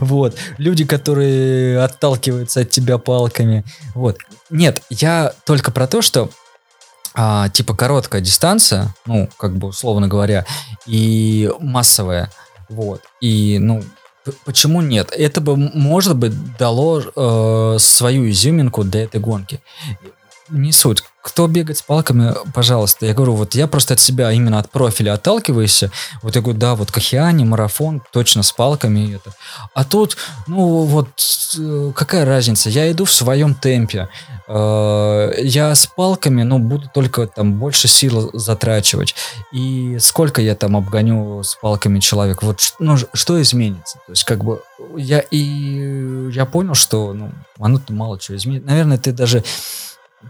[0.00, 0.17] Вот.
[0.18, 0.36] Вот.
[0.56, 3.64] Люди, которые отталкиваются от тебя палками.
[3.94, 4.18] Вот.
[4.50, 6.28] Нет, я только про то, что
[7.14, 10.44] а, типа короткая дистанция, ну, как бы условно говоря,
[10.86, 12.32] и массовая.
[12.68, 13.02] Вот.
[13.20, 13.84] И, ну,
[14.44, 15.10] Почему нет?
[15.16, 19.62] Это бы, может быть, дало э, свою изюминку для этой гонки.
[20.50, 21.02] Не суть.
[21.20, 23.04] Кто бегает с палками, пожалуйста.
[23.04, 25.84] Я говорю, вот я просто от себя именно от профиля отталкиваюсь.
[26.22, 29.34] Вот я говорю, да, вот Кахиани, марафон, точно с палками это.
[29.74, 30.16] А тут,
[30.46, 31.08] ну вот,
[31.58, 32.70] э, какая разница?
[32.70, 34.08] Я иду в своем темпе.
[34.46, 39.14] Э, я с палками, ну, буду только там больше сил затрачивать.
[39.52, 42.42] И сколько я там обгоню с палками человек?
[42.42, 43.98] Вот, ну, что изменится?
[44.06, 44.62] То есть, как бы,
[44.96, 48.64] я и я понял, что, ну, оно-то мало чего изменит.
[48.64, 49.44] Наверное, ты даже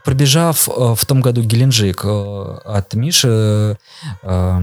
[0.04, 3.78] пробежав э, в том году Геленджик э, от Миши
[4.22, 4.60] э,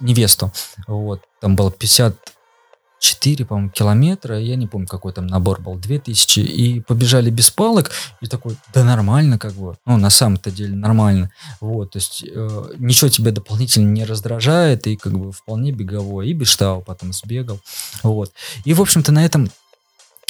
[0.00, 0.52] невесту,
[0.86, 6.80] вот, там было 54, по-моему, километра, я не помню, какой там набор был, 2000, и
[6.80, 7.90] побежали без палок,
[8.20, 11.30] и такой, да нормально, как бы, ну, на самом-то деле нормально,
[11.60, 16.34] вот, то есть э, ничего тебя дополнительно не раздражает, и как бы вполне беговой, и
[16.34, 17.60] без штау потом сбегал,
[18.02, 18.32] вот,
[18.64, 19.50] и, в общем-то, на этом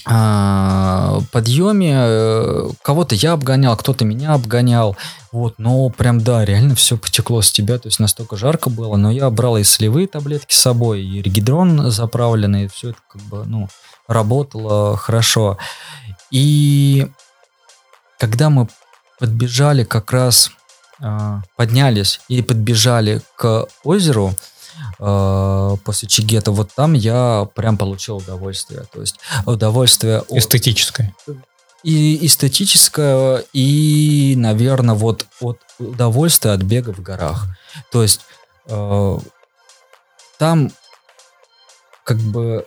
[0.06, 4.96] подъеме э, кого-то я обгонял, кто-то меня обгонял,
[5.32, 9.10] вот, но прям, да, реально все потекло с тебя, то есть настолько жарко было, но
[9.10, 13.68] я брал и солевые таблетки с собой, и регидрон заправленный, все это как бы, ну,
[14.06, 15.58] работало хорошо.
[16.30, 17.08] И
[18.20, 18.68] когда мы
[19.18, 20.50] подбежали как раз,
[21.00, 24.34] а, поднялись и подбежали к озеру,
[24.98, 28.85] э, после Чигета, вот там я прям получил удовольствие.
[28.93, 30.23] То есть удовольствие...
[30.31, 31.15] Эстетическое.
[31.82, 37.47] И эстетическое, и, наверное, вот от удовольствия от бега в горах.
[37.93, 38.23] То есть
[38.66, 39.19] э,
[40.39, 40.73] там
[42.03, 42.66] как бы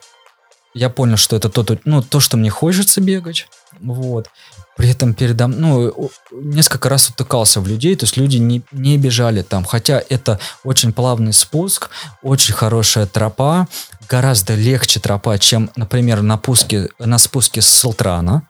[0.80, 3.48] я понял, что это то, ну, то, что мне хочется бегать.
[3.82, 4.30] Вот.
[4.78, 9.42] При этом передо ну, несколько раз утыкался в людей, то есть люди не, не бежали
[9.42, 11.90] там, хотя это очень плавный спуск,
[12.24, 13.68] очень хорошая тропа,
[14.08, 18.44] гораздо легче тропа, чем, например, на, пуске, на спуске с Султрана.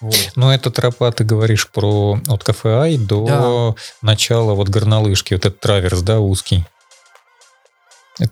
[0.00, 0.32] Вот.
[0.36, 3.82] Но эта тропа, ты говоришь про от кафе до да.
[4.00, 6.64] начала вот горнолыжки, вот этот траверс, да, узкий.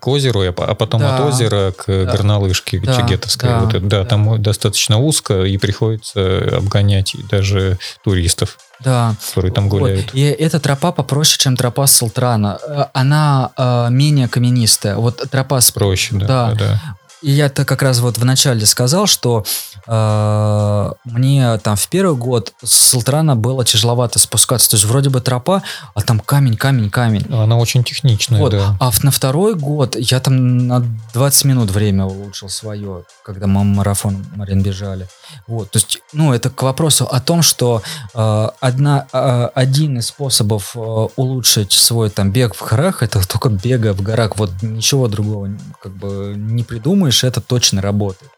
[0.00, 1.16] К озеру, а потом да.
[1.16, 2.10] от озера к да.
[2.10, 2.96] горнолыжке да.
[2.96, 3.48] Чигетовской.
[3.48, 3.60] Да.
[3.60, 8.58] Вот это, да, да, там достаточно узко, и приходится обгонять даже туристов.
[8.80, 9.14] Да.
[9.28, 10.06] Которые там гуляют.
[10.06, 10.14] Вот.
[10.14, 12.58] И эта тропа попроще, чем тропа Султрана.
[12.66, 14.96] Э, она э, менее каменистая.
[14.96, 15.60] Вот тропа...
[15.74, 16.26] Проще, да.
[16.26, 16.54] да.
[16.54, 16.80] да.
[17.26, 19.44] И я-то как раз вот вначале сказал, что
[19.88, 24.70] э, мне там в первый год с Султрана было тяжеловато спускаться.
[24.70, 25.64] То есть вроде бы тропа,
[25.96, 27.26] а там камень, камень, камень.
[27.34, 28.52] Она очень техничная, вот.
[28.52, 28.76] да.
[28.78, 30.84] А на второй год я там на
[31.14, 35.08] 20 минут время улучшил свое, когда мы марафон Марин бежали.
[35.48, 37.82] Вот, то есть, ну, это к вопросу о том, что
[38.14, 40.78] э, одна, э, один из способов э,
[41.16, 44.36] улучшить свой там бег в горах, это только бега в горах.
[44.36, 45.50] Вот ничего другого
[45.82, 48.30] как бы не придумаешь, это точно работает.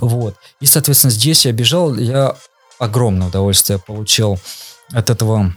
[0.00, 0.36] Вот.
[0.60, 2.36] И, соответственно, здесь я бежал, я
[2.78, 4.38] огромное удовольствие получил
[4.92, 5.54] от этого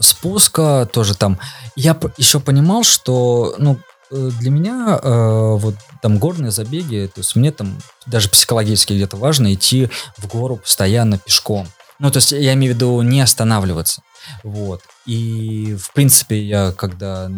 [0.00, 1.38] спуска тоже там.
[1.76, 3.78] Я еще понимал, что, ну,
[4.12, 9.16] Э, для меня э, вот там горные забеги, то есть мне там даже психологически где-то
[9.16, 9.88] важно идти
[10.18, 11.66] в гору постоянно пешком.
[11.98, 14.02] Ну, то есть я имею в виду не останавливаться.
[14.42, 14.82] Вот.
[15.06, 17.30] И, в принципе, я когда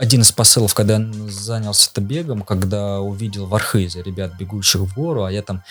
[0.00, 4.94] один из посылов, когда я занялся это бегом, когда увидел в Архизе ребят, бегущих в
[4.94, 5.62] гору, а я там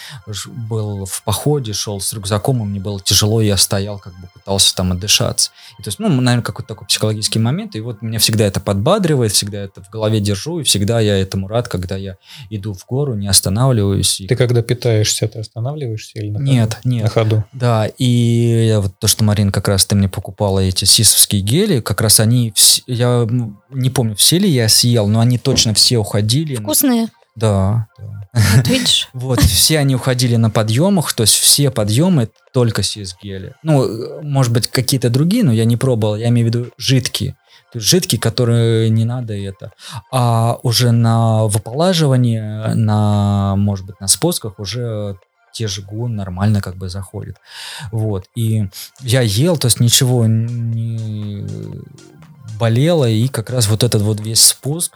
[0.46, 4.76] был в походе, шел с рюкзаком, и мне было тяжело, я стоял, как бы пытался
[4.76, 5.50] там отдышаться.
[5.80, 9.32] И, то есть, ну, наверное, какой-то такой психологический момент, и вот меня всегда это подбадривает,
[9.32, 12.18] всегда это в голове держу, и всегда я этому рад, когда я
[12.52, 14.22] иду в гору, не останавливаюсь.
[14.22, 14.28] И...
[14.28, 16.52] Ты когда питаешься, ты останавливаешься или на ходу?
[16.52, 17.04] Нет, нет.
[17.06, 17.44] На ходу?
[17.52, 21.80] Да, и я, вот то, что, Марин, как раз ты мне покупала эти сисовские гели,
[21.80, 22.54] как раз они,
[22.86, 23.28] я
[23.72, 26.56] не помню, все ли я съел, но они точно все уходили.
[26.56, 27.08] Вкусные?
[27.38, 27.88] Да.
[28.34, 29.10] Вот видишь?
[29.14, 33.56] Вот, все они уходили на подъемах, то есть все подъемы только сисгели.
[33.64, 37.38] Ну, может быть, какие-то другие, но я не пробовал, я имею в виду жидкие.
[37.72, 39.72] То есть жидкие, которые не надо это.
[40.12, 42.42] А уже на выполаживании,
[42.74, 45.18] на, может быть, на спусках уже
[45.54, 47.38] те же гун нормально как бы заходит.
[47.94, 48.26] Вот.
[48.36, 48.68] И
[49.00, 51.48] я ел, то есть ничего не
[52.60, 54.94] болело, и как раз вот этот вот весь спуск,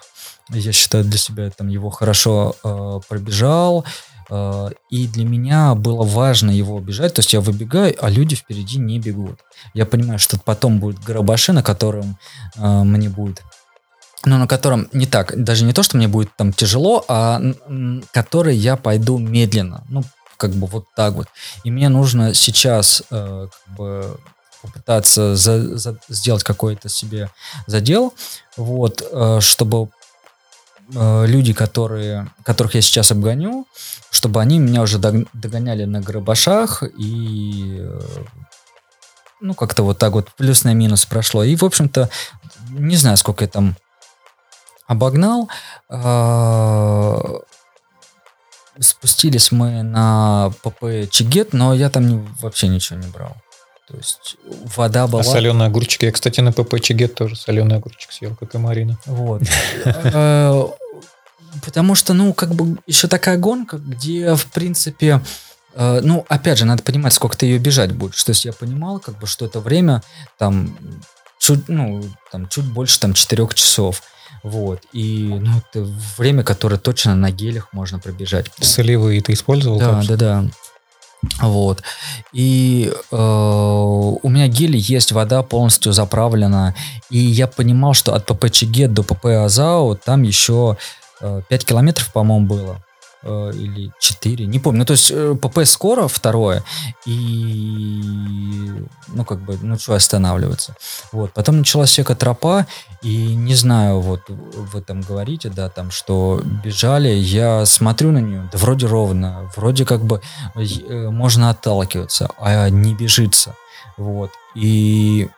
[0.49, 3.85] я считаю, для себя там его хорошо э, пробежал,
[4.29, 8.77] э, и для меня было важно его бежать, то есть я выбегаю, а люди впереди
[8.77, 9.39] не бегут.
[9.73, 12.17] Я понимаю, что потом будет гробаши, на котором
[12.57, 13.41] э, мне будет
[14.25, 17.41] ну, на котором не так, даже не то, что мне будет там тяжело, а
[18.13, 20.03] который я пойду медленно, ну,
[20.37, 21.27] как бы вот так вот.
[21.65, 24.17] И мне нужно сейчас э, как бы
[24.63, 27.29] попытаться за, за, сделать какой-то себе
[27.67, 28.13] задел,
[28.55, 29.89] вот, э, чтобы
[30.95, 33.67] э, люди, которые, которых я сейчас обгоню,
[34.09, 37.99] чтобы они меня уже догоняли на гробашах и э,
[39.41, 41.43] ну, как-то вот так вот плюс на минус прошло.
[41.43, 42.09] И, в общем-то,
[42.69, 43.75] не знаю, сколько я там
[44.87, 45.49] обогнал.
[48.79, 53.35] Спустились мы на ПП Чигет, но я там вообще ничего не брал.
[53.93, 54.37] То есть
[54.75, 55.21] вода была...
[55.21, 56.01] А соленый огурчик?
[56.01, 58.97] Я, кстати, на ПП Чигет тоже соленый огурчик съел, как и Марина.
[59.05, 59.43] Вот.
[59.85, 60.63] Э,
[61.63, 65.21] потому что, ну, как бы еще такая гонка, где, в принципе,
[65.75, 68.23] э, ну, опять же, надо понимать, сколько ты ее бежать будешь.
[68.23, 70.01] То есть я понимал, как бы, что это время
[70.39, 70.75] там
[71.37, 74.01] чуть, ну, там, чуть больше там 4 часов.
[74.41, 74.81] Вот.
[74.91, 75.87] И ну, это
[76.17, 78.47] время, которое точно на гелях можно пробежать.
[78.59, 79.77] Солевые ты использовал?
[79.77, 80.45] Да, да, да.
[81.41, 81.83] Вот.
[82.31, 86.75] И э, у меня гели есть, вода полностью заправлена.
[87.09, 90.77] И я понимал, что от ПП Чигет до ПП Азау там еще
[91.21, 92.83] э, 5 километров, по-моему, было.
[93.25, 94.79] Э, или 4, не помню.
[94.79, 96.61] Ну, то есть э, ПП скоро, второе,
[97.05, 98.73] и,
[99.07, 100.75] ну, как бы, что останавливаться.
[101.13, 102.67] Вот, потом началась экотропа,
[103.01, 108.49] и не знаю, вот вы там говорите, да, там, что бежали, я смотрю на нее,
[108.51, 110.21] да вроде ровно, вроде как бы
[110.55, 113.55] э, можно отталкиваться, а не бежится.
[113.95, 115.29] Вот, и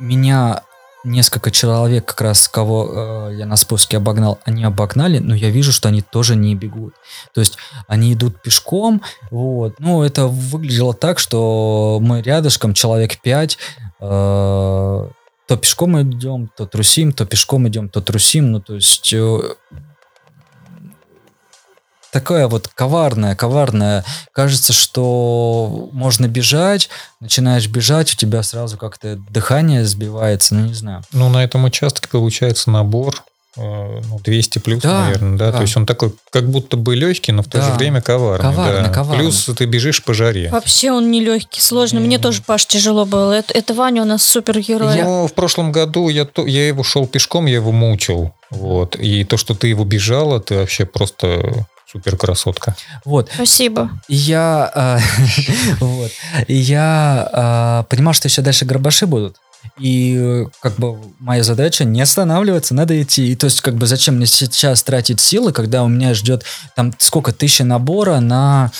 [0.00, 0.62] меня
[1.04, 5.72] несколько человек, как раз кого э, я на спуске обогнал, они обогнали, но я вижу,
[5.72, 6.94] что они тоже не бегут.
[7.32, 9.78] То есть они идут пешком, вот.
[9.78, 13.58] Ну, это выглядело так, что мы рядышком, человек пять,
[14.00, 15.08] э,
[15.46, 18.52] то пешком идем, то трусим, то пешком идем, то трусим.
[18.52, 19.40] Ну, то есть э,
[22.14, 24.04] такая вот коварная, коварная.
[24.30, 26.88] Кажется, что можно бежать,
[27.18, 31.02] начинаешь бежать, у тебя сразу как-то дыхание сбивается, ну не знаю.
[31.10, 33.24] Ну, на этом участке получается набор
[33.56, 35.50] э, ну, 200 плюс, да, наверное, да?
[35.50, 35.56] да.
[35.56, 37.66] То есть он такой, как будто бы легкий, но в то да.
[37.66, 38.48] же время коварный.
[38.48, 38.90] Коварный, да.
[38.90, 39.24] коварный.
[39.24, 40.50] Плюс ты бежишь по жаре.
[40.50, 42.00] Вообще он не легкий, сложный.
[42.00, 43.32] Мне тоже, Паш, тяжело было.
[43.32, 45.02] Это, это Ваня у нас супергерой.
[45.02, 48.32] Ну, в прошлом году я, я его шел пешком, я его мучил.
[48.50, 48.94] Вот.
[48.94, 52.74] И то, что ты его бежала, ты вообще просто супер красотка.
[53.04, 53.30] Вот.
[53.32, 53.90] Спасибо.
[54.08, 54.98] Я, э,
[55.80, 56.10] вот.
[56.48, 59.36] Я э, понимал, что еще дальше гробаши будут.
[59.78, 63.30] И как бы моя задача не останавливаться, надо идти.
[63.30, 66.44] И то есть как бы зачем мне сейчас тратить силы, когда у меня ждет
[66.74, 68.72] там сколько тысячи набора на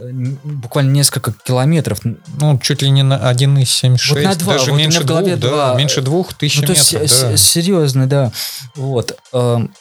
[0.00, 0.10] э,
[0.42, 2.00] буквально несколько километров.
[2.02, 6.02] Ну, чуть ли не на 1,76, вот на 2, даже вот меньше двух, да, меньше
[6.02, 7.02] двух тысяч ну, то метров.
[7.02, 7.36] Есть, да.
[7.36, 8.32] Серьезно, да.
[8.74, 9.16] Вот.
[9.32, 9.72] Эм,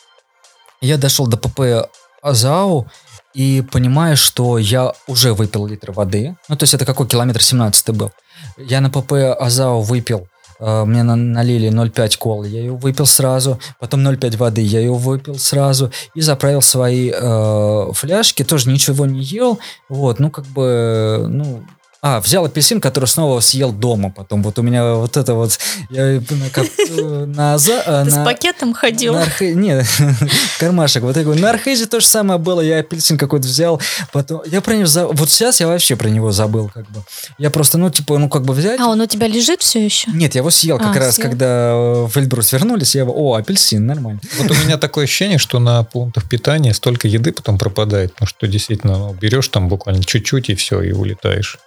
[0.82, 1.90] я дошел до ПП
[2.26, 2.88] Азау
[3.34, 6.35] и понимаю, что я уже выпил литр воды.
[6.49, 8.11] Ну, то есть это какой километр 17 был.
[8.57, 10.27] Я на ПП Азау выпил
[10.57, 15.38] Uh, мне налили 0,5 колы, я ее выпил сразу, потом 0,5 воды, я ее выпил
[15.38, 21.65] сразу и заправил свои uh, фляжки, тоже ничего не ел, вот, ну как бы, ну
[22.07, 24.44] а, взял апельсин, который снова съел дома потом.
[24.44, 25.57] Вот у меня вот это вот...
[25.90, 26.22] Я
[26.53, 26.68] как,
[26.99, 29.14] на, за, Ты на, с пакетом ходил?
[29.14, 29.88] На архе, нет,
[30.60, 31.02] кармашек.
[31.02, 32.61] Вот я говорю, на Архезе то же самое было.
[32.61, 33.82] Я апельсин какой-то взял.
[34.14, 34.86] Потом, я про него...
[34.86, 37.02] За, вот сейчас я вообще про него забыл как бы.
[37.40, 38.80] Я просто, ну, типа, ну, как бы взять...
[38.80, 40.11] А он у тебя лежит все еще?
[40.11, 41.27] Нет, я его съел как а, раз, съел.
[41.27, 42.94] когда в Эльбрус вернулись.
[42.94, 43.15] Я его...
[43.18, 44.22] О, апельсин, нормально.
[44.38, 48.14] Вот у меня такое ощущение, что на пунктах питания столько еды потом пропадает.
[48.14, 51.57] Потому что действительно, ну, берешь там буквально чуть-чуть и все, и улетаешь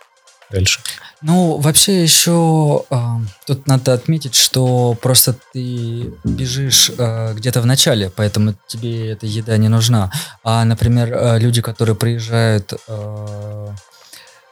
[0.51, 0.81] дальше?
[1.21, 2.97] Ну, вообще еще э,
[3.47, 9.57] тут надо отметить, что просто ты бежишь э, где-то в начале, поэтому тебе эта еда
[9.57, 10.13] не нужна.
[10.45, 13.69] А, например, э, люди, которые приезжают, э,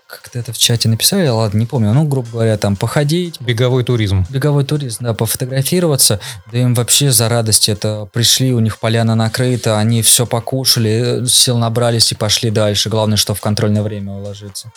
[0.08, 3.40] как-то это в чате написали, ладно, не помню, ну, грубо говоря, там походить.
[3.40, 4.26] Беговой туризм.
[4.28, 6.20] Беговой туризм, да, пофотографироваться,
[6.50, 11.58] да им вообще за радость это пришли, у них поляна накрыта, они все покушали, сил
[11.58, 12.88] набрались и пошли дальше.
[12.88, 14.72] Главное, что в контрольное время уложиться.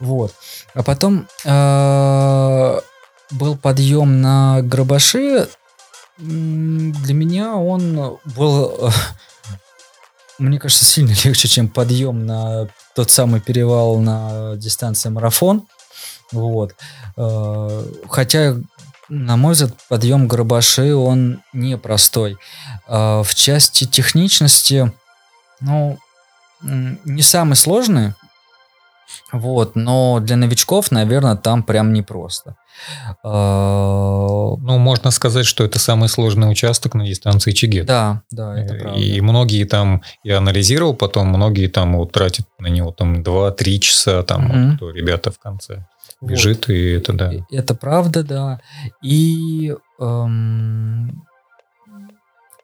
[0.00, 0.34] Вот.
[0.74, 2.80] А потом э,
[3.30, 5.48] был подъем на Гробаши.
[6.16, 8.90] Для меня он был, э,
[10.38, 15.66] мне кажется, сильно легче, чем подъем на тот самый перевал на дистанции марафон.
[16.32, 16.74] Вот.
[17.18, 18.56] Э, хотя,
[19.10, 22.38] на мой взгляд, подъем Гробаши, он непростой.
[22.88, 24.92] В части техничности,
[25.60, 25.98] ну,
[26.62, 28.14] не самый сложный,
[29.32, 32.56] вот, но для новичков, наверное, там прям непросто.
[33.22, 37.86] А, ну, можно сказать, что это самый сложный участок на дистанции Чигет.
[37.86, 38.98] Да, да, это правда.
[39.00, 44.22] И многие там, я анализировал потом, многие там вот тратят на него там 2-3 часа,
[44.22, 44.58] там, угу.
[44.58, 45.86] вот, кто ребята в конце
[46.20, 46.74] бежит, вот.
[46.74, 47.32] и это да.
[47.50, 48.60] Это правда, да.
[49.02, 51.24] И эм,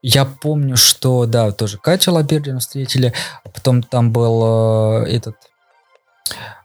[0.02, 3.12] я помню, что, да, тоже Катя Лабердина встретили,
[3.44, 5.36] а потом там был э, этот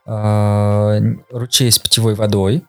[0.05, 2.63] ручей с питьевой водой,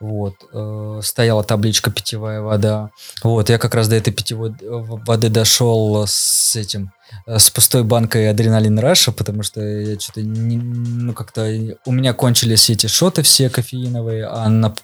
[0.00, 2.90] вот, э, стояла табличка питьевая вода.
[3.22, 6.90] Вот, я как раз до этой питьевой воды дошел с этим,
[7.26, 12.14] э, с пустой банкой адреналин Раша, потому что я что-то не, ну как-то у меня
[12.14, 14.74] кончились эти шоты все кофеиновые, а на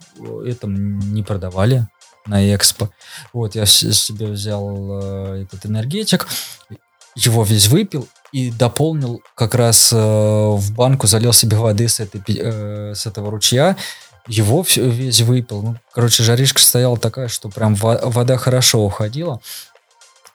[0.44, 1.86] этом не продавали
[2.26, 2.90] на экспо.
[3.32, 6.28] Вот, я себе взял э, этот энергетик,
[7.14, 8.06] его весь выпил
[8.36, 13.30] и дополнил как раз э, в банку, залил себе воды с, этой, э, с этого
[13.30, 13.78] ручья,
[14.28, 15.62] его все, весь выпил.
[15.62, 19.40] Ну, короче, жаришка стояла такая, что прям вода хорошо уходила.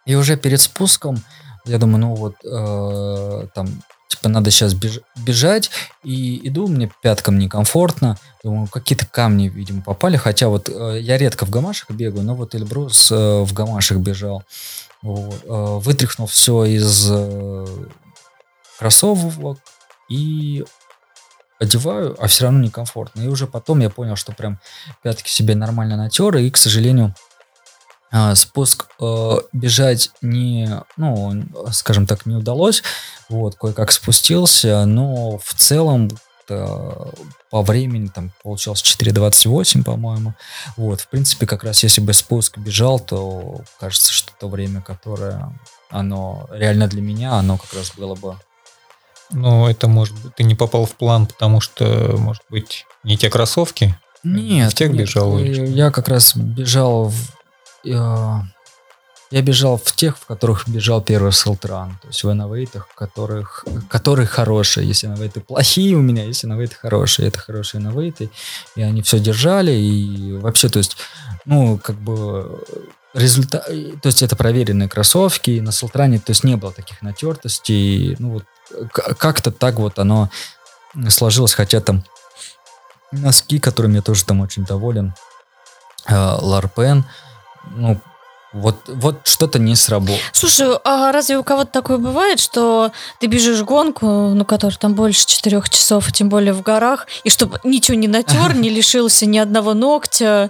[0.07, 1.23] И уже перед спуском,
[1.65, 3.68] я думаю, ну вот э, там,
[4.07, 5.69] типа, надо сейчас беж бежать,
[6.03, 11.45] и иду, мне пяткам некомфортно, думаю, какие-то камни, видимо, попали, хотя вот э, я редко
[11.45, 14.44] в гамашах бегаю, но вот Эльбрус э, в гамашах бежал.
[15.03, 17.65] Э, вытряхнул все из э,
[18.78, 19.57] кроссовок
[20.10, 20.64] и
[21.60, 23.22] одеваю, а все равно некомфортно.
[23.22, 24.60] И уже потом я понял, что прям
[25.02, 27.15] пятки себе нормально натер, и, к сожалению,
[28.11, 32.84] а, спуск э, бежать не, ну, скажем так, не удалось.
[33.30, 36.10] Вот, кое-как спустился, но в целом
[37.49, 40.34] по времени там получалось 4.28, по-моему.
[40.78, 45.53] Вот, в принципе, как раз если бы спуск бежал, то кажется, что то время, которое
[45.90, 48.38] оно реально для меня, оно как раз было бы
[49.34, 53.30] ну, это может быть, ты не попал в план, потому что, может быть, не те
[53.30, 53.98] кроссовки?
[54.23, 54.72] Нет.
[54.72, 55.40] В тех нет, бежал?
[55.40, 57.15] Я как раз бежал в...
[57.84, 58.45] Я,
[59.32, 61.98] я бежал в тех, в которых бежал первый Селтран.
[62.02, 64.86] То есть в инновейтах, которых, которые хорошие.
[64.86, 67.30] Есть инновейты плохие у меня, есть инновейты хорошие.
[67.30, 68.30] Это хорошие инновейты.
[68.76, 69.72] И они все держали.
[69.72, 70.98] И вообще, то есть,
[71.45, 72.62] ну, как бы
[73.14, 78.16] результат, то есть это проверенные кроссовки, и на Султране, то есть не было таких натертостей,
[78.20, 78.44] ну вот
[78.94, 80.30] как-то так вот оно
[81.10, 82.03] сложилось, хотя там
[83.12, 85.14] носки, которыми я тоже там очень доволен,
[86.08, 87.06] э, Ларпен,
[87.76, 87.99] ну,
[88.53, 90.18] вот, вот что-то не сработало.
[90.34, 95.26] Слушай, а разве у кого-то такое бывает, что ты бежишь гонку, ну, которая там больше
[95.26, 99.73] четырех часов, тем более в горах, и чтобы ничего не натер, не лишился ни одного
[99.73, 100.49] ногтя?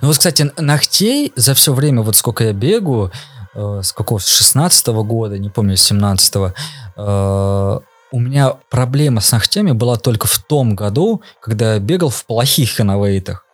[0.00, 3.10] Ну вот, кстати, ногтей за все время, вот сколько я бегу,
[3.54, 6.52] э, с какого, с 16 -го года, не помню, с 17 -го,
[6.96, 7.80] э,
[8.10, 12.80] у меня проблема с ногтями была только в том году, когда я бегал в плохих
[12.80, 13.46] инновейтах.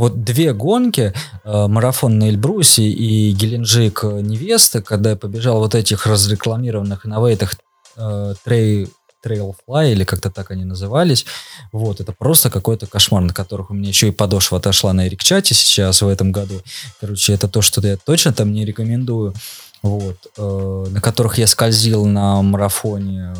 [0.00, 1.12] Вот две гонки,
[1.44, 7.56] э, марафон на Эльбрусе и Геленджик Невеста, когда я побежал вот этих разрекламированных инновейтах
[7.96, 8.88] э, Трей
[9.22, 11.26] Trailfly, или как-то так они назывались.
[11.70, 15.54] Вот, это просто какой-то кошмар, на которых у меня еще и подошва отошла на Эрикчате
[15.54, 16.62] сейчас в этом году.
[16.98, 19.34] Короче, это то, что я точно там не рекомендую.
[19.82, 23.34] Вот, э, на которых я скользил на марафоне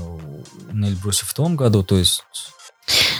[0.73, 2.23] на Эльбрусе в том году, то есть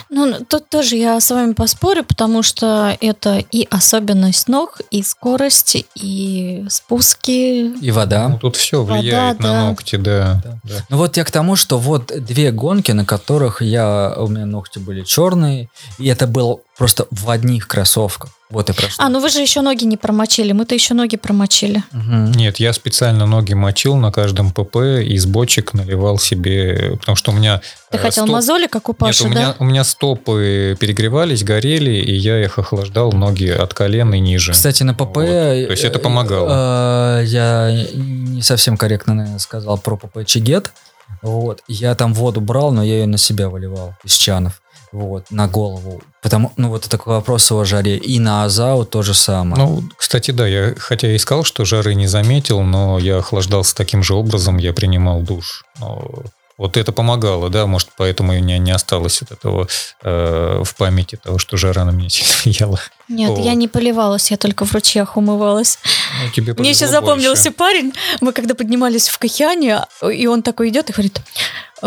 [0.09, 5.85] ну, тут тоже я с вами поспорю, потому что это и особенность ног, и скорость,
[5.95, 7.73] и спуски.
[7.79, 8.29] И вода.
[8.29, 9.65] Ну, тут все влияет вода, на да.
[9.65, 10.41] ногти, да.
[10.43, 10.59] да.
[10.63, 10.85] да.
[10.89, 14.79] Ну вот я к тому, что вот две гонки, на которых я, у меня ногти
[14.79, 18.31] были черные, и это был просто в одних кроссовках.
[18.51, 19.05] Вот и прошло.
[19.05, 21.83] А, ну вы же еще ноги не промочили, мы-то еще ноги промочили.
[21.93, 22.37] Угу.
[22.37, 27.33] Нет, я специально ноги мочил на каждом ПП, из бочек наливал себе, потому что у
[27.33, 27.61] меня...
[27.89, 28.33] Ты э, хотел стоп...
[28.35, 29.41] мозоли, как у Паши, Нет, у да?
[29.41, 34.51] меня, у меня стопы перегревались, горели, и я их охлаждал ноги от колен и ниже.
[34.51, 35.15] Кстати, на ПП...
[35.15, 35.25] Вот.
[35.25, 37.19] То есть это помогало.
[37.19, 40.73] Э, я не совсем корректно, наверное, сказал про ПП Чигет.
[41.21, 41.61] Вот.
[41.67, 44.60] Я там воду брал, но я ее на себя выливал из чанов
[44.91, 46.01] вот, на голову.
[46.21, 47.97] Потому, ну, вот такой вопрос о жаре.
[47.97, 49.63] И на Азау то же самое.
[49.63, 54.03] Ну, кстати, да, я хотя и сказал, что жары не заметил, но я охлаждался таким
[54.03, 55.63] же образом, я принимал душ.
[55.79, 56.23] Но
[56.57, 59.67] вот это помогало, да, может, поэтому у меня не осталось от этого
[60.03, 62.77] э, в памяти того, что жара на меня сильно.
[63.07, 63.39] Нет, вот.
[63.39, 65.79] я не поливалась, я только в ручьях умывалась.
[66.23, 67.57] Ну, тебе Мне еще запомнился больше.
[67.57, 71.19] парень, мы когда поднимались в Кахиане, и он такой идет и говорит,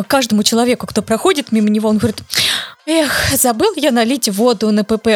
[0.02, 2.22] каждому человеку, кто проходит мимо него, он говорит,
[2.86, 5.08] эх, забыл я налить воду на ПП.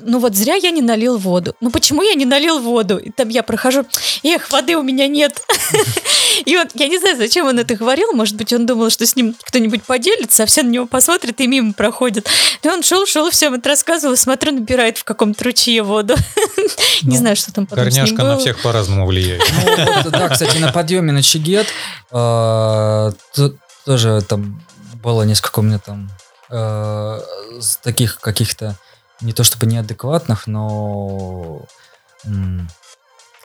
[0.00, 1.54] Ну вот зря я не налил воду.
[1.60, 2.98] Ну почему я не налил воду?
[2.98, 3.84] И там я прохожу,
[4.24, 5.40] эх, воды у меня нет.
[6.46, 8.12] И вот я не знаю, зачем он это говорил.
[8.12, 11.46] Может быть, он думал, что с ним кто-нибудь поделится, а все на него посмотрят и
[11.46, 12.28] мимо проходят.
[12.62, 16.14] И он шел, шел, всем это рассказывал, смотрю, набирает в каком-то ручье воду.
[17.02, 19.42] Не ну, знаю, что там потом Горняшка на всех по-разному влияет.
[20.04, 21.66] Ну, да, кстати, на подъеме на Чигет
[22.10, 23.12] а,
[23.84, 24.62] тоже там
[25.02, 26.10] было несколько у меня там
[26.50, 27.20] э,
[27.82, 28.76] таких каких-то
[29.20, 31.60] не то чтобы неадекватных, но
[32.24, 32.68] м,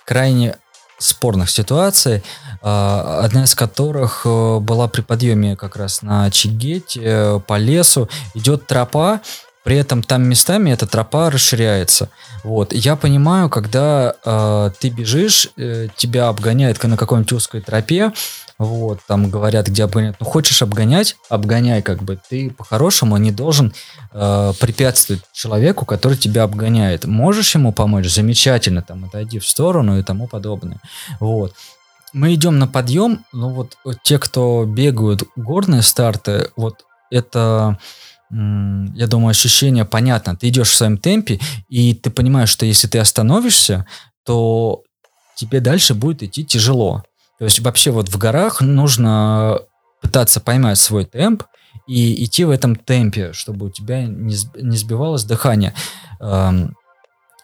[0.06, 0.56] крайне
[1.00, 2.24] спорных ситуаций,
[2.62, 8.10] а, одна из которых э, была при подъеме как раз на Чигете э, по лесу.
[8.34, 9.22] Идет тропа,
[9.70, 12.10] при этом там местами эта тропа расширяется.
[12.44, 12.74] Вот.
[12.74, 18.12] Я понимаю, когда э, ты бежишь, э, тебя обгоняет на какой-нибудь узкой тропе,
[18.58, 20.16] вот, там говорят, где обгонять.
[20.20, 22.20] Ну, хочешь обгонять, обгоняй, как бы.
[22.30, 23.72] Ты по-хорошему не должен
[24.12, 27.06] э, препятствовать человеку, который тебя обгоняет.
[27.06, 28.08] Можешь ему помочь?
[28.08, 30.82] Замечательно, там, отойди в сторону и тому подобное.
[31.20, 31.54] Вот.
[32.12, 37.78] Мы идем на подъем, ну вот те, кто бегают горные старты, вот это
[38.32, 40.36] я думаю, ощущение понятно.
[40.36, 43.86] Ты идешь в своем темпе, и ты понимаешь, что если ты остановишься,
[44.24, 44.84] то
[45.36, 47.04] тебе дальше будет идти тяжело.
[47.40, 49.60] То есть вообще вот в горах нужно
[50.02, 51.44] пытаться поймать свой темп
[51.88, 55.74] и идти в этом темпе, чтобы у тебя не, не сбивалось дыхание.
[56.20, 56.76] Эм,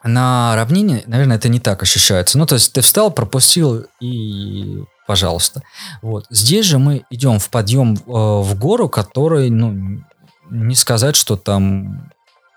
[0.04, 2.38] на равнине, наверное, это не так ощущается.
[2.38, 5.62] Ну, то есть ты встал, пропустил и пожалуйста.
[6.02, 6.26] Вот.
[6.30, 10.02] Здесь же мы идем в подъем э, в гору, который, ну,
[10.50, 12.10] не сказать, что там,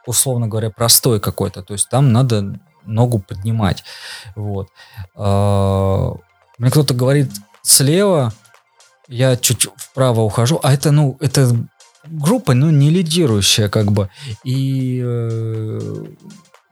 [0.06, 1.64] условно говоря, простой какой-то.
[1.64, 3.84] То есть там надо ногу поднимать.
[4.36, 4.70] Вот.
[5.16, 6.12] Э,
[6.58, 8.34] мне кто-то говорит слева,
[9.08, 11.56] я чуть вправо ухожу, а это, ну, это
[12.06, 14.10] группа, ну, не лидирующая, как бы.
[14.44, 16.06] И э,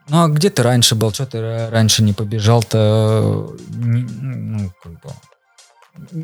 [0.09, 1.11] ну а где ты раньше был?
[1.11, 3.55] Что ты раньше не побежал-то?
[3.69, 5.11] Ну, как бы,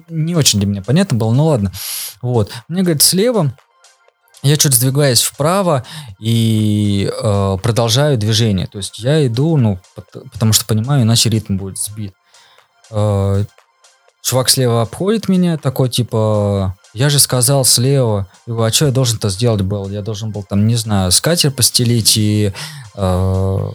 [0.10, 1.72] не очень для меня понятно было, ну ладно.
[2.22, 2.52] Вот.
[2.68, 3.56] Мне говорит, слева
[4.44, 5.86] я чуть сдвигаюсь вправо
[6.20, 8.68] и э, продолжаю движение.
[8.68, 9.80] То есть я иду, ну,
[10.32, 12.14] потому что понимаю, иначе ритм будет сбит.
[12.92, 13.46] Э,
[14.22, 19.30] чувак слева обходит меня, такой типа, я же сказал слева, говорю, а что я должен-то
[19.30, 19.90] сделать был?
[19.90, 22.52] Я должен был там, не знаю, скатер постелить и
[22.96, 23.70] э,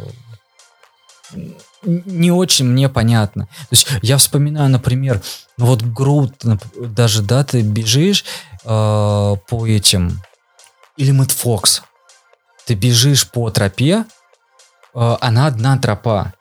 [1.83, 3.47] не очень мне понятно.
[3.47, 5.23] То есть я вспоминаю, например,
[5.57, 6.35] ну вот груд,
[6.77, 8.25] даже, да, ты бежишь
[8.65, 10.21] э, по этим,
[10.99, 11.83] или Мэтт Фокс,
[12.67, 14.05] ты бежишь по тропе,
[14.95, 16.35] э, она одна тропа,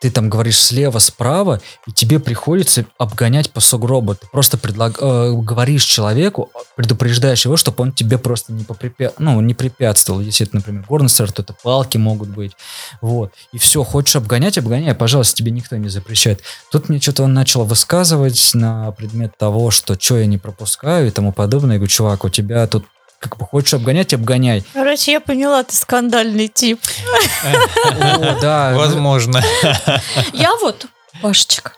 [0.00, 4.14] ты там говоришь слева, справа, и тебе приходится обгонять по сугробу.
[4.14, 4.98] Ты просто предлаг...
[5.00, 9.12] э, говоришь человеку, предупреждаешь его, чтобы он тебе просто не, попрепя...
[9.18, 10.20] ну, не препятствовал.
[10.20, 12.52] Если это, например, горный старт, то это палки могут быть.
[13.00, 13.32] Вот.
[13.52, 16.42] И все, хочешь обгонять, обгоняй, пожалуйста, тебе никто не запрещает.
[16.70, 21.10] Тут мне что-то он начал высказывать на предмет того, что что я не пропускаю и
[21.10, 21.72] тому подобное.
[21.72, 22.84] Я говорю, чувак, у тебя тут
[23.18, 24.64] как бы хочешь обгонять, обгоняй.
[24.72, 26.80] Короче, я поняла, ты скандальный тип.
[28.40, 28.72] Да.
[28.76, 29.42] Возможно.
[30.32, 30.86] Я вот,
[31.20, 31.72] Пашечка,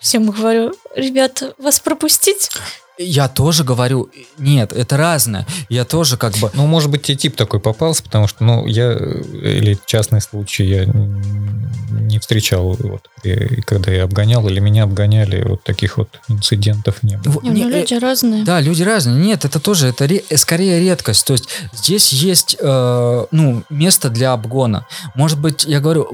[0.00, 2.50] всем говорю, ребят, вас пропустить?
[2.98, 5.46] Я тоже говорю, нет, это разное.
[5.68, 6.50] Я тоже как бы...
[6.52, 10.86] Ну, может быть, тебе тип такой попался, потому что, ну, я, или частный случай, я
[12.12, 17.16] не встречал, вот, и, когда я обгонял, или меня обгоняли, вот таких вот инцидентов не
[17.16, 17.40] было.
[17.42, 18.44] Не, ну, люди разные.
[18.44, 19.16] Да, люди разные.
[19.16, 21.26] Нет, это тоже, это ре, скорее редкость.
[21.26, 24.86] То есть здесь есть, э, ну, место для обгона.
[25.14, 26.08] Может быть, я говорю,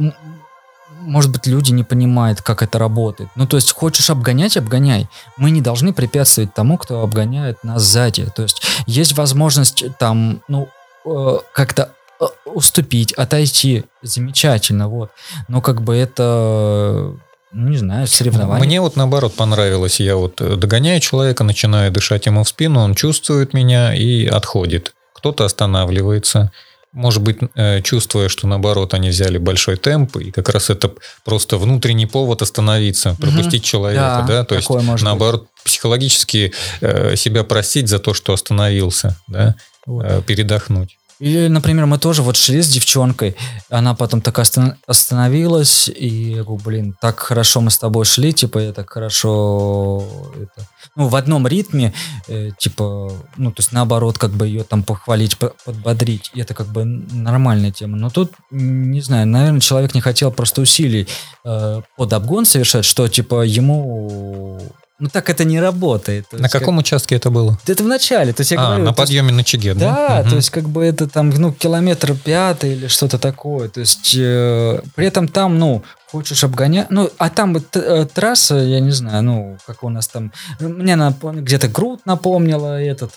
[1.01, 3.31] может быть, люди не понимают, как это работает.
[3.35, 5.09] Ну, то есть, хочешь обгонять, обгоняй.
[5.37, 8.27] Мы не должны препятствовать тому, кто обгоняет нас сзади.
[8.35, 10.69] То есть, есть возможность там, ну,
[11.05, 11.98] э, как-то э,
[12.45, 13.85] уступить, отойти.
[14.03, 15.11] Замечательно, вот.
[15.49, 17.15] Но как бы это
[17.53, 18.65] ну, не знаю, соревнования.
[18.65, 20.01] Мне вот наоборот понравилось.
[20.01, 24.95] Я вот догоняю человека, начинаю дышать ему в спину, он чувствует меня и отходит.
[25.15, 26.53] Кто-то останавливается,
[26.93, 30.93] может быть, э, чувствуя, что наоборот они взяли большой темп, и как раз это
[31.24, 33.69] просто внутренний повод остановиться, пропустить угу.
[33.69, 34.45] человека, да, да?
[34.45, 34.69] то есть
[35.03, 35.65] наоборот быть.
[35.65, 39.55] психологически э, себя простить за то, что остановился, да,
[39.86, 40.05] вот.
[40.05, 40.99] Э, передохнуть.
[41.20, 43.36] Или, например, мы тоже вот шли с девчонкой,
[43.70, 48.59] она потом так остановилась, и я говорю, блин, так хорошо мы с тобой шли, типа,
[48.59, 50.05] я так хорошо,
[50.36, 51.93] это, ну, в одном ритме,
[52.28, 56.69] э, типа, ну, то есть наоборот, как бы ее там похвалить, подбодрить, и это как
[56.69, 57.97] бы нормальная тема.
[57.97, 61.09] Но тут, не знаю, наверное, человек не хотел просто усилий
[61.45, 64.61] э, под обгон совершать, что, типа, ему
[64.99, 66.29] ну так это не работает.
[66.29, 66.85] То на каком как...
[66.85, 67.59] участке это было?
[67.66, 68.33] Это в начале.
[68.33, 70.09] То есть, я а, говорю, на подъеме есть, на Чиге, да?
[70.09, 70.31] Да, угу.
[70.31, 73.69] то есть как бы это там, ну, километр пятый или что-то такое.
[73.69, 78.81] То есть э, при этом там, ну, хочешь обгонять, ну, а там э, трасса, я
[78.81, 81.45] не знаю, ну, как у нас там, мне напом...
[81.45, 83.12] где-то Груд напомнила этот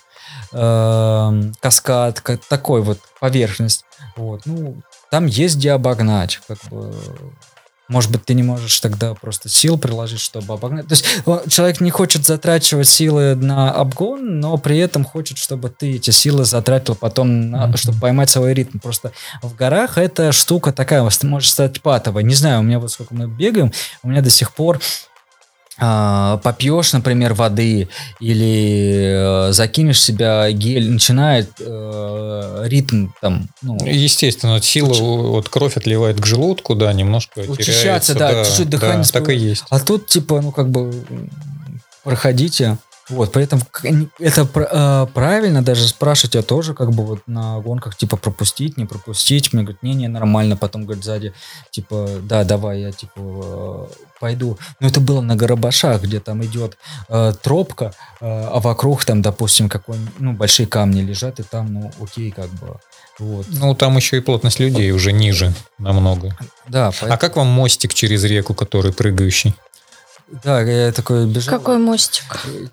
[0.52, 3.86] э, каскад, как, такой вот поверхность.
[4.16, 6.94] Вот, ну, там есть где обогнать, как бы
[7.91, 10.88] может быть, ты не можешь тогда просто сил приложить, чтобы обогнать.
[10.88, 11.05] То есть
[11.53, 16.45] человек не хочет затрачивать силы на обгон, но при этом хочет, чтобы ты эти силы
[16.45, 17.77] затратил потом, на, mm-hmm.
[17.77, 18.80] чтобы поймать свой ритм.
[18.80, 19.11] Просто
[19.41, 22.23] в горах эта штука такая, может стать патовой.
[22.23, 23.73] Не знаю, у меня вот сколько мы бегаем,
[24.03, 24.80] у меня до сих пор
[25.82, 27.90] попьешь, например, воды
[28.20, 36.22] или э, закинешь себя гель, начинает э, ритм там, ну, Естественно, сила, вот кровь отливает
[36.22, 38.16] к желудку, да, немножко Учащаться, теряется.
[38.16, 39.64] да, чуть-чуть дыхание да, так и есть.
[39.72, 41.03] А тут, типа, ну, как бы,
[42.03, 42.78] проходите.
[43.11, 43.61] Вот, поэтому
[44.19, 48.85] это э, правильно даже спрашивать, я тоже как бы вот на гонках, типа, пропустить, не
[48.85, 49.51] пропустить.
[49.51, 50.55] Мне говорят, не-не, нормально.
[50.55, 51.33] Потом, говорят, сзади,
[51.71, 53.88] типа, да, давай, я, типа, э,
[54.19, 54.57] пойду.
[54.79, 56.77] Но это было на Горобашах, где там идет
[57.09, 61.91] э, тропка, э, а вокруг там, допустим, какой ну, большие камни лежат, и там, ну,
[62.01, 62.79] окей, как бы.
[63.19, 63.45] Вот.
[63.49, 66.38] Ну, там еще и плотность людей уже ниже намного.
[66.67, 69.53] Да, А как вам мостик через реку, который прыгающий?
[70.44, 71.60] Да, я такой бежал.
[71.60, 72.24] Какой мостик?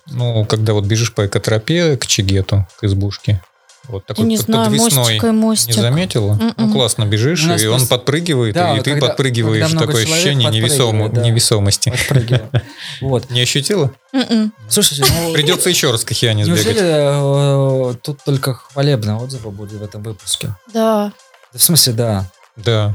[0.06, 3.42] Ну, когда вот бежишь по экотропе к Чигету, к избушке,
[3.84, 4.96] вот Я такой не под- знаю, подвесной.
[4.98, 5.76] мостик и мостик.
[5.76, 6.34] Не заметила?
[6.40, 6.72] Ну, Мгм.
[6.72, 9.64] классно бежишь, и он просто- подпрыгивает, Да, и ты когда- подпрыгиваешь.
[9.66, 11.22] когда Такое ощущение невесомо- да.
[11.22, 11.90] невесомости.
[11.90, 12.50] Подпрыгиваю.
[13.00, 13.30] Вот.
[13.30, 13.90] Не ощутила?
[14.12, 14.52] Мгм.
[14.68, 15.32] Слушайте, ну...
[15.32, 16.76] Придется еще раз к Хиане сбегать.
[16.78, 20.54] э, тут только хвалебные отзывы будут в этом выпуске?
[20.74, 21.12] Да.
[21.52, 22.24] Да, в смысле, да.
[22.56, 22.94] Да.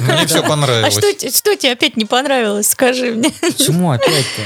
[0.00, 0.92] Мне все А понравилось.
[0.94, 2.68] что, те- что тебе опять не понравилось?
[2.68, 3.30] Скажи мне.
[3.40, 4.42] Почему опять-то?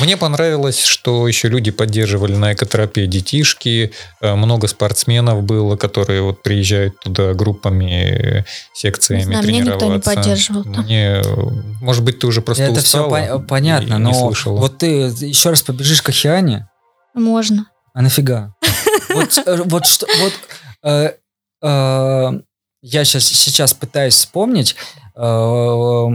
[0.00, 6.42] Мне понравилось, что еще люди поддерживали на экотропе детишки, э, много спортсменов было, которые вот
[6.42, 8.44] приезжают туда группами, э,
[8.74, 10.14] секциями Не знаю, меня никто не тренироваться.
[10.14, 10.64] поддерживал.
[10.64, 11.22] Мне,
[11.80, 14.58] может быть, ты уже просто Это все устала понятно, и не но слышала.
[14.60, 16.68] вот ты еще раз побежишь к Океане,
[17.14, 17.66] Можно.
[17.94, 18.54] а нафига?
[19.08, 20.32] Вот, э, вот что, вот
[22.88, 24.76] я сейчас, сейчас пытаюсь вспомнить,
[25.16, 26.06] э,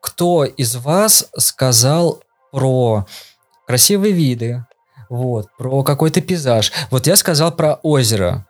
[0.00, 3.06] кто из вас сказал про
[3.66, 4.64] красивые виды,
[5.10, 6.72] вот, про какой-то пейзаж.
[6.90, 8.46] Вот я сказал про озеро.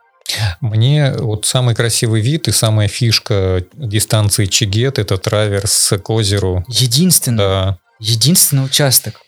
[0.60, 6.64] Мне вот самый красивый вид и самая фишка дистанции Чигет это траверс к озеру.
[6.68, 7.78] Единственный, Да.
[7.98, 9.20] единственный участок.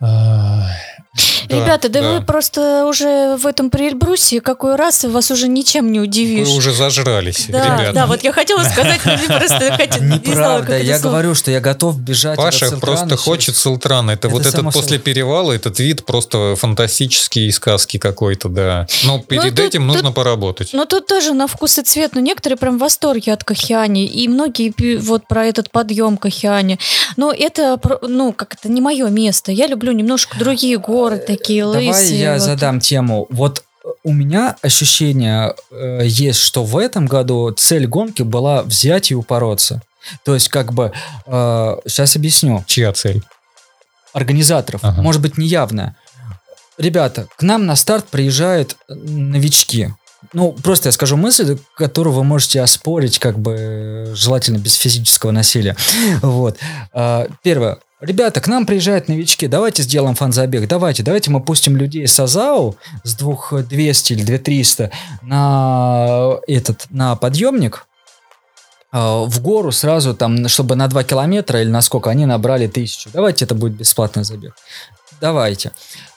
[0.00, 0.68] А,
[1.50, 2.12] да, Ребята, да, да.
[2.12, 6.48] вы просто уже в этом при Эльбрусе какой раз, и вас уже ничем не удивишь.
[6.48, 7.92] Вы уже зажрались, да, ребята.
[7.92, 11.34] да, вот я хотела сказать, но мне просто хотя- не знала, как Неправда, я говорю,
[11.34, 12.36] что я готов бежать.
[12.36, 14.12] Паша просто хочет Султана.
[14.12, 18.86] Это, вот этот после перевала, этот вид просто фантастический из сказки какой-то, да.
[19.04, 20.70] Но перед тут- этим нужно поработать.
[20.72, 24.28] Но тут тоже на вкус и цвет, но некоторые прям в восторге от Кахиани, и
[24.28, 26.78] многие вот про этот подъем Кахиани.
[27.16, 29.52] Но это, ну, как это, не мое место.
[29.52, 32.20] Я люблю немножко другие горы, такие Давай лысые.
[32.20, 32.42] я вот.
[32.42, 33.26] задам тему.
[33.30, 39.10] Вот э, у меня ощущение э, есть, что в этом году цель гонки была взять
[39.10, 39.82] и упороться.
[40.24, 40.92] То есть, как бы,
[41.26, 42.64] сейчас объясню.
[42.66, 43.22] Чья цель?
[44.14, 45.02] Организаторов, Ага.
[45.02, 45.94] может быть, неявная.
[46.78, 49.90] Ребята, к нам на старт приезжают э, новички.
[50.32, 55.30] Ну, просто я скажу мысль, которую вы можете оспорить, как бы, э, желательно без физического
[55.32, 55.76] насилия.
[56.22, 56.56] Вот.
[57.42, 57.78] Первое.
[58.00, 62.76] Ребята, к нам приезжают новички, давайте сделаем фан-забег, давайте, давайте мы пустим людей с Азау
[63.04, 64.90] с 2200 или 2300
[65.22, 67.86] на этот, на подъемник,
[68.92, 73.10] а, в гору сразу там, чтобы на 2 километра или на сколько, они набрали тысячу.
[73.12, 74.56] Давайте это будет бесплатный забег.
[75.20, 75.72] Давайте.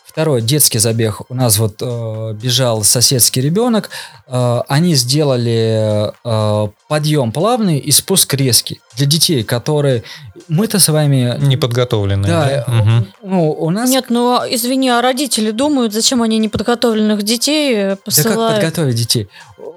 [0.06, 1.22] Второй детский забег.
[1.30, 3.90] У нас вот э, бежал соседский ребенок.
[4.28, 8.80] Э, они сделали э, подъем плавный и спуск резкий.
[8.98, 10.04] Для детей, которые...
[10.48, 11.38] Мы-то с вами...
[11.40, 12.30] Неподготовленная.
[12.30, 12.64] Да, Да.
[12.68, 13.08] э, Мгм.
[13.24, 13.90] ну, у нас...
[13.90, 18.56] Нет, ну, извини, а родители думают, зачем они неподготовленных детей э, да как посылают?
[18.62, 19.30] подготовить детей?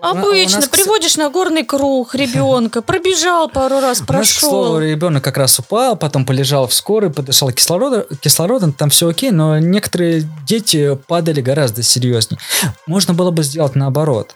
[0.03, 4.81] Обычно нас, приводишь на горный круг ребенка, пробежал пару раз, У нас, к слову, прошел.
[4.81, 9.59] ребенок как раз упал, потом полежал в скорой, подышал кислородом, кислородом, там все окей, но
[9.59, 12.39] некоторые дети падали гораздо серьезнее.
[12.87, 14.35] Можно было бы сделать наоборот.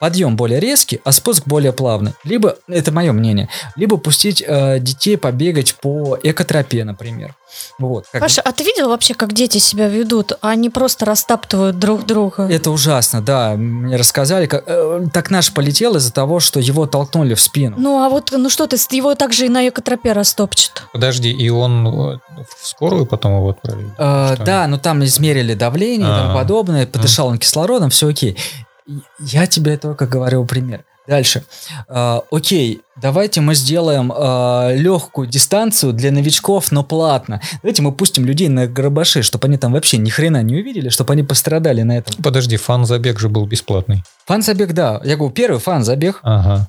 [0.00, 2.12] Подъем более резкий, а спуск более плавный.
[2.24, 7.34] Либо, это мое мнение, либо пустить э, детей побегать по экотропе, например.
[7.78, 8.06] Вот.
[8.12, 10.32] как Паша, а ты видел вообще, как дети себя ведут?
[10.40, 12.48] Они просто растаптывают друг друга.
[12.48, 13.54] Это ужасно, да.
[13.54, 17.76] Мне рассказали, как, э, так наш полетел из-за того, что его толкнули в спину.
[17.78, 20.82] Ну, а вот, ну что ты, его также и на экотропе растопчет.
[20.92, 23.90] Подожди, и он э, в скорую потом его отправили?
[23.98, 26.34] Э, да, но там измерили давление и тому А.
[26.34, 28.36] подобное, подышал он кислородом, все окей.
[29.20, 30.84] Я тебе только говорю пример.
[31.06, 31.44] Дальше.
[31.88, 34.12] Э, окей, давайте мы сделаем
[34.78, 37.40] легкую дистанцию для новичков, но платно.
[37.62, 41.14] Давайте мы пустим людей на гробаши, чтобы они там вообще ни хрена не увидели, чтобы
[41.14, 42.14] они пострадали на этом.
[42.22, 44.02] Подожди, фан-забег же был бесплатный.
[44.26, 45.00] Фан-забег, да.
[45.02, 46.20] Я говорю, первый фан-забег.
[46.22, 46.68] Ага.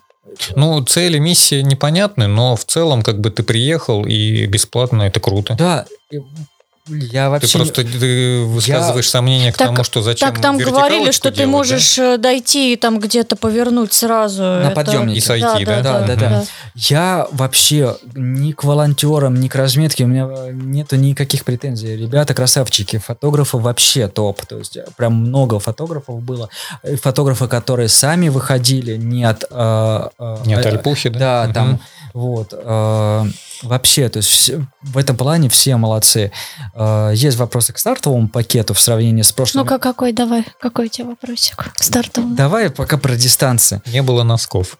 [0.56, 5.56] Ну, цели, миссии непонятны, но в целом, как бы ты приехал, и бесплатно это круто.
[5.56, 5.86] Да.
[6.90, 7.58] Я Ты вообще...
[7.60, 11.38] не- просто ты высказываешь сомнение к Так- тому, что зачем Так там говорили, что ты
[11.38, 11.58] делать, да?
[11.58, 14.42] можешь э, дойти и там где-то повернуть сразу.
[14.42, 15.18] На Это- подъемнике.
[15.18, 15.82] И сойти, да?
[15.82, 16.44] Да, да, да.
[16.76, 21.96] Я вообще ни к волонтерам, ни к разметке, у меня нету никаких претензий.
[21.96, 24.46] Ребята красавчики, фотографы вообще топ.
[24.46, 26.50] То есть прям много фотографов было.
[27.02, 29.44] Фотографы, которые сами выходили, не от...
[29.50, 31.48] э, э, Не от э, Альпухи, да?
[31.48, 31.80] Да, там
[32.14, 32.54] вот.
[32.54, 33.26] э,
[33.64, 36.32] вообще, то есть все- в этом плане все молодцы.
[36.76, 39.66] Э, есть вопросы к стартовому пакету в сравнении с прошлым.
[39.66, 42.22] Ну-ка, какой, давай, какой у тебя вопросик к старту?
[42.24, 43.82] Давай пока про дистанции.
[43.86, 44.78] Не было носков.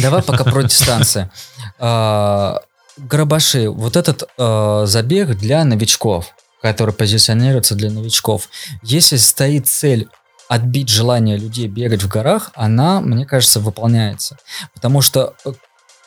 [0.00, 1.30] Давай пока про дистанции.
[1.78, 2.60] А,
[2.96, 8.48] Грабаши, вот этот забег для новичков, который позиционируется для новичков.
[8.82, 10.08] Если стоит цель
[10.48, 14.36] отбить желание людей бегать в горах, она, мне кажется, выполняется.
[14.74, 15.52] Потому что, э,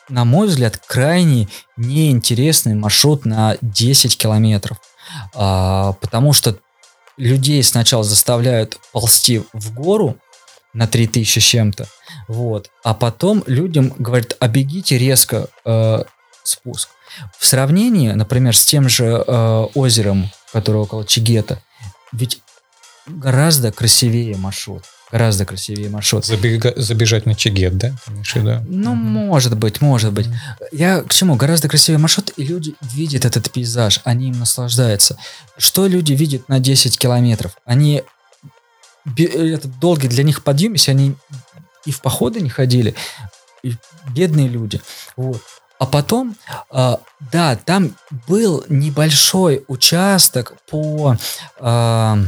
[0.08, 4.78] на мой взгляд, крайне неинтересный маршрут на 10 километров.
[5.34, 6.58] А, Потому что
[7.16, 10.16] людей сначала заставляют ползти в гору
[10.72, 11.88] на 3000 с чем-то,
[12.28, 12.70] вот.
[12.84, 16.04] А потом людям говорят, а резко э,
[16.42, 16.90] спуск.
[17.38, 21.62] В сравнении, например, с тем же э, озером, которое около Чигета,
[22.12, 22.42] ведь
[23.06, 24.84] гораздо красивее маршрут.
[25.16, 26.24] Гораздо красивее маршрут.
[26.26, 27.92] Забега- забежать на Чигет, да?
[28.04, 28.62] В виду?
[28.68, 30.28] Ну, может быть, может быть.
[30.72, 31.36] Я к чему?
[31.36, 35.16] Гораздо красивее маршрут, и люди видят этот пейзаж, они им наслаждаются.
[35.56, 37.52] Что люди видят на 10 километров?
[37.64, 38.02] Они...
[39.06, 41.14] бе- Это долгий для них подъем, если они
[41.86, 42.94] и в походы не ходили,
[43.62, 43.74] и
[44.14, 44.82] бедные люди.
[45.16, 45.40] Вот.
[45.78, 46.36] А потом,
[46.70, 47.00] а,
[47.32, 47.96] да, там
[48.28, 51.16] был небольшой участок по,
[51.58, 52.18] а,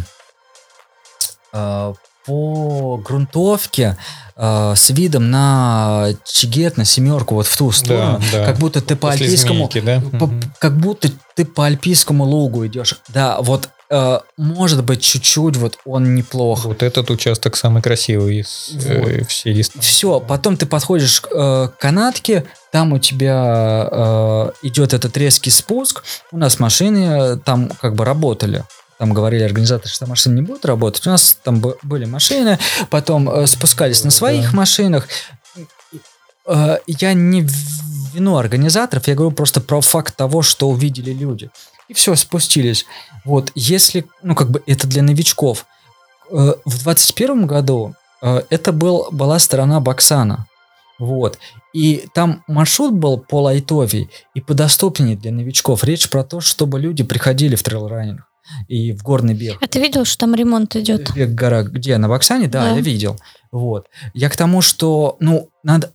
[1.52, 1.92] а,
[2.28, 3.96] по грунтовке
[4.36, 8.44] а, с видом на Чигет, на семерку, вот в ту сторону, да.
[8.44, 10.00] как будто ты по После альпийскому, змейки, да?
[10.18, 10.42] по- Мгм.
[10.60, 13.00] как будто ты по альпийскому лугу идешь.
[13.08, 16.66] Да, вот э, может быть чуть-чуть вот он неплох.
[16.66, 19.88] Вот этот участок самый красивый из э, всей дистанции.
[19.88, 26.04] Все, потом ты подходишь к э, канатке, там у тебя э, идет этот резкий спуск.
[26.30, 28.64] У нас машины э, там как бы работали.
[28.98, 31.06] Там говорили организаторы, что машины не будут работать.
[31.06, 32.58] У нас там были машины,
[32.90, 34.56] потом э, спускались на своих Да.
[34.56, 35.08] машинах.
[36.46, 37.46] Э, я не
[38.12, 41.50] вину организаторов, я говорю просто про факт того, что увидели люди.
[41.88, 42.86] И все, спустились.
[43.24, 45.64] Вот, если, ну, как бы это для новичков.
[46.30, 50.46] Э, в 21 году э, это был, была сторона Баксана.
[50.98, 51.38] Вот.
[51.72, 55.84] И там маршрут был полайтовей и подоступнее для новичков.
[55.84, 58.22] Речь про то, чтобы люди приходили в трейл-раннинг
[58.68, 59.58] и в горный бег.
[59.60, 61.12] А ты видел, что там ремонт идет?
[61.14, 61.68] Бег в горах.
[61.68, 61.96] Где?
[61.98, 62.48] На Баксане?
[62.48, 62.70] Да, Да.
[62.76, 63.16] я видел.
[63.52, 63.86] Вот.
[64.14, 65.90] Я к тому, что, ну, надо...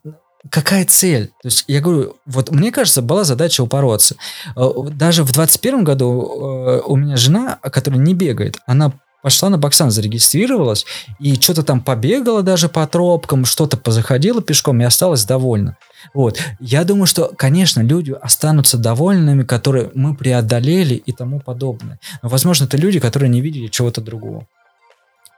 [0.49, 1.27] Какая цель?
[1.41, 4.15] То есть, я говорю, вот мне кажется, была задача упороться.
[4.57, 9.57] Э, Даже в 21 году э, у меня жена, которая не бегает, она пошла на
[9.57, 10.85] Баксан, зарегистрировалась,
[11.17, 15.77] и что-то там побегала даже по тропкам, что-то позаходила пешком и осталась довольна.
[16.13, 16.39] Вот.
[16.59, 21.99] Я думаю, что, конечно, люди останутся довольными, которые мы преодолели и тому подобное.
[22.21, 24.47] Но, возможно, это люди, которые не видели чего-то другого.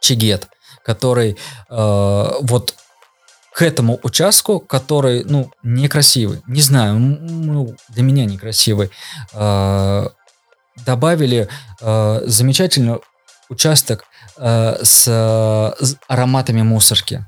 [0.01, 0.47] Чигет,
[0.83, 1.37] который
[1.69, 2.75] э, вот
[3.53, 8.91] к этому участку, который, ну, некрасивый, не знаю, ну, для меня некрасивый,
[9.33, 10.07] э,
[10.85, 11.47] добавили
[11.81, 12.99] э, замечательный
[13.49, 14.03] участок
[14.37, 17.25] э, с, э, с ароматами мусорки.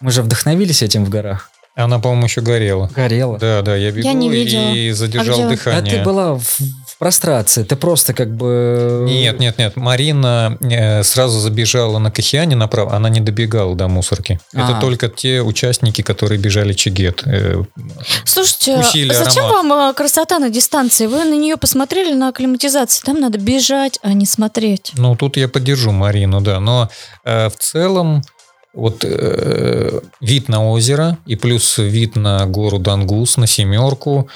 [0.00, 1.50] Мы же вдохновились этим в горах.
[1.76, 2.90] Она, по-моему, еще горела.
[2.96, 3.38] Горело.
[3.38, 4.72] Да, да, я бегу не видела.
[4.72, 5.44] и задержал А где?
[5.44, 5.98] А дыхание.
[5.98, 9.04] ты была в, в прострации, ты просто как бы...
[9.06, 9.76] Нет, нет, нет.
[9.76, 14.40] Марина э, сразу забежала на Кахиане направо, она не добегала до мусорки.
[14.54, 14.80] Это А.
[14.80, 17.22] только те участники, которые бежали Чигет.
[17.26, 17.62] Э,
[18.24, 18.76] Слушайте,
[19.10, 19.64] а зачем аромат.
[19.64, 21.06] вам э, красота на дистанции?
[21.06, 23.02] Вы на нее посмотрели на акклиматизации?
[23.04, 24.92] Там надо бежать, а не смотреть.
[24.96, 26.58] Ну, тут я поддержу Марину, да.
[26.58, 26.88] Но
[27.24, 28.22] э, в целом
[28.76, 34.28] вот э, вид на озеро и плюс вид на гору Дангус, на семерку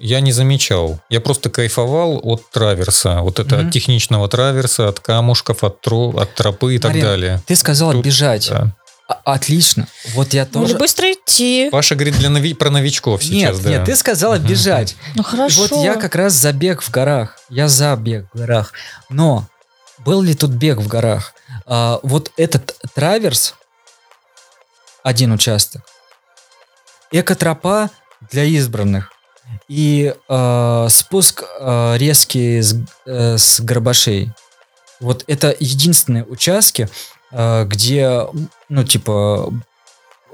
[0.00, 0.98] я не замечал.
[1.08, 3.20] Я просто кайфовал от траверса.
[3.20, 3.66] Вот это Мгм.
[3.68, 7.42] от техничного траверса, от камушков, от, тро- от тропы и так Марина, далее.
[7.46, 8.48] Ты сказала Тут, бежать.
[8.50, 8.74] Да.
[9.08, 9.86] А- Отлично.
[10.14, 10.76] Вот я тоже...
[10.78, 11.68] быстро идти.
[11.70, 13.70] Паша говорит для нови- про новичков сейчас, нет, да.
[13.70, 14.46] нет, ты сказала Мгм.
[14.46, 14.96] бежать.
[15.14, 15.66] Ну И хорошо.
[15.70, 17.38] Вот я как раз за бег в горах.
[17.50, 18.72] Я за бег в горах.
[19.10, 19.46] Но
[20.04, 21.34] был ли тут бег в горах?
[21.66, 23.54] А, вот этот траверс,
[25.04, 25.82] один участок,
[27.12, 27.90] экотропа
[28.32, 29.12] для избранных
[29.68, 32.74] и а, спуск а, резкий с,
[33.06, 34.32] э, с Горбашей.
[35.00, 36.88] Вот это единственные участки,
[37.30, 38.26] а, где,
[38.68, 39.52] ну, типа,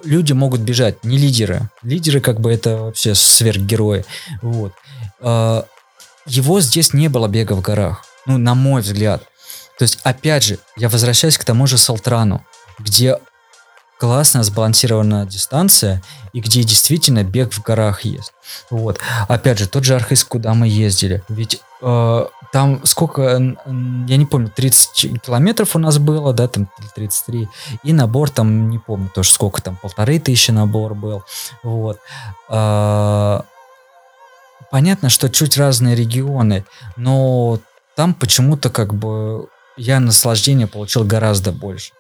[0.05, 1.69] люди могут бежать, не лидеры.
[1.83, 4.05] Лидеры, как бы, это вообще сверхгерои.
[4.41, 4.73] Вот.
[5.21, 5.67] А,
[6.27, 8.05] Его здесь не было бега в горах.
[8.27, 9.25] Ну, на мой взгляд.
[9.79, 12.45] То есть, опять же, я возвращаюсь к тому же Салтрану,
[12.79, 13.19] где
[14.01, 16.03] классная сбалансированная дистанция
[16.33, 18.33] и где действительно бег в горах есть.
[18.71, 18.99] Вот.
[19.29, 21.23] Опять же, тот же Архыз, куда мы ездили.
[21.29, 27.47] Ведь э, там сколько, я не помню, 30 километров у нас было, да, там 33.
[27.85, 31.23] И набор там, не помню тоже сколько там, полторы тысячи набор был.
[31.63, 31.99] Вот.
[32.49, 33.43] Э,
[34.71, 36.65] понятно, что чуть разные регионы,
[36.97, 37.61] но
[37.97, 41.93] там почему-то как бы я наслаждение получил гораздо больше.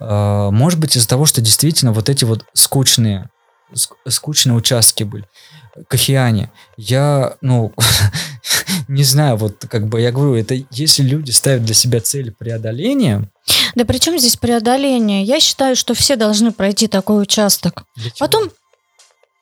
[0.00, 3.30] А, может быть, из-за того, что действительно вот эти вот скучные,
[4.08, 5.24] скучные участки были.
[5.88, 6.50] Кофеяне.
[6.76, 7.72] Я, ну,
[8.88, 13.28] не знаю, вот как бы я говорю, это если люди ставят для себя цель преодоления,
[13.74, 15.22] да при чем здесь преодоление?
[15.22, 17.84] Я считаю, что все должны пройти такой участок.
[18.18, 18.50] Потом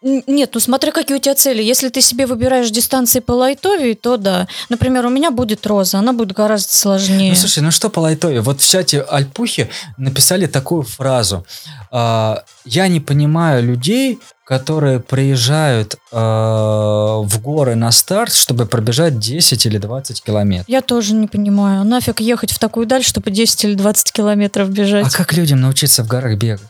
[0.04, 1.62] нет, ну смотри, какие у тебя цели.
[1.62, 4.46] Если ты себе выбираешь дистанции по лайтове, то да.
[4.68, 7.30] Например, у меня будет роза, она будет гораздо сложнее.
[7.30, 8.42] Ну слушай, ну что по лайтове?
[8.42, 11.46] Вот в чате Альпухи написали такую фразу.
[11.90, 19.66] «А, Я не понимаю людей, которые приезжают э, в горы на старт, чтобы пробежать 10
[19.66, 20.68] или 20 километров.
[20.68, 21.82] Я тоже не понимаю.
[21.84, 25.06] Нафиг ехать в такую даль, чтобы 10 или 20 километров бежать.
[25.06, 26.60] А как людям научиться в горах бегать?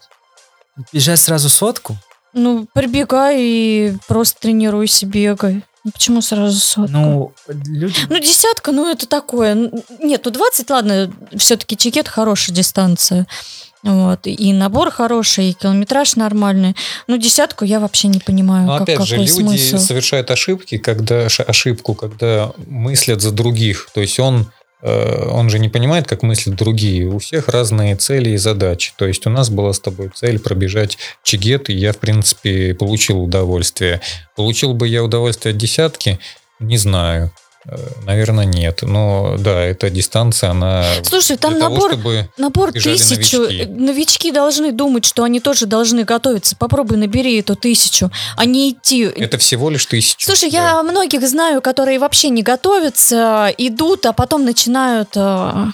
[0.92, 1.96] Бежать сразу сотку?
[2.34, 5.62] Ну, прибегай и просто тренируйся, бегай.
[5.84, 6.92] Ну, почему сразу сотка?
[6.92, 7.94] Ну, люди...
[8.08, 9.70] ну, десятка, ну, это такое.
[10.00, 13.26] Нет, ну, 20, ладно, все-таки чекет хорошая дистанция.
[13.82, 14.20] Вот.
[14.26, 16.74] И набор хороший, и километраж нормальный.
[17.06, 18.66] Ну, десятку я вообще не понимаю.
[18.66, 19.76] Но как, опять же, люди смысл.
[19.76, 23.90] совершают ошибки, когда ошибку, когда мыслят за других.
[23.92, 24.46] То есть он
[24.84, 27.06] он же не понимает, как мыслят другие.
[27.08, 28.92] У всех разные цели и задачи.
[28.96, 33.22] То есть у нас была с тобой цель пробежать чигет, и я, в принципе, получил
[33.22, 34.00] удовольствие.
[34.36, 36.18] Получил бы я удовольствие от десятки?
[36.60, 37.32] Не знаю.
[38.04, 38.80] Наверное, нет.
[38.82, 40.84] Но да, эта дистанция, она...
[41.02, 43.40] Слушай, там набор, того, набор тысячу.
[43.40, 43.66] Новички.
[43.66, 46.56] новички должны думать, что они тоже должны готовиться.
[46.56, 49.04] Попробуй набери эту тысячу, а не идти...
[49.04, 50.26] Это всего лишь тысяча.
[50.26, 50.58] Слушай, да.
[50.58, 55.66] я многих знаю, которые вообще не готовятся, идут, а потом начинают э,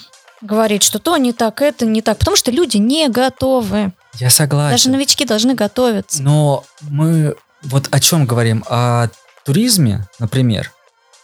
[0.42, 2.18] говорить, что то не так, это не так.
[2.18, 3.92] Потому что люди не готовы.
[4.14, 4.72] Я согласен.
[4.72, 6.22] Даже новички должны готовиться.
[6.22, 8.64] Но мы вот о чем говорим?
[8.68, 9.08] О
[9.44, 10.72] туризме, например,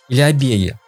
[0.08, 0.78] или обеи.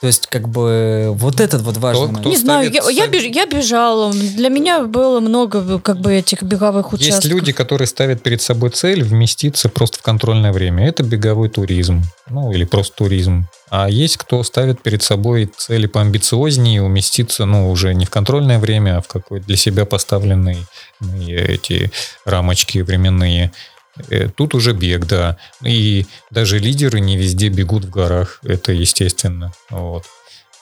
[0.00, 2.20] То есть, как бы, вот этот вот важный кто, момент.
[2.20, 4.10] кто Не знаю, я, я, беж, я бежала.
[4.10, 7.16] Для меня было много, как бы, этих беговых участков.
[7.16, 10.88] Есть люди, которые ставят перед собой цель вместиться просто в контрольное время.
[10.88, 12.02] Это беговой туризм.
[12.30, 13.46] Ну, или просто туризм.
[13.68, 18.96] А есть кто ставит перед собой цели поамбициознее, уместиться, ну, уже не в контрольное время,
[18.96, 20.64] а в какой-то для себя поставленные
[21.28, 21.92] эти
[22.24, 23.52] рамочки временные.
[24.08, 25.36] Э, тут уже бег, да.
[25.62, 28.40] И даже лидеры не везде бегут в горах.
[28.42, 29.52] Это естественно.
[29.70, 30.04] Вот.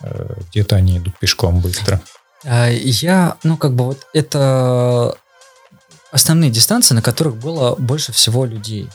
[0.03, 2.01] Э, где-то они идут пешком быстро.
[2.45, 5.17] А, я, ну, как бы вот это
[6.11, 8.89] основные дистанции, на которых было больше всего людей.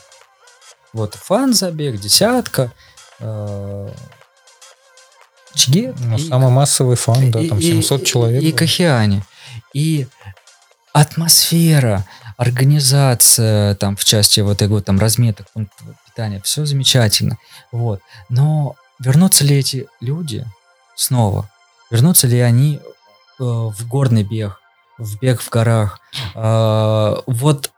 [0.92, 2.72] Вот фан-забег, десятка,
[3.20, 3.90] э,
[5.54, 5.96] чигет.
[5.98, 8.42] Ну, и, самый массовый фан, да, там 700 и, человек.
[8.42, 9.24] И, и Кахиане.
[9.72, 10.06] И
[10.92, 12.06] атмосфера,
[12.36, 15.46] организация там в части вот этого там разметок
[16.06, 17.38] питания, все замечательно.
[17.72, 18.00] Вот.
[18.28, 20.44] Но вернутся ли эти люди
[20.96, 21.50] снова?
[21.90, 22.80] Вернутся ли они э,
[23.38, 24.60] в горный бег,
[24.98, 26.00] в бег в горах?
[26.34, 27.70] Э, вот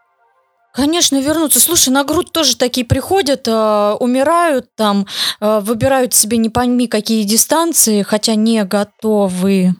[0.77, 1.59] Конечно, вернутся.
[1.59, 5.07] Слушай, на грудь тоже такие приходят, э, умирают там,
[5.41, 9.75] э, выбирают себе не пойми какие дистанции, хотя не готовы.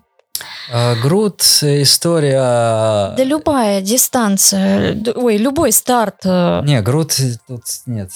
[0.71, 3.15] А, Груд история...
[3.17, 6.17] Да любая дистанция, ой, любой старт.
[6.25, 8.11] э, Не, Груд тут нет.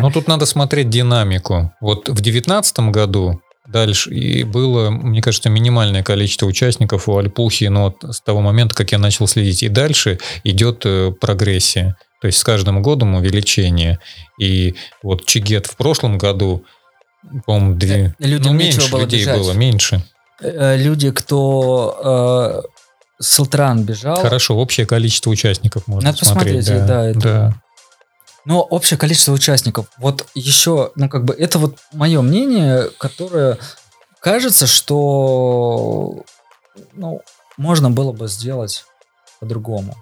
[0.00, 1.72] Но тут надо смотреть динамику.
[1.80, 7.84] Вот в девятнадцатом году дальше и было, мне кажется, минимальное количество участников у Альпухи, но
[7.84, 11.96] вот с того момента, как я начал следить, и дальше идет э, прогрессия.
[12.20, 14.00] То есть с каждым годом увеличение.
[14.40, 16.64] И вот Чигет в прошлом году,
[17.46, 18.14] по-моему, две...
[18.18, 19.38] Людям ну, меньше было людей бежать.
[19.38, 20.02] было, меньше.
[20.40, 26.58] Э, Люди, кто э, с Алтран бежал, Хорошо, общее количество участников можно Надо посмотреть.
[26.66, 27.54] посмотреть, да, это- да.
[28.44, 29.86] но общее количество участников.
[29.98, 33.58] Вот еще, ну как бы, это вот мое мнение, которое
[34.20, 36.22] кажется, что
[36.92, 37.20] ну,
[37.56, 38.84] можно было бы сделать
[39.40, 39.96] по-другому.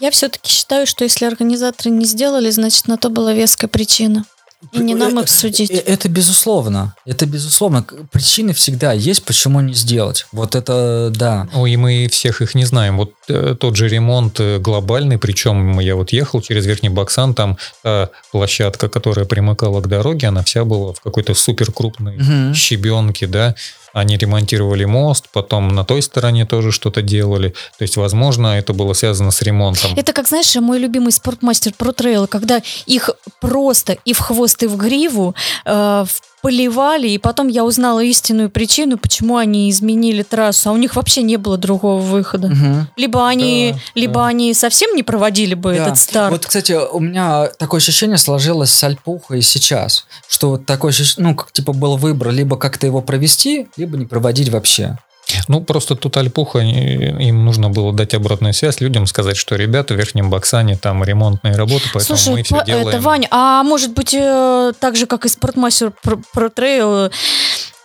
[0.00, 4.24] Я все-таки считаю, что если организаторы не сделали, значит, на то была веская причина.
[4.72, 5.70] И не нам Э, их судить.
[5.70, 6.94] э, Это безусловно.
[7.06, 7.84] Это безусловно.
[8.12, 10.26] Причины всегда есть, почему не сделать.
[10.32, 11.48] Вот это да.
[11.54, 12.96] Ну, и мы всех их не знаем.
[12.96, 17.56] Вот э, тот же ремонт э, глобальный, причем я вот ехал через Верхний Баксан, там
[17.82, 22.54] та площадка, которая примыкала к дороге, она вся была в какой-то супер крупной Мгм.
[22.54, 23.54] щебенке, да.
[23.94, 27.54] Они ремонтировали мост, потом на той стороне тоже что-то делали.
[27.78, 29.92] То есть, возможно, это было связано с ремонтом.
[29.96, 33.10] Это как, знаешь, мой любимый спортмастер про трейл, когда их
[33.40, 35.34] просто и в хвост, и в гриву
[35.64, 36.04] э,
[36.44, 41.22] поливали, и потом я узнала истинную причину, почему они изменили трассу, а у них вообще
[41.22, 42.48] не было другого выхода.
[42.48, 42.86] Мгм.
[42.96, 44.26] Либо они, Да, либо да.
[44.26, 45.84] они совсем не проводили бы Да.
[45.84, 46.30] этот старт.
[46.30, 51.34] Вот, кстати, у меня такое ощущение сложилось с Альпухой сейчас, что вот такое ощущение, ну,
[51.34, 54.98] как типа был выбор, либо как-то его провести, либо не проводить вообще.
[55.48, 59.96] Ну, просто тут Альпуха, им нужно было дать обратную связь людям, сказать, что ребята в
[59.96, 62.88] Верхнем Баксане там ремонтные работы, поэтому Слушай, мы все па- делаем.
[62.88, 67.10] это Ваня, а может быть, э, так же, как и спортмастер про, трейл,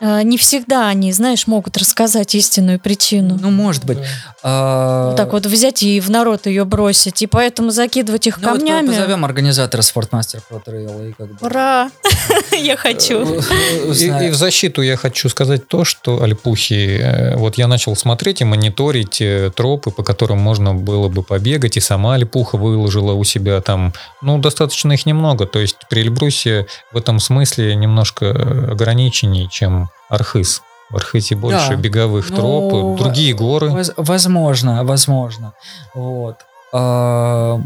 [0.02, 3.38] не всегда они, знаешь, могут рассказать истинную причину.
[3.40, 3.98] Ну, может быть.
[4.44, 8.50] А, Вот так вот взять и в народ ее бросить, и поэтому закидывать их ну,
[8.50, 8.88] вот камнями.
[8.88, 11.36] позовем организатора Спортмастер Pro Trail и как бы...
[11.46, 11.90] Ура!
[12.58, 13.42] Я хочу.
[13.42, 18.42] э, И, в защиту я хочу сказать то, что Альпухи, э, вот я начал смотреть
[18.42, 23.24] и мониторить э, тропы, по которым можно было бы побегать, и сама Альпуха выложила у
[23.24, 28.72] себя там, ну, достаточно их немного, то есть при Эльбрусе в этом смысле немножко э,
[28.72, 30.62] ограниченнее, чем Архыз.
[30.90, 31.76] В Архызе больше Да.
[31.76, 33.70] беговых Ну, троп, другие горы.
[33.70, 35.54] Воз- возможно, возможно.
[35.94, 36.38] Вот.
[36.74, 37.62] А,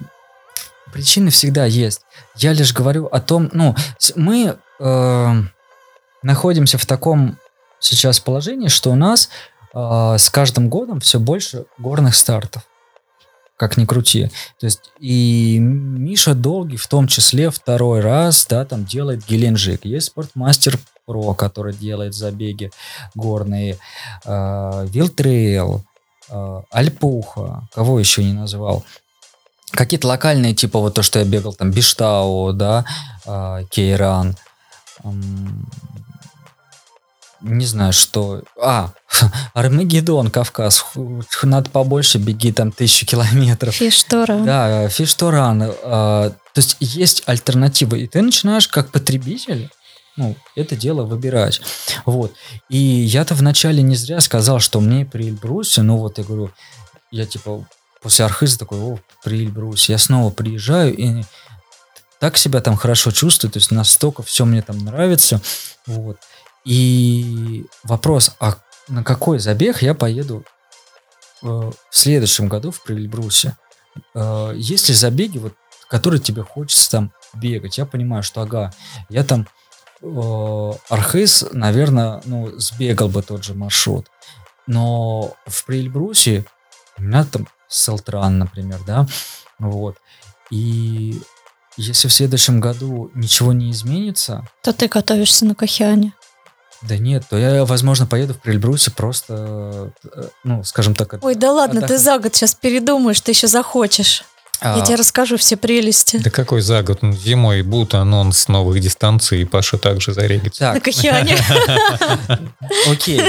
[0.91, 2.01] причины всегда есть.
[2.35, 3.75] Я лишь говорю о том, ну,
[4.15, 5.41] мы э,
[6.21, 7.37] находимся в таком
[7.79, 9.29] сейчас положении, что у нас
[9.73, 12.63] э, с каждым годом все больше горных стартов.
[13.55, 14.29] Как ни крути.
[14.59, 19.85] То есть и Миша Долгий в том числе второй раз, да, там делает Геленджик.
[19.85, 22.71] Есть Спортмастер Про, который делает забеги
[23.13, 23.77] горные.
[24.25, 25.83] э, Wild Trail,
[26.29, 28.85] э, Альпуха, кого еще не назвал.
[29.71, 32.85] Какие-то локальные, типа вот то, что я бегал, там, Биштау, да,
[33.25, 34.37] э, Кейран.
[37.41, 38.43] Не знаю, что...
[38.61, 38.91] А,
[39.53, 40.85] Армагеддон, Кавказ.
[41.41, 43.75] Надо побольше, беги там тысячу километров.
[43.75, 44.37] Фиштора.
[44.37, 45.59] Да, фишторан.
[45.59, 49.69] То есть есть альтернатива, и ты начинаешь как потребитель
[50.15, 51.61] ну, это дело выбирать.
[52.05, 52.33] Вот.
[52.69, 56.51] И я-то вначале не зря сказал, что мне при Эльбрусе, ну вот я говорю,
[57.11, 57.67] я типа
[58.01, 59.93] после Архиза такой, о, при Эльбрусе.
[59.93, 61.23] Я снова приезжаю и
[62.19, 65.41] так себя там хорошо чувствую, то есть настолько все мне там нравится.
[65.87, 66.17] Вот.
[66.65, 68.55] И вопрос, а
[68.87, 70.45] на какой забег я поеду
[71.41, 73.57] э, в следующем году в Прильбрусе?
[74.15, 75.53] Э, есть ли забеги, вот,
[75.89, 77.77] которые тебе хочется там бегать?
[77.77, 78.73] Я понимаю, что ага,
[79.09, 79.47] я там
[80.89, 84.07] Архыз, наверное, ну, сбегал бы тот же маршрут.
[84.67, 86.45] Но в Прильбрусе
[86.97, 89.07] у меня там Селтран, например, да,
[89.59, 89.97] вот.
[90.51, 91.21] И
[91.77, 96.13] если в следующем году ничего не изменится, То ты готовишься на Кахиане.
[96.81, 101.15] да нет, то я, возможно, поеду в Прильбрусе просто, э, ну, скажем так...
[101.23, 102.01] Ой, да ладно, ты отдохнуть.
[102.01, 104.23] за год сейчас передумаешь, ты еще захочешь.
[104.63, 106.17] А, Я тебе расскажу все прелести.
[106.17, 107.01] Да какой за год?
[107.01, 110.63] Ну, Зимой будет анонс новых дистанций, и Паша также зарегится.
[110.67, 111.37] На Так, Кахиане.
[112.89, 113.21] окей,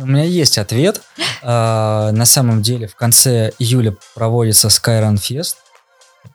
[0.00, 1.00] у меня есть ответ.
[1.42, 5.54] А, На самом деле в конце июля проводится Skyrun Fest,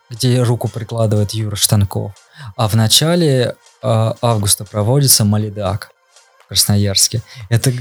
[0.09, 2.13] где руку прикладывает Юра Штанков.
[2.55, 5.91] А в начале а, августа проводится Малидак
[6.47, 7.21] Красноярске.
[7.49, 7.71] Это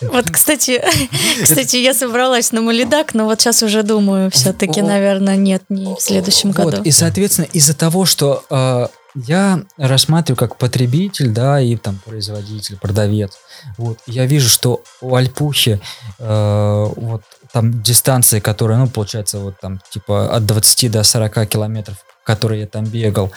[0.00, 0.82] Вот, кстати,
[1.42, 6.00] кстати, я собралась на Малидак, но вот сейчас уже думаю, все-таки, наверное, нет, не в
[6.00, 6.82] следующем Вот, году.
[6.82, 8.86] И, соответственно, из-за того, что э,
[9.26, 13.32] я рассматриваю как потребитель, да, и там производитель, продавец,
[13.78, 15.80] вот, я вижу, что у Альпухи
[16.18, 17.22] э, вот
[17.52, 22.66] там дистанции, которые, ну, получается, вот там, типа, от 20 до 40 километров, которые я
[22.66, 23.32] там бегал,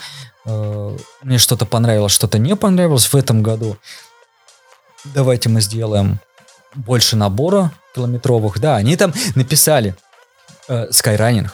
[0.45, 3.77] э, мне что-то понравилось, что-то не понравилось в этом году.
[5.05, 6.19] Давайте мы сделаем
[6.75, 8.59] больше набора километровых.
[8.59, 9.95] Да, они там написали
[10.67, 11.49] э, Skyrunning.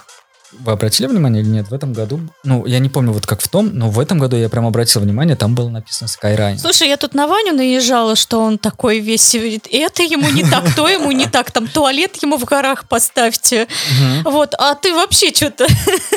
[0.59, 1.67] Вы обратили внимание или нет?
[1.67, 4.38] В этом году, ну, я не помню, вот как в том, но в этом году
[4.38, 6.59] я прям обратил внимание, там было написано Skyrunning.
[6.59, 9.67] Слушай, я тут на Ваню наезжала, что он такой весь сидит.
[9.69, 11.51] Это ему не так, то ему не так.
[11.51, 13.67] Там туалет ему в горах поставьте.
[14.23, 15.67] Вот, а ты вообще что-то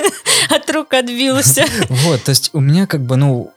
[0.50, 1.64] от рук отбился.
[1.88, 3.52] Вот, то есть у меня как бы, ну,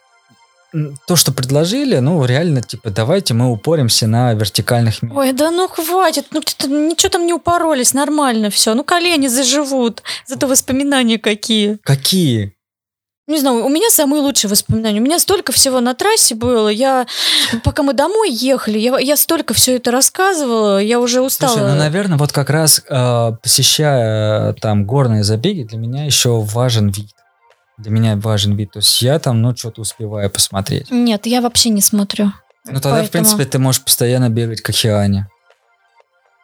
[1.07, 5.19] то, что предложили, ну, реально, типа, давайте мы упоримся на вертикальных метрах.
[5.19, 6.39] Ой, да ну хватит, ну
[6.89, 8.73] ничего там не упоролись, нормально все.
[8.73, 11.77] Ну колени заживут, зато воспоминания какие.
[11.84, 12.56] Какие?
[13.27, 14.99] Не знаю, у меня самые лучшие воспоминания.
[14.99, 16.68] У меня столько всего на трассе было.
[16.68, 17.06] Я,
[17.64, 21.53] пока мы домой ехали, я, я столько все это рассказывала, я уже устала.
[21.53, 26.89] Слушай, ну, наверное, вот как раз э, посещая там горные забеги, для меня еще важен
[26.89, 27.11] вид.
[27.82, 28.72] Для меня важен вид.
[28.72, 30.91] То есть я там, ну, что-то успеваю посмотреть.
[30.91, 32.32] Нет, я вообще не смотрю.
[32.66, 35.28] Ну, тогда, в принципе, ты можешь постоянно бегать к океане.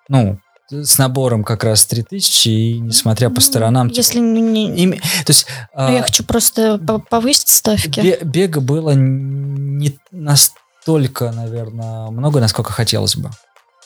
[0.10, 0.40] Ну,
[0.70, 3.90] с набором как раз 3000 и несмотря по сторонам...
[3.90, 4.70] типа, Если не...
[4.84, 5.46] ими- то есть...
[5.74, 8.00] Ну, а, я хочу просто по- повысить ставки.
[8.02, 13.30] бе- бега было не настолько, наверное, много, насколько хотелось бы.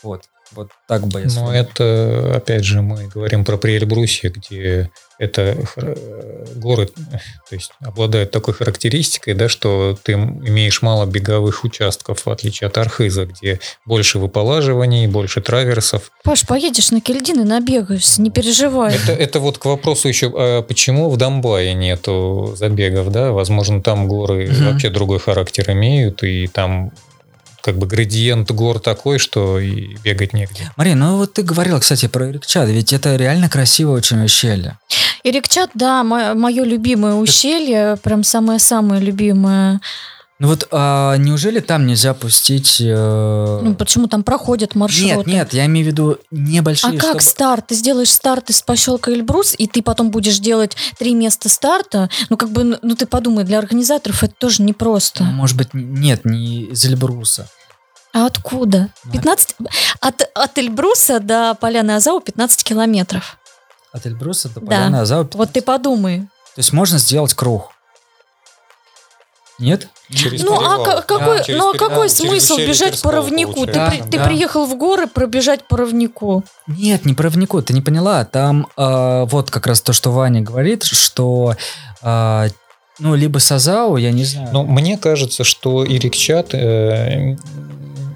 [0.03, 0.23] Вот.
[0.53, 4.90] Вот так бы я Но это, опять же, мы говорим про Приэльбрусье, где
[5.22, 12.26] это э, горы, то есть обладает такой характеристикой, да, что ты имеешь мало беговых участков,
[12.26, 16.11] в отличие от Архиза, где больше выполаживаний, больше траверсов.
[16.23, 18.95] Паш, поедешь на Кельдин и набегаешься, не переживай.
[18.95, 23.31] Это, это вот к вопросу еще, а почему в Донбае нету забегов, да?
[23.31, 24.72] Возможно, там горы Мгм.
[24.72, 26.91] вообще другой характер имеют, и там
[27.62, 30.72] как бы градиент гор такой, что и бегать негде.
[30.76, 34.78] Мария, ну вот ты говорила, кстати, про Иркчад, ведь это реально красивое очень ущелье.
[35.24, 39.80] Ирикчат, да, мое любимое ущелье, прям самое-самое любимое.
[40.41, 42.81] Ну вот а, неужели там нельзя пустить...
[42.81, 45.18] э, Ну, почему там проходят маршруты?
[45.18, 46.93] Нет, нет, я имею в виду небольшие...
[46.93, 47.68] А как чтобы- старт?
[47.68, 52.09] Ты сделаешь старт из поселка Эльбрус, и ты потом будешь делать три места старта.
[52.30, 55.23] Ну, как бы, ну ты подумай, для организаторов это тоже непросто.
[55.26, 57.47] Ну, Может быть, нет, не из Эльбруса.
[58.11, 58.89] А откуда?
[59.05, 59.57] Ну, 15...
[59.99, 63.38] От, от Эльбруса до Поляны Азау 15 километров.
[63.93, 64.65] От Эльбруса до Да.
[64.65, 65.30] Поляны Азау.
[65.34, 66.22] Вот ты подумай.
[66.55, 67.69] То есть можно сделать круг.
[69.62, 69.88] Нет?
[70.14, 70.84] Через ну, а перевал.
[70.84, 73.66] ка- какой, через ну, а какой смысл бежать по равнику?
[73.66, 74.04] Ты, получается.
[74.04, 74.26] при- ты Да.
[74.26, 76.44] приехал в горы пробежать по равнику.
[76.68, 78.26] Нет, не правнику, ты не поняла.
[78.26, 81.56] Там э, вот как раз то, что Ваня говорит, что
[82.02, 82.50] э,
[83.00, 84.50] ну, либо Сазау, я не знаю.
[84.52, 87.36] Ну, мне кажется, что Ирикчат э,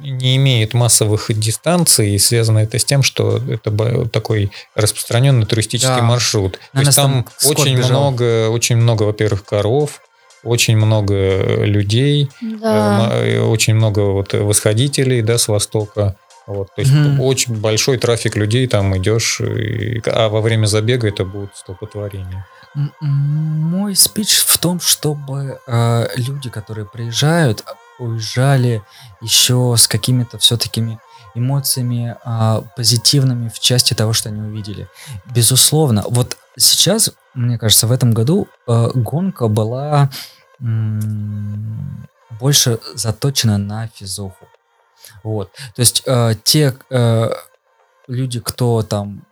[0.04, 6.02] не имеет массовых дистанций, и связано это с тем, что это такой распространенный туристический Да.
[6.02, 6.54] маршрут.
[6.54, 7.90] То На нас есть там там очень бежал.
[8.12, 10.02] много, очень много, во-первых, коров,
[10.46, 11.14] очень много
[11.66, 12.90] людей, э, Да.
[12.90, 16.16] ма- э, очень много вот восходителей, да, с востока.
[16.48, 17.20] Вот, то есть Мгм.
[17.22, 22.46] очень большой трафик людей, там идешь, и- а во время забега это будет столпотворение.
[22.76, 23.10] М- м,
[23.76, 27.64] Мой спич в том, чтобы э, люди, которые приезжают,
[28.00, 28.82] уезжали
[29.22, 30.98] еще с какими-то все-таки
[31.36, 34.88] эмоциями а, позитивными в части того, что они увидели.
[35.34, 40.10] Безусловно, вот сейчас, мне кажется, в этом году э, гонка была м,
[42.40, 44.48] больше заточена на физуху.
[45.24, 45.52] Вот.
[45.76, 47.30] То есть э, те э,
[48.08, 49.26] люди, кто там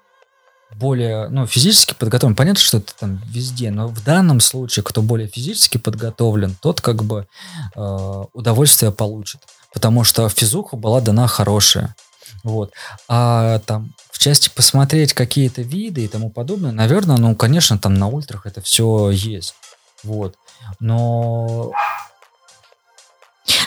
[0.76, 5.28] более, ну, физически подготовлен, понятно, что это там везде, но в данном случае, кто более
[5.28, 7.28] физически подготовлен, тот как бы
[7.76, 9.42] э, удовольствие получит,
[9.74, 11.96] потому что физуха была дана хорошая.
[12.44, 12.74] Вот.
[13.08, 18.08] А там в части посмотреть какие-то виды и тому подобное, наверное, ну, конечно, там на
[18.08, 19.56] ультрах это все есть.
[20.04, 20.36] Вот.
[20.80, 21.72] Но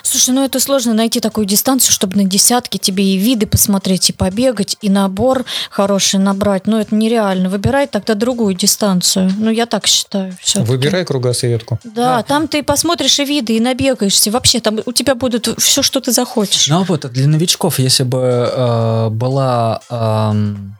[0.02, 4.12] Слушай, ну это сложно найти такую дистанцию, чтобы на десятки тебе и виды посмотреть, и
[4.12, 6.66] побегать, и набор хороший набрать.
[6.66, 7.50] Ну это нереально.
[7.50, 9.30] Выбирай тогда другую дистанцию.
[9.36, 10.34] Ну я так считаю.
[10.40, 10.70] всё-таки.
[10.70, 11.78] Выбирай кругосветку.
[11.84, 12.22] Да, Да.
[12.22, 14.30] там ты посмотришь и виды, и набегаешься.
[14.30, 16.68] Вообще там у тебя будет все, что ты захочешь.
[16.68, 18.18] Ну, а вот для новичков, если бы
[18.50, 20.78] э, была, ам,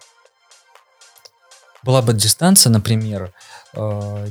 [1.82, 3.32] была бы дистанция, например,
[3.74, 4.26] э,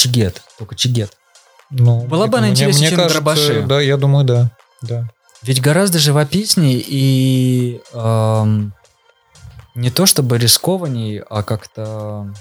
[0.00, 1.12] Чигет, только Чигет.
[1.70, 3.62] Ну, Была бы она мне- интереснее, мне чем кажется, дробаши.
[3.62, 4.50] Да, я думаю, да.
[4.82, 5.08] да.
[5.42, 8.72] Ведь гораздо живописней и ам,
[9.74, 12.32] не то чтобы рискованней, а как-то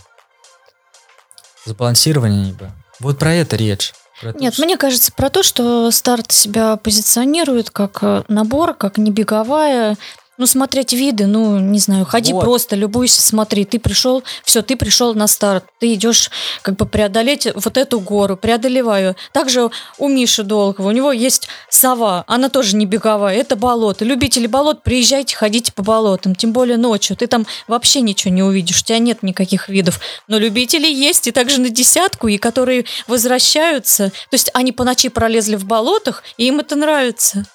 [1.66, 2.72] сбалансированней бы.
[3.00, 3.94] Вот про это речь.
[4.22, 8.74] Про то, Нет, что- мне кажется про то, что старт себя позиционирует как э, набор,
[8.74, 9.96] как не беговая.
[10.40, 12.40] Ну, смотреть виды, ну, не знаю, ходи Вот.
[12.40, 13.66] просто, любуйся, смотри.
[13.66, 15.66] Ты пришел, все, ты пришел на старт.
[15.80, 19.18] Ты идешь как бы преодолеть вот эту гору, преодолеваю.
[19.34, 24.06] Также у Миши Долгого, у него есть сова, она тоже не беговая, это болото.
[24.06, 27.18] Любители болот, приезжайте, ходите по болотам, тем более ночью.
[27.18, 30.00] Ты там вообще ничего не увидишь, у тебя нет никаких видов.
[30.30, 34.10] Но любители есть, и также на десятку, и которые возвращаются.
[34.30, 37.46] То есть они по ночи пролезли в болотах, и им это нравится.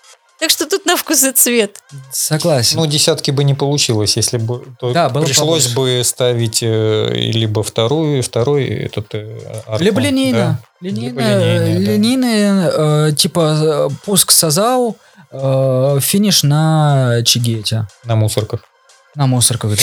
[0.45, 1.79] Так что тут на вкус и цвет.
[2.12, 2.77] Согласен.
[2.79, 5.99] Ну, десятки бы не получилось, если бы то Да, пришлось побольше.
[6.01, 10.39] бы ставить э, либо вторую, второй этот э, арку, Либо линейно.
[10.39, 10.87] да.
[10.87, 11.93] Линейно, Либо линейная, да.
[11.93, 12.73] линейная,
[13.09, 14.99] э, типа э, пуск Сазау,
[15.31, 17.87] э, финиш на Чигете.
[18.05, 18.61] на мусорках.
[19.15, 19.77] На мусорках, да.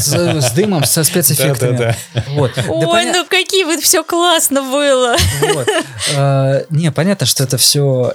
[0.00, 1.76] С, с дымом, со спецэффектами.
[1.76, 2.24] Да-да-да.
[2.30, 2.52] Вот.
[2.56, 5.16] Да Ой, поня- ну какие вот все классно было.
[5.52, 5.68] Вот.
[6.16, 8.14] Э, Не, понятно, что это все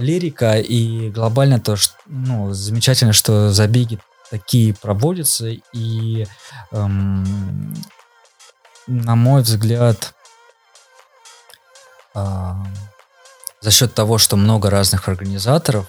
[0.00, 3.98] лирика и глобально то, что ну, замечательно, что забеги
[4.30, 6.26] такие проводятся и
[6.72, 7.74] эм,
[8.86, 10.14] на мой взгляд
[12.14, 12.64] а,
[13.60, 15.86] за счет того, что много разных организаторов,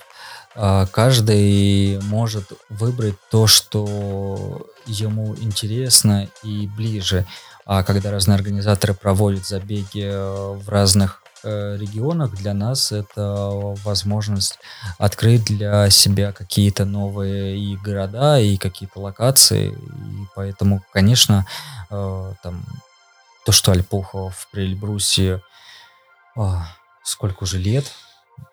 [0.56, 7.26] а, каждый может выбрать то, что ему интересно и ближе.
[7.66, 13.50] А когда разные организаторы проводят забеги э, в разных э, регионах, для нас это
[13.84, 14.60] возможность
[14.98, 19.70] открыть для себя какие-то новые и города, и какие-то локации.
[19.72, 21.46] И поэтому, конечно,
[21.90, 22.64] э, там
[23.46, 25.42] то, что Альпуха в Прельбрусе
[26.36, 26.66] а,
[27.04, 27.92] сколько уже лет,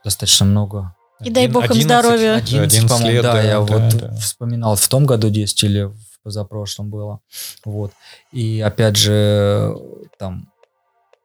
[0.05, 0.95] достаточно много.
[1.21, 1.85] И дай бог им 11.
[1.85, 2.35] здоровья.
[2.37, 4.15] 11, 11 по-моему, лет, да, да, я да, вот да.
[4.17, 7.21] вспоминал в том году 10 или в позапрошлом было.
[7.65, 7.93] Вот.
[8.33, 9.77] И опять же,
[10.19, 10.49] там,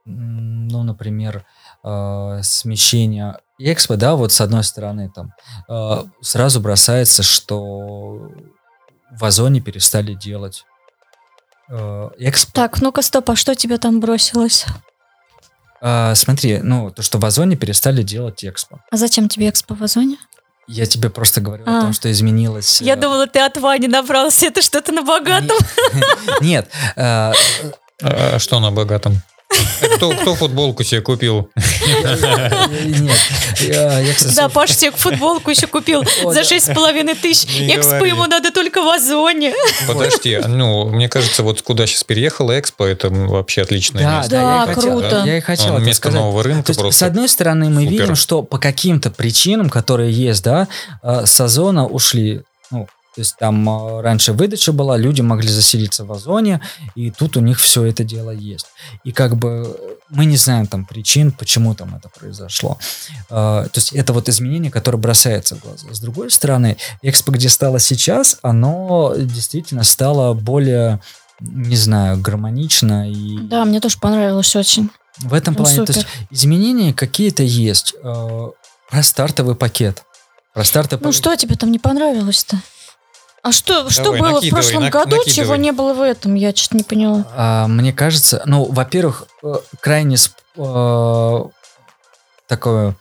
[0.06, 1.46] ну, например,
[1.84, 5.34] э, смещение экспо, да, вот с одной стороны, там,
[5.70, 8.30] э, сразу бросается, что
[9.12, 10.66] в Озоне перестали делать
[11.70, 12.52] э, экспо.
[12.54, 14.66] Так, ну-ка, стоп, а что тебе там бросилось?
[15.82, 18.80] А, смотри, ну, то, что в Озоне перестали делать экспо.
[18.92, 20.18] А зачем тебе экспо в Озоне?
[20.68, 21.80] Я тебе просто говорю А.
[21.80, 22.82] о том, что изменилось.
[22.82, 25.58] Я э, думала, ты от Вани набрался, это что-то на богатом.
[26.42, 27.34] Нет, э,
[28.02, 29.22] А что на богатом?
[29.96, 31.50] Кто, кто футболку себе купил?
[32.84, 33.12] нет,
[34.36, 37.48] Да, Паша себе футболку еще купил за шесть с половиной тысяч.
[37.60, 39.54] Экспо ему надо только в Озоне.
[39.88, 44.32] Подожди, ну, мне кажется, вот куда сейчас переехала Экспо, это вообще отличное место.
[44.32, 45.24] да, круто.
[45.26, 46.20] я и хотел сказать.
[46.20, 50.68] нового рынка просто с одной стороны, мы видим, что по каким-то причинам, которые есть, да,
[51.02, 56.04] э, с Озона ушли, ну, то есть там э, раньше выдача была, люди могли заселиться
[56.04, 56.62] в Озоне,
[56.96, 58.66] и тут у них все это дело есть.
[59.04, 62.78] И как бы э, мы не знаем там причин, почему там это произошло.
[63.30, 65.88] Э, То есть это вот изменение, которое бросается в глаза.
[65.94, 71.00] С другой стороны, Экспо, где стало сейчас, оно действительно стало более,
[71.40, 74.90] не знаю, гармонично и Да, мне тоже понравилось очень.
[75.20, 77.94] в этом Ну, плане, то есть изменения какие-то есть.
[78.02, 80.04] Про стартовый пакет.
[80.54, 82.58] Про стартовый Ну что тебе там не понравилось-то?
[83.44, 85.34] А что, что Давай, было в прошлом году, накидывай.
[85.46, 86.34] чего не было в этом?
[86.36, 87.26] Я что-то не поняла.
[87.36, 91.50] А, Мне кажется, ну, во-первых, э, крайне сп- э,
[92.48, 92.96] такое...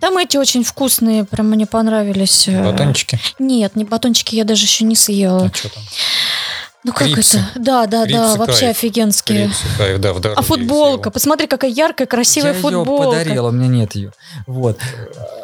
[0.00, 2.46] Там эти очень вкусные, прям мне понравились.
[2.48, 3.18] э, батончики.
[3.40, 5.50] Нет, не батончики я даже еще не съела.
[5.52, 5.82] А что там?
[6.84, 7.38] Ну как крипсы.
[7.38, 7.60] это?
[7.60, 8.76] Да, да, да, Крипсы вообще кайф.
[8.76, 9.44] офигенские.
[9.46, 11.12] Крипсы, кайф, да, в дороге А футболка, съел.
[11.12, 13.04] посмотри, какая яркая, красивая я футболка.
[13.04, 14.12] ее подарил, у меня нет ее.
[14.48, 14.78] Вот.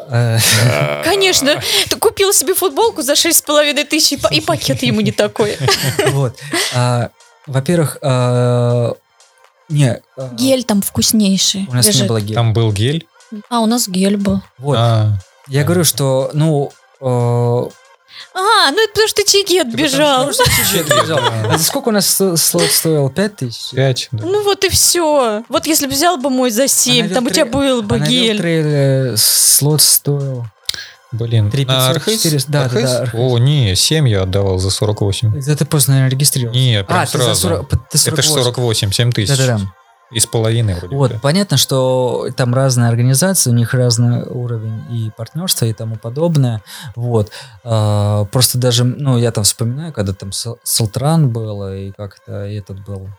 [1.03, 5.57] Конечно, ты купил себе футболку за 6,5 тысяч, и па- и пакет ему не такой.
[6.07, 6.35] Вот.
[6.75, 7.09] А,
[7.47, 8.93] Во-первых, э,
[9.69, 10.01] не...
[10.17, 11.67] э, Гель там вкуснейший.
[11.69, 12.35] У нас не было геля.
[12.35, 13.07] Там был гель.
[13.49, 14.41] А, у нас гель был.
[14.57, 14.75] Вот.
[14.77, 15.13] А,
[15.47, 16.71] Я говорю, что, ну...
[18.33, 20.29] э, А, ну это потому что Чигет бежал.
[21.49, 23.09] А за сколько у нас слот стоил?
[23.09, 23.71] Пять тысяч?
[23.71, 24.07] пять.
[24.11, 24.25] да.
[24.25, 25.43] Ну вот и все.
[25.49, 27.99] Вот если бы взял бы мой за 7, на там у тебя был бы А
[27.99, 28.33] гель.
[28.33, 30.45] Вилтрейле слот стоил...
[31.11, 32.21] Блин, 3 на 500, Архыз?
[32.21, 32.83] 400, да, да, Архыз?
[32.83, 33.19] да, Архыз.
[33.19, 35.39] О, не, 7 я отдавал за 48.
[35.39, 36.59] Это ты поздно, наверное, регистрировался.
[36.59, 37.41] Не, прям а, ты за сразу.
[37.41, 38.43] 40, ты Это же 48.
[38.43, 39.29] 48, 7 тысяч.
[39.29, 39.73] Да-да-да.
[40.11, 41.19] И с половиной вроде Вот, бы.
[41.19, 46.63] понятно, что там разные организации, у них разный уровень и партнерства и тому подобное.
[46.95, 47.31] Вот.
[47.63, 52.83] А, просто даже, ну, я там вспоминаю, когда там Сал- Салтран было и как-то этот
[52.85, 53.09] был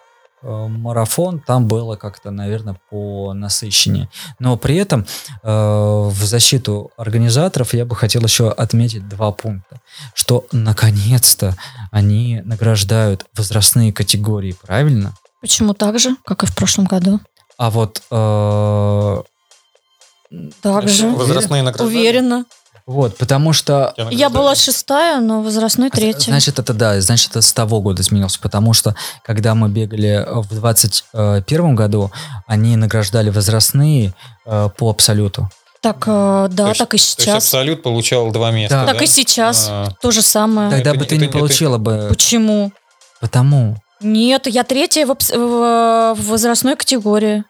[0.42, 4.08] э, марафон, там было как-то, наверное, по насыщеннее.
[4.38, 5.06] Но при этом
[5.42, 9.80] э, в защиту организаторов я бы хотел еще отметить два пункта.
[10.14, 11.54] Что, наконец-то,
[11.92, 15.14] они награждают возрастные категории, правильно?
[15.40, 17.20] Почему так же, как и в прошлом году?
[17.56, 19.22] А вот э,
[20.62, 21.08] Так же.
[21.10, 21.84] Возрастные награды.
[21.84, 22.44] Уверена.
[22.86, 26.30] вот, потому что Я была шестая, но возрастной третья.
[26.32, 28.94] Значит, это да, значит, это с того года изменился, потому что
[29.24, 32.10] когда мы бегали в 21 году,
[32.46, 34.14] они награждали возрастные
[34.46, 35.48] э, по абсолюту.
[35.80, 37.44] Так, э, да, То есть- так и То есть сейчас.
[37.44, 38.86] Абсолют получал два места, Да.
[38.86, 38.92] да?
[38.92, 39.66] Так и сейчас.
[39.70, 40.70] А, То же самое.
[40.70, 42.06] Тогда это бы ты это не не- это- получила бы.
[42.10, 42.72] Почему?
[43.20, 43.78] Потому.
[44.00, 47.44] Нет, я третья в, в- в возрастной категории.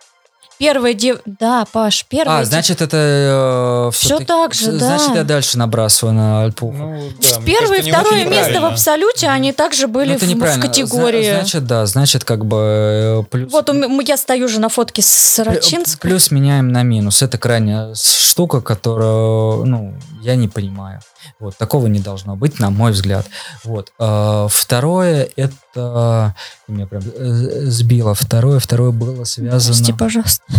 [0.60, 1.20] Первая дев...
[1.24, 4.78] Да, Паш, первая А, значит, это э, всё-таки- так же, да.
[4.98, 6.76] Значит, я дальше набрасываю на Альпуху.
[6.76, 10.30] Ну, да, Первое и второе место в абсолюте, они также были Ну, это в, в
[10.34, 10.66] неправильно.
[10.66, 11.30] категории.
[11.30, 13.50] Зна- Значит, да, значит, как бы э, плюс...
[13.50, 13.70] Вот
[14.06, 16.10] я стою же на фотке с Сорочинской.
[16.10, 17.22] Плюс меняем на минус.
[17.22, 21.00] Это крайняя штука, которую, ну, я не понимаю.
[21.38, 23.24] Вот, такого не должно быть, на мой взгляд.
[23.64, 23.92] Вот.
[23.98, 26.34] А, Второе, это...
[26.70, 28.14] Меня прям э, сбило.
[28.14, 29.74] Второе, второе было связано...
[29.74, 30.42] Прости, пожалуйста.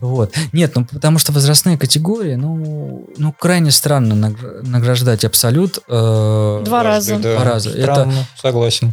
[0.00, 0.34] Вот.
[0.52, 5.78] Нет, ну потому что возрастные категории, ну, ну крайне странно нагр- награждать абсолют.
[5.88, 7.16] э, Два раза.
[7.18, 7.70] Да, Два раза.
[7.70, 8.92] Странно, согласен.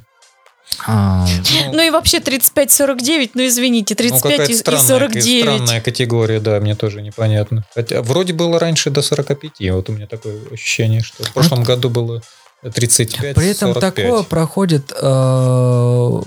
[0.88, 1.26] а,
[1.74, 5.42] Ну и вообще 35-49, ну извините, Ну, 35 какая-то и, и странная, 49.
[5.44, 7.66] странная категория, да, мне тоже непонятно.
[7.76, 11.90] Хотя вроде было раньше до 45, вот у меня такое ощущение, что в прошлом году
[11.90, 12.22] было
[12.62, 13.96] 35, При этом 45.
[13.96, 16.22] такое проходит, э,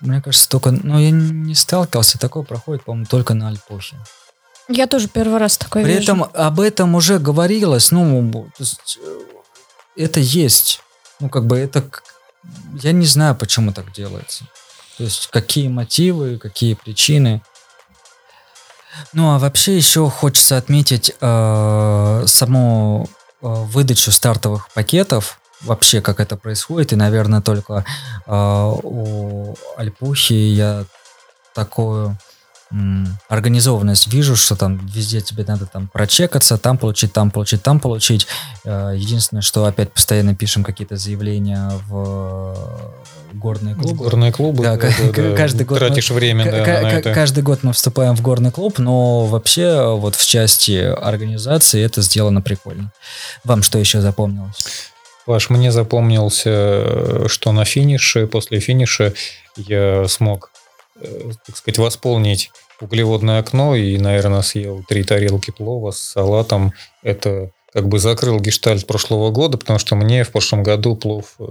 [0.00, 3.96] мне кажется, только, ну я не сталкивался, такое проходит, по-моему, только на Альпохе.
[4.68, 6.04] Я тоже первый раз такое При вижу.
[6.04, 9.20] этом об этом уже говорилось, ну, то есть, э,
[9.96, 10.80] это есть.
[11.20, 11.84] Ну, как бы это,
[12.82, 14.44] я не знаю, почему так делается.
[14.96, 17.42] То есть, какие мотивы, какие причины.
[19.12, 23.13] Ну, а вообще еще хочется отметить э, саму э,
[23.48, 27.84] выдачу стартовых пакетов, вообще как это происходит, и, наверное, только
[28.26, 30.84] э, у Альпухи я
[31.54, 32.16] такую
[32.70, 37.80] м, организованность вижу, что там везде тебе надо там прочекаться, там получить, там получить, там
[37.80, 38.26] получить.
[38.64, 43.96] Э, Единственное, что опять постоянно пишем какие-то заявления в э, горные клубы.
[43.96, 47.12] горные клубы, Да, да, да, каждый год тратишь время К- да, на это.
[47.12, 52.40] Каждый год мы вступаем в горный клуб, но вообще вот в части организации это сделано
[52.42, 52.92] прикольно.
[53.44, 54.90] Вам что еще запомнилось?
[55.26, 59.14] Паш, мне запомнился, что на финише, после финиша
[59.56, 60.50] я смог,
[61.00, 62.50] э, так сказать, восполнить
[62.80, 66.72] углеводное окно и, наверное, съел три тарелки плова с салатом.
[67.02, 71.44] Это как бы закрыл гештальт прошлого года, потому что мне в прошлом году плов э,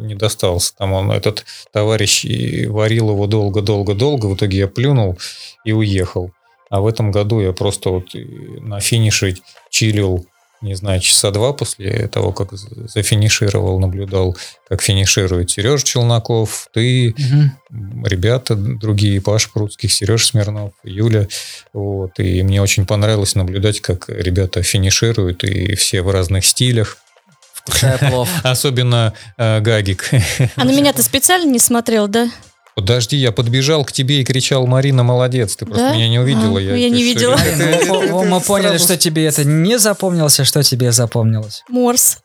[0.00, 0.76] не достался.
[0.76, 5.18] Там он, этот товарищ, и варил его долго-долго-долго, в итоге я плюнул
[5.64, 6.30] и уехал.
[6.68, 8.24] А в этом году я просто вот и
[8.60, 9.36] на финише
[9.70, 10.26] чилил,
[10.62, 14.36] не знаю, часа два после того, как зафинишировал, наблюдал,
[14.68, 17.14] как финиширует Сережа Челноков, ты,
[17.70, 21.26] м, ребята другие, Паша Пруцких, Сережа Смирнов, Юля.
[21.72, 22.18] Вот.
[22.18, 26.98] И мне очень понравилось наблюдать, как ребята финишируют, и все в разных стилях.
[28.42, 30.10] Особенно э, Гагик.
[30.56, 32.28] А на меня ты специально не смотрел, да?
[32.74, 35.94] Подожди, я подбежал к тебе и кричал, Марина, молодец, ты просто Да?
[35.94, 36.58] меня не увидела.
[36.58, 38.22] А, я не ты что, видела.
[38.24, 41.64] Мы поняли, что тебе это не запомнилось, а что тебе запомнилось.
[41.68, 42.18] Морс.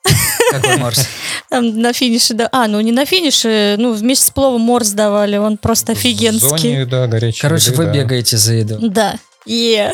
[0.52, 1.06] Какой Морс?
[1.50, 2.48] Там на финише, да.
[2.52, 6.86] А, ну не на финише, ну вместе с пловом морс давали, он просто офигенский.
[6.86, 8.78] да, горячей Короче, вы бегаете за еду.
[8.82, 9.18] Да.
[9.48, 9.94] Е.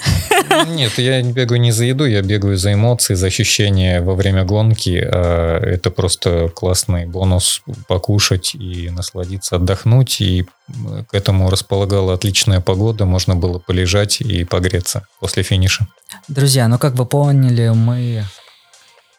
[0.67, 4.97] Нет, я бегаю не за еду, я бегаю за эмоции, за ощущения во время гонки.
[4.99, 10.21] А Это просто классный бонус покушать и насладиться, отдохнуть.
[10.21, 10.45] И
[11.07, 15.87] к этому располагала отличная погода, можно было полежать и погреться после финиша.
[16.27, 18.25] Друзья, ну как вы поняли, мы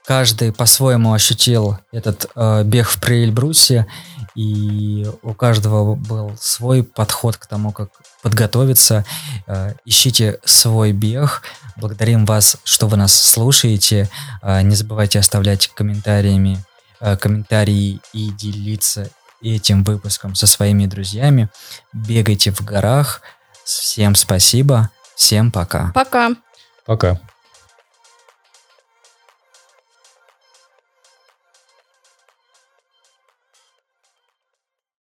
[0.05, 3.87] каждый по-своему ощутил этот э, бег в Преэльбрусе,
[4.35, 7.91] и у каждого был свой подход к тому, как
[8.25, 9.05] подготовиться.
[9.47, 11.43] Э, ищите свой бег.
[11.77, 14.09] Благодарим вас, что вы нас слушаете.
[14.43, 16.65] Э, не забывайте оставлять комментариями,
[17.01, 19.11] э, комментарии и делиться
[19.43, 21.51] этим выпуском со своими друзьями.
[21.93, 23.21] Бегайте в горах.
[23.65, 24.91] Всем спасибо.
[25.15, 25.93] Всем пока.
[25.95, 26.31] Пока.
[26.87, 27.21] Пока.